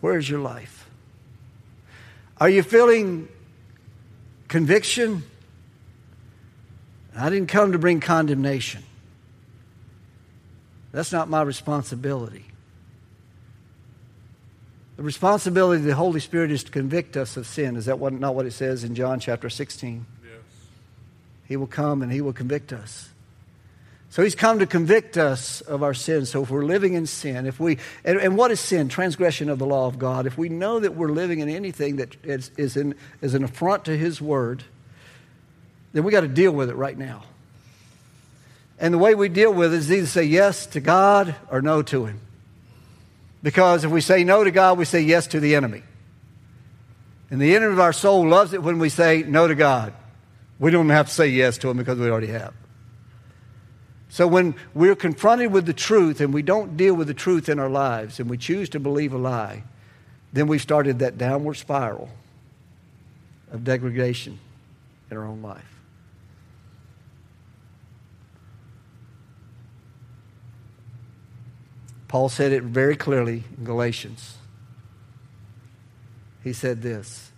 Where 0.00 0.16
is 0.16 0.30
your 0.30 0.38
life? 0.38 0.88
Are 2.38 2.48
you 2.48 2.62
feeling 2.62 3.28
conviction? 4.46 5.24
I 7.16 7.28
didn't 7.28 7.48
come 7.48 7.72
to 7.72 7.78
bring 7.78 7.98
condemnation. 7.98 8.84
That's 10.92 11.10
not 11.10 11.28
my 11.28 11.42
responsibility. 11.42 12.44
The 14.96 15.02
responsibility 15.02 15.80
of 15.80 15.86
the 15.86 15.94
Holy 15.94 16.20
Spirit 16.20 16.50
is 16.50 16.64
to 16.64 16.70
convict 16.70 17.16
us 17.16 17.36
of 17.36 17.46
sin. 17.46 17.76
Is 17.76 17.84
that 17.84 17.98
what, 17.98 18.14
not 18.14 18.34
what 18.34 18.46
it 18.46 18.52
says 18.52 18.82
in 18.82 18.94
John 18.94 19.20
chapter 19.20 19.50
16? 19.50 20.06
Yes. 20.24 20.32
He 21.46 21.56
will 21.56 21.66
come 21.66 22.02
and 22.02 22.10
he 22.10 22.22
will 22.22 22.32
convict 22.32 22.72
us. 22.72 23.10
So 24.08 24.22
he's 24.22 24.34
come 24.34 24.60
to 24.60 24.66
convict 24.66 25.18
us 25.18 25.60
of 25.60 25.82
our 25.82 25.92
sins. 25.92 26.30
So 26.30 26.42
if 26.42 26.50
we're 26.50 26.64
living 26.64 26.94
in 26.94 27.06
sin, 27.06 27.44
if 27.44 27.60
we, 27.60 27.76
and, 28.02 28.18
and, 28.18 28.38
what 28.38 28.50
is 28.50 28.60
sin? 28.60 28.88
Transgression 28.88 29.50
of 29.50 29.58
the 29.58 29.66
law 29.66 29.86
of 29.86 29.98
God. 29.98 30.26
If 30.26 30.38
we 30.38 30.48
know 30.48 30.80
that 30.80 30.94
we're 30.94 31.10
living 31.10 31.40
in 31.40 31.50
anything 31.50 31.96
that 31.96 32.16
is, 32.24 32.50
is, 32.56 32.78
in, 32.78 32.94
is 33.20 33.34
an 33.34 33.44
affront 33.44 33.84
to 33.86 33.98
his 33.98 34.22
word, 34.22 34.64
then 35.92 36.04
we 36.04 36.12
got 36.12 36.22
to 36.22 36.28
deal 36.28 36.52
with 36.52 36.70
it 36.70 36.76
right 36.76 36.96
now. 36.96 37.24
And 38.78 38.94
the 38.94 38.98
way 38.98 39.14
we 39.14 39.28
deal 39.28 39.52
with 39.52 39.74
it 39.74 39.78
is 39.78 39.92
either 39.92 40.06
say 40.06 40.24
yes 40.24 40.64
to 40.68 40.80
God 40.80 41.34
or 41.50 41.60
no 41.60 41.82
to 41.82 42.06
him. 42.06 42.20
Because 43.46 43.84
if 43.84 43.92
we 43.92 44.00
say 44.00 44.24
no 44.24 44.42
to 44.42 44.50
God, 44.50 44.76
we 44.76 44.84
say 44.84 45.00
yes 45.02 45.28
to 45.28 45.38
the 45.38 45.54
enemy. 45.54 45.84
And 47.30 47.40
the 47.40 47.54
enemy 47.54 47.74
of 47.74 47.78
our 47.78 47.92
soul 47.92 48.26
loves 48.26 48.52
it 48.52 48.60
when 48.60 48.80
we 48.80 48.88
say 48.88 49.22
no 49.22 49.46
to 49.46 49.54
God. 49.54 49.92
We 50.58 50.72
don't 50.72 50.88
have 50.88 51.06
to 51.06 51.14
say 51.14 51.28
yes 51.28 51.56
to 51.58 51.70
him 51.70 51.76
because 51.76 51.96
we 51.96 52.10
already 52.10 52.26
have. 52.26 52.54
So 54.08 54.26
when 54.26 54.56
we're 54.74 54.96
confronted 54.96 55.52
with 55.52 55.64
the 55.64 55.72
truth 55.72 56.20
and 56.20 56.34
we 56.34 56.42
don't 56.42 56.76
deal 56.76 56.94
with 56.94 57.06
the 57.06 57.14
truth 57.14 57.48
in 57.48 57.60
our 57.60 57.68
lives 57.68 58.18
and 58.18 58.28
we 58.28 58.36
choose 58.36 58.68
to 58.70 58.80
believe 58.80 59.12
a 59.12 59.16
lie, 59.16 59.62
then 60.32 60.48
we've 60.48 60.60
started 60.60 60.98
that 60.98 61.16
downward 61.16 61.54
spiral 61.54 62.10
of 63.52 63.62
degradation 63.62 64.40
in 65.08 65.16
our 65.16 65.24
own 65.24 65.40
life. 65.40 65.75
Paul 72.08 72.28
said 72.28 72.52
it 72.52 72.62
very 72.62 72.96
clearly 72.96 73.44
in 73.56 73.64
Galatians. 73.64 74.36
He 76.42 76.52
said 76.52 76.82
this 76.82 77.32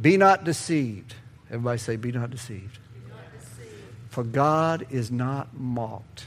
Be 0.00 0.16
not 0.16 0.44
deceived. 0.44 1.14
Everybody 1.48 1.78
say, 1.78 1.96
Be 1.96 2.12
not 2.12 2.30
deceived. 2.30 2.78
Be 2.94 3.10
not 3.10 3.38
deceived. 3.38 3.74
For 4.10 4.24
God 4.24 4.86
is 4.90 5.10
not 5.10 5.58
mocked. 5.58 6.26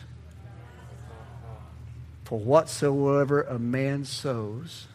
For 2.25 2.39
whatsoever 2.39 3.43
a 3.43 3.59
man 3.59 4.03
sows, 4.03 4.87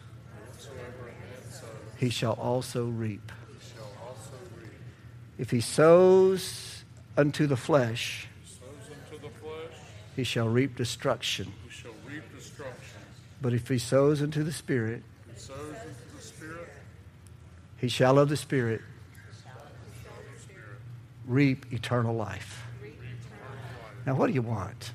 he 1.97 2.09
shall 2.09 2.33
also 2.33 2.85
reap. 2.85 3.31
If 5.37 5.49
he 5.49 5.61
sows 5.61 6.83
unto 7.15 7.47
the 7.47 7.55
flesh, 7.55 8.27
he 10.15 10.23
shall 10.23 10.47
reap 10.47 10.75
destruction. 10.75 11.51
He 11.67 11.71
shall 11.71 11.91
reap 12.07 12.23
destruction. 12.35 12.99
But 13.41 13.53
if 13.53 13.67
he 13.67 13.77
sows 13.77 14.21
into 14.21 14.43
the 14.43 14.51
Spirit, 14.51 15.03
he 17.77 17.87
shall 17.87 18.19
of 18.19 18.29
the 18.29 18.37
Spirit 18.37 18.81
reap 21.25 21.71
eternal 21.71 22.13
life. 22.13 22.63
Now, 24.05 24.15
what 24.15 24.27
do 24.27 24.33
you 24.33 24.41
want? 24.41 24.91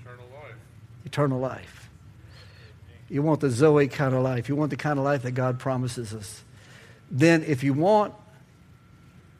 Eternal 0.00 0.26
life. 0.34 0.56
Eternal 1.04 1.38
life. 1.38 1.90
You 3.08 3.22
want 3.22 3.40
the 3.40 3.50
Zoe 3.50 3.88
kind 3.88 4.14
of 4.14 4.22
life. 4.22 4.48
You 4.48 4.56
want 4.56 4.70
the 4.70 4.76
kind 4.76 4.98
of 4.98 5.04
life 5.04 5.22
that 5.22 5.32
God 5.32 5.58
promises 5.58 6.14
us. 6.14 6.44
Then, 7.10 7.42
if 7.44 7.64
you 7.64 7.72
want 7.72 8.14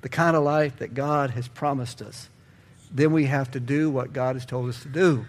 the 0.01 0.09
kind 0.09 0.36
of 0.36 0.43
life 0.43 0.78
that 0.78 0.95
God 0.95 1.30
has 1.30 1.49
promised 1.49 2.01
us, 2.01 2.28
then 2.91 3.12
we 3.12 3.26
have 3.26 3.51
to 3.53 3.61
do 3.61 3.91
what 3.91 4.12
God 4.12 4.36
has 4.36 4.47
told 4.47 4.68
us 4.68 4.82
to 4.82 4.89
do. 4.89 5.26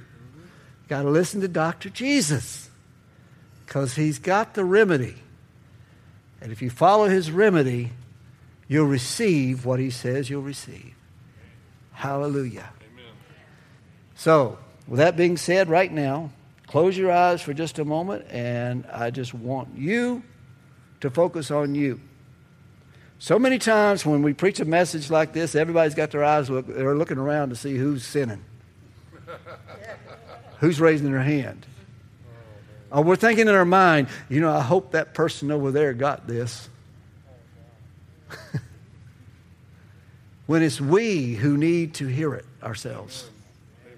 Got 0.88 1.04
to 1.04 1.10
listen 1.10 1.42
to 1.42 1.48
Dr. 1.48 1.90
Jesus 1.90 2.70
because 3.66 3.96
he's 3.96 4.18
got 4.18 4.56
the 4.56 4.66
remedy. 4.66 5.16
And 6.42 6.52
if 6.52 6.62
you 6.62 6.70
follow 6.70 7.08
his 7.08 7.32
remedy, 7.32 7.92
you'll 8.68 8.88
receive 8.88 9.66
what 9.66 9.80
he 9.80 9.90
says 9.90 10.30
you'll 10.30 10.42
receive. 10.42 10.96
Hallelujah. 11.92 12.70
Amen. 12.82 13.12
So, 14.16 14.58
with 14.88 14.98
that 14.98 15.18
being 15.18 15.38
said, 15.38 15.70
right 15.70 15.92
now, 15.92 16.32
close 16.66 16.98
your 16.98 17.12
eyes 17.12 17.42
for 17.42 17.54
just 17.54 17.78
a 17.78 17.86
moment, 17.86 18.26
and 18.32 18.86
I 18.92 19.12
just 19.12 19.34
want 19.34 19.76
you 19.76 20.24
to 21.02 21.10
focus 21.10 21.52
on 21.52 21.76
you. 21.76 22.00
So 23.22 23.38
many 23.38 23.60
times 23.60 24.06
when 24.06 24.24
we 24.24 24.34
preach 24.34 24.62
a 24.62 24.66
message 24.66 25.12
like 25.12 25.34
this, 25.34 25.54
everybody's 25.54 25.94
got 25.94 26.12
their 26.12 26.24
eyes 26.24 26.50
look, 26.50 26.68
they're 26.68 26.96
looking 26.96 27.18
around 27.18 27.50
to 27.50 27.56
see 27.56 27.76
who's 27.76 28.06
sinning, 28.06 28.46
who's 30.60 30.80
raising 30.80 31.12
their 31.12 31.22
hand. 31.22 31.66
Oh, 32.94 33.02
we're 33.02 33.18
thinking 33.18 33.50
in 33.50 33.54
our 33.54 33.66
mind, 33.66 34.08
you 34.30 34.40
know, 34.40 34.52
I 34.52 34.62
hope 34.62 34.94
that 34.94 35.14
person 35.14 35.52
over 35.52 35.70
there 35.70 35.94
got 35.94 36.28
this. 36.28 36.70
when 40.48 40.64
it's 40.64 40.80
we 40.80 41.34
who 41.36 41.58
need 41.58 41.96
to 41.96 42.08
hear 42.08 42.34
it 42.34 42.46
ourselves. 42.64 43.30
Amen. 43.86 43.98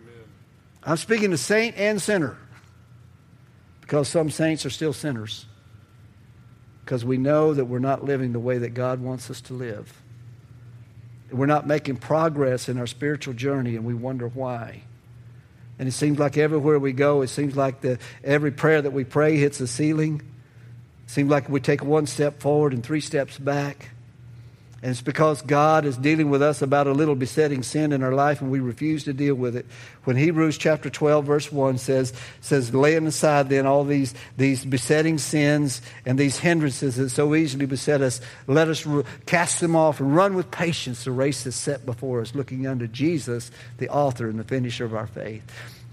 I'm 0.84 0.98
speaking 0.98 1.30
to 1.30 1.38
saint 1.38 1.78
and 1.78 2.02
sinner 2.02 2.38
because 3.82 4.10
some 4.10 4.32
saints 4.32 4.66
are 4.66 4.72
still 4.72 4.94
sinners 4.94 5.46
because 6.84 7.06
we 7.06 7.18
know 7.18 7.54
that 7.54 7.66
we're 7.66 7.80
not 7.80 8.04
living 8.04 8.34
the 8.34 8.40
way 8.40 8.58
that 8.58 8.74
God 8.74 9.02
wants 9.02 9.30
us 9.30 9.42
to 9.42 9.54
live. 9.54 10.02
We're 11.32 11.46
not 11.46 11.66
making 11.66 11.98
progress 11.98 12.68
in 12.68 12.78
our 12.78 12.88
spiritual 12.88 13.34
journey 13.34 13.76
and 13.76 13.86
we 13.86 13.94
wonder 13.94 14.28
why. 14.28 14.84
And 15.80 15.88
it 15.88 15.94
seems 15.94 16.20
like 16.20 16.38
everywhere 16.38 16.78
we 16.78 16.92
go, 16.92 17.22
it 17.22 17.30
seems 17.30 17.56
like 17.56 17.82
the, 17.82 17.98
every 18.24 18.52
prayer 18.52 18.82
that 18.82 18.92
we 18.92 19.04
pray 19.04 19.38
hits 19.38 19.58
the 19.58 19.68
ceiling. 19.68 20.22
It 21.06 21.10
seems 21.10 21.32
like 21.32 21.50
we 21.50 21.60
take 21.60 21.84
one 21.84 22.06
step 22.06 22.40
forward 22.40 22.74
and 22.74 22.84
three 22.84 23.02
steps 23.02 23.38
back. 23.38 23.90
And 24.84 24.90
it's 24.90 25.02
because 25.02 25.44
God 25.44 25.86
is 25.86 25.96
dealing 25.96 26.32
with 26.32 26.42
us 26.42 26.64
about 26.64 26.88
a 26.88 26.92
little 26.92 27.14
besetting 27.14 27.62
sin 27.62 27.94
in 27.94 28.02
our 28.02 28.14
life 28.14 28.42
and 28.42 28.50
we 28.50 28.60
refuse 28.60 29.04
to 29.04 29.14
deal 29.14 29.36
with 29.36 29.56
it. 29.56 29.68
When 30.06 30.16
Hebrews 30.16 30.58
chapter 30.58 30.90
12 30.90 31.24
verse 31.24 31.52
1 31.52 31.78
says, 31.78 32.14
says 32.42 32.74
laying 32.74 33.06
aside 33.06 33.50
then 33.50 33.68
all 33.68 33.84
these, 33.84 34.16
these 34.38 34.66
besetting 34.66 35.20
sins 35.20 35.84
and 36.04 36.18
these 36.18 36.40
hindrances 36.40 36.96
that 36.96 37.10
so 37.10 37.36
easily 37.36 37.68
beset 37.68 38.02
us, 38.02 38.22
let 38.48 38.70
us 38.70 38.88
cast 39.28 39.60
them 39.60 39.76
off 39.76 40.00
and 40.00 40.16
run 40.16 40.34
with 40.34 40.50
patience 40.50 41.04
the 41.04 41.12
race 41.12 41.44
that's 41.44 41.56
set 41.56 41.86
before 41.86 42.20
us, 42.22 42.34
looking 42.34 42.66
unto 42.66 42.88
Jesus, 42.88 43.52
the 43.78 43.90
author 43.90 44.30
and 44.30 44.40
the 44.40 44.44
finisher 44.44 44.84
of 44.84 44.96
our 44.96 45.08
faith. 45.08 45.44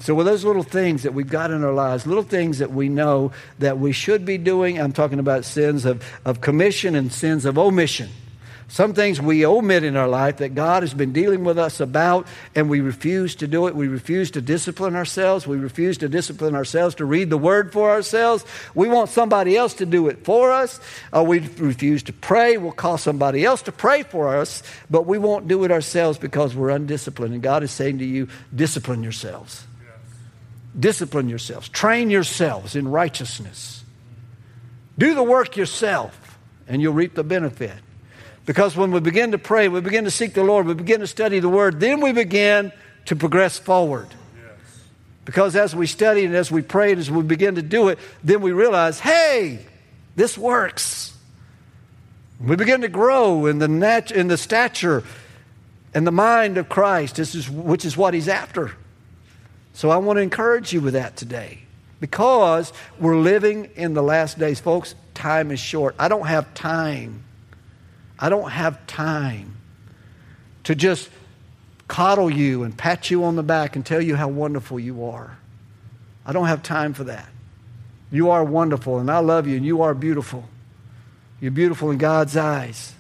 So, 0.01 0.15
with 0.15 0.27
those 0.27 0.45
little 0.45 0.63
things 0.63 1.03
that 1.03 1.13
we've 1.13 1.29
got 1.29 1.51
in 1.51 1.65
our 1.65 1.73
lives, 1.73 2.07
little 2.07 2.23
things 2.23 2.61
that 2.61 2.73
we 2.73 2.89
know 2.89 3.33
that 3.59 3.81
we 3.81 3.91
should 3.91 4.25
be 4.25 4.39
doing, 4.39 4.81
I'm 4.81 4.93
talking 4.93 5.19
about 5.19 5.45
sins 5.45 5.85
of, 5.85 6.05
of 6.25 6.41
commission 6.41 6.95
and 6.95 7.13
sins 7.13 7.45
of 7.45 7.59
omission. 7.59 8.09
Some 8.71 8.93
things 8.93 9.19
we 9.19 9.47
omit 9.47 9.83
in 9.83 9.97
our 9.97 10.09
life 10.09 10.37
that 10.39 10.55
God 10.55 10.83
has 10.83 10.93
been 10.93 11.15
dealing 11.15 11.43
with 11.43 11.59
us 11.59 11.81
about, 11.81 12.27
and 12.55 12.69
we 12.69 12.83
refuse 12.83 13.35
to 13.37 13.47
do 13.47 13.67
it. 13.67 13.75
We 13.75 13.89
refuse 13.89 14.31
to 14.33 14.43
discipline 14.43 14.95
ourselves. 14.95 15.47
We 15.47 15.57
refuse 15.57 15.97
to 15.99 16.09
discipline 16.09 16.55
ourselves 16.55 16.95
to 16.97 17.07
read 17.07 17.31
the 17.31 17.39
Word 17.39 17.73
for 17.73 17.91
ourselves. 17.91 18.45
We 18.75 18.89
want 18.89 19.09
somebody 19.09 19.57
else 19.57 19.73
to 19.75 19.87
do 19.87 20.09
it 20.09 20.23
for 20.23 20.53
us. 20.53 20.81
Uh, 21.17 21.25
we 21.25 21.39
refuse 21.39 22.03
to 22.05 22.13
pray. 22.13 22.59
We'll 22.59 22.73
call 22.73 22.99
somebody 22.99 23.43
else 23.43 23.63
to 23.63 23.73
pray 23.73 24.03
for 24.03 24.37
us, 24.37 24.63
but 24.91 25.07
we 25.07 25.17
won't 25.17 25.49
do 25.49 25.65
it 25.65 25.71
ourselves 25.71 26.19
because 26.19 26.55
we're 26.55 26.69
undisciplined. 26.69 27.33
And 27.33 27.43
God 27.43 27.63
is 27.63 27.71
saying 27.71 28.01
to 28.01 28.05
you, 28.05 28.29
discipline 28.55 29.03
yourselves. 29.03 29.67
Yes. 29.81 29.97
Discipline 30.79 31.31
yourselves. 31.31 31.71
Train 31.71 32.11
yourselves 32.11 32.77
in 32.77 32.87
righteousness. 32.87 33.83
Do 34.99 35.15
the 35.15 35.23
work 35.23 35.57
yourself, 35.57 36.39
and 36.69 36.83
you'll 36.83 36.93
reap 36.93 37.15
the 37.15 37.25
benefit. 37.25 37.73
Because 38.49 38.75
when 38.75 38.93
we 38.93 39.01
begin 39.01 39.33
to 39.33 39.39
pray, 39.39 39.69
we 39.69 39.83
begin 39.83 40.05
to 40.05 40.11
seek 40.11 40.33
the 40.33 40.43
Lord, 40.43 40.65
we 40.65 40.73
begin 40.73 41.01
to 41.01 41.07
study 41.07 41.39
the 41.39 41.51
Word, 41.51 41.81
then 41.81 42.01
we 42.01 42.13
begin 42.13 42.73
to 43.05 43.15
progress 43.15 43.59
forward. 43.59 44.09
Yes. 44.35 44.85
Because 45.27 45.55
as 45.55 45.77
we 45.77 45.87
study 45.87 46.25
and 46.25 46.35
as 46.35 46.51
we 46.51 46.63
pray 46.63 46.93
and 46.93 46.99
as 46.99 47.11
we 47.11 47.23
begin 47.23 47.57
to 47.57 47.63
do 47.63 47.89
it, 47.89 47.99
then 48.25 48.41
we 48.41 48.53
realize, 48.53 49.01
hey, 49.01 49.67
this 50.17 50.39
works. 50.39 51.15
We 52.41 52.57
begin 52.57 52.81
to 52.81 52.89
grow 52.89 53.45
in 53.45 53.59
the, 53.59 53.69
nat- 53.69 54.13
in 54.13 54.29
the 54.29 54.39
stature 54.39 55.05
and 55.93 56.07
the 56.07 56.11
mind 56.11 56.57
of 56.57 56.71
Christ, 56.71 57.17
this 57.17 57.35
is, 57.35 57.51
which 57.51 57.85
is 57.85 57.99
what 57.99 58.15
He's 58.15 58.29
after. 58.29 58.73
So 59.75 59.91
I 59.91 59.99
want 59.99 60.17
to 60.17 60.23
encourage 60.23 60.73
you 60.73 60.81
with 60.81 60.95
that 60.95 61.19
today 61.19 61.65
because 62.01 62.73
we're 62.99 63.19
living 63.19 63.69
in 63.77 63.93
the 63.93 64.03
last 64.03 64.39
days. 64.39 64.59
Folks, 64.59 64.95
time 65.13 65.51
is 65.51 65.61
short. 65.61 65.95
I 65.99 66.09
don't 66.09 66.27
have 66.27 66.55
time 66.55 67.25
I 68.19 68.29
don't 68.29 68.51
have 68.51 68.87
time 68.87 69.57
to 70.65 70.75
just 70.75 71.09
coddle 71.87 72.31
you 72.31 72.63
and 72.65 72.77
pat 72.77 73.11
you 73.11 73.25
on 73.25 73.37
the 73.37 73.43
back 73.43 73.77
and 73.77 73.85
tell 73.85 74.01
you 74.01 74.17
how 74.17 74.29
wonderful 74.29 74.79
you 74.79 75.07
are. 75.07 75.39
I 76.27 76.33
don't 76.33 76.47
have 76.47 76.63
time 76.63 76.93
for 76.93 77.05
that. 77.05 77.29
You 78.11 78.31
are 78.31 78.45
wonderful, 78.45 78.99
and 78.99 79.11
I 79.11 79.19
love 79.19 79.47
you, 79.47 79.57
and 79.57 79.65
you 79.65 79.83
are 79.83 79.95
beautiful. 79.95 80.45
You're 81.41 81.51
beautiful 81.51 81.91
in 81.91 81.99
God's 81.99 82.37
eyes. 82.37 82.95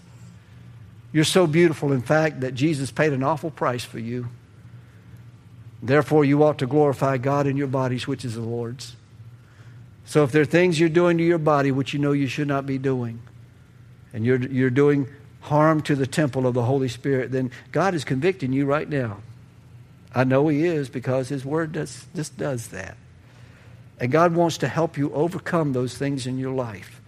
You're 1.12 1.24
so 1.24 1.46
beautiful, 1.46 1.92
in 1.92 2.02
fact, 2.02 2.40
that 2.40 2.54
Jesus 2.54 2.90
paid 2.90 3.12
an 3.12 3.22
awful 3.22 3.50
price 3.50 3.84
for 3.84 3.98
you. 3.98 4.28
Therefore, 5.82 6.24
you 6.24 6.42
ought 6.42 6.58
to 6.58 6.66
glorify 6.66 7.18
God 7.18 7.46
in 7.46 7.56
your 7.56 7.66
bodies, 7.66 8.06
which 8.06 8.24
is 8.24 8.34
the 8.34 8.40
Lord's. 8.40 8.96
So, 10.04 10.24
if 10.24 10.32
there 10.32 10.42
are 10.42 10.46
things 10.46 10.80
you're 10.80 10.88
doing 10.88 11.18
to 11.18 11.24
your 11.24 11.38
body 11.38 11.70
which 11.70 11.92
you 11.92 11.98
know 11.98 12.12
you 12.12 12.26
should 12.26 12.48
not 12.48 12.66
be 12.66 12.78
doing, 12.78 13.20
and 14.12 14.24
you're, 14.24 14.40
you're 14.40 14.70
doing 14.70 15.08
harm 15.42 15.80
to 15.82 15.94
the 15.94 16.06
temple 16.06 16.46
of 16.46 16.54
the 16.54 16.64
Holy 16.64 16.88
Spirit, 16.88 17.32
then 17.32 17.50
God 17.72 17.94
is 17.94 18.04
convicting 18.04 18.52
you 18.52 18.66
right 18.66 18.88
now. 18.88 19.18
I 20.14 20.24
know 20.24 20.48
He 20.48 20.64
is 20.64 20.88
because 20.88 21.28
His 21.28 21.44
Word 21.44 21.72
does, 21.72 22.06
just 22.14 22.36
does 22.36 22.68
that. 22.68 22.96
And 24.00 24.12
God 24.12 24.34
wants 24.34 24.58
to 24.58 24.68
help 24.68 24.96
you 24.96 25.12
overcome 25.12 25.72
those 25.72 25.96
things 25.96 26.26
in 26.26 26.38
your 26.38 26.52
life 26.52 27.00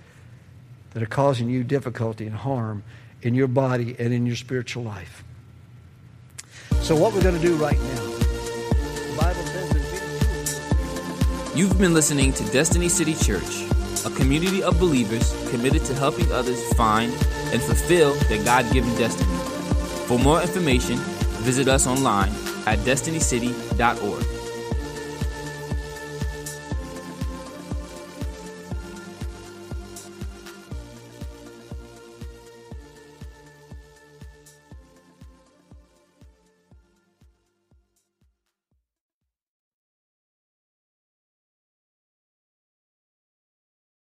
that 0.93 1.03
are 1.03 1.07
causing 1.07 1.49
you 1.49 1.63
difficulty 1.63 2.27
and 2.27 2.35
harm 2.35 2.83
in 3.23 3.35
your 3.35 3.49
body 3.49 3.95
and 3.99 4.13
in 4.13 4.27
your 4.27 4.37
spiritual 4.37 4.83
life. 4.83 5.23
So, 6.81 6.97
what 6.97 7.15
we're 7.15 7.23
going 7.23 7.37
to 7.37 7.41
do 7.41 7.57
right 7.57 7.79
now, 7.79 8.21
You've 11.53 11.79
been 11.79 11.95
listening 11.95 12.33
to 12.35 12.45
Destiny 12.53 12.89
City 12.89 13.13
Church, 13.13 13.65
a 14.07 14.11
community 14.11 14.63
of 14.63 14.79
believers 14.79 15.35
committed 15.51 15.85
to 15.85 15.95
helping 15.95 16.31
others 16.33 16.61
find 16.75 17.13
and 17.53 17.61
fulfill 17.63 18.15
their 18.29 18.43
God 18.45 18.71
given 18.73 18.95
destiny. 18.97 19.37
For 20.07 20.19
more 20.19 20.41
information, 20.41 20.97
visit 21.43 21.69
us 21.69 21.87
online 21.87 22.31
at 22.67 22.79
destinycity.org. 22.81 24.30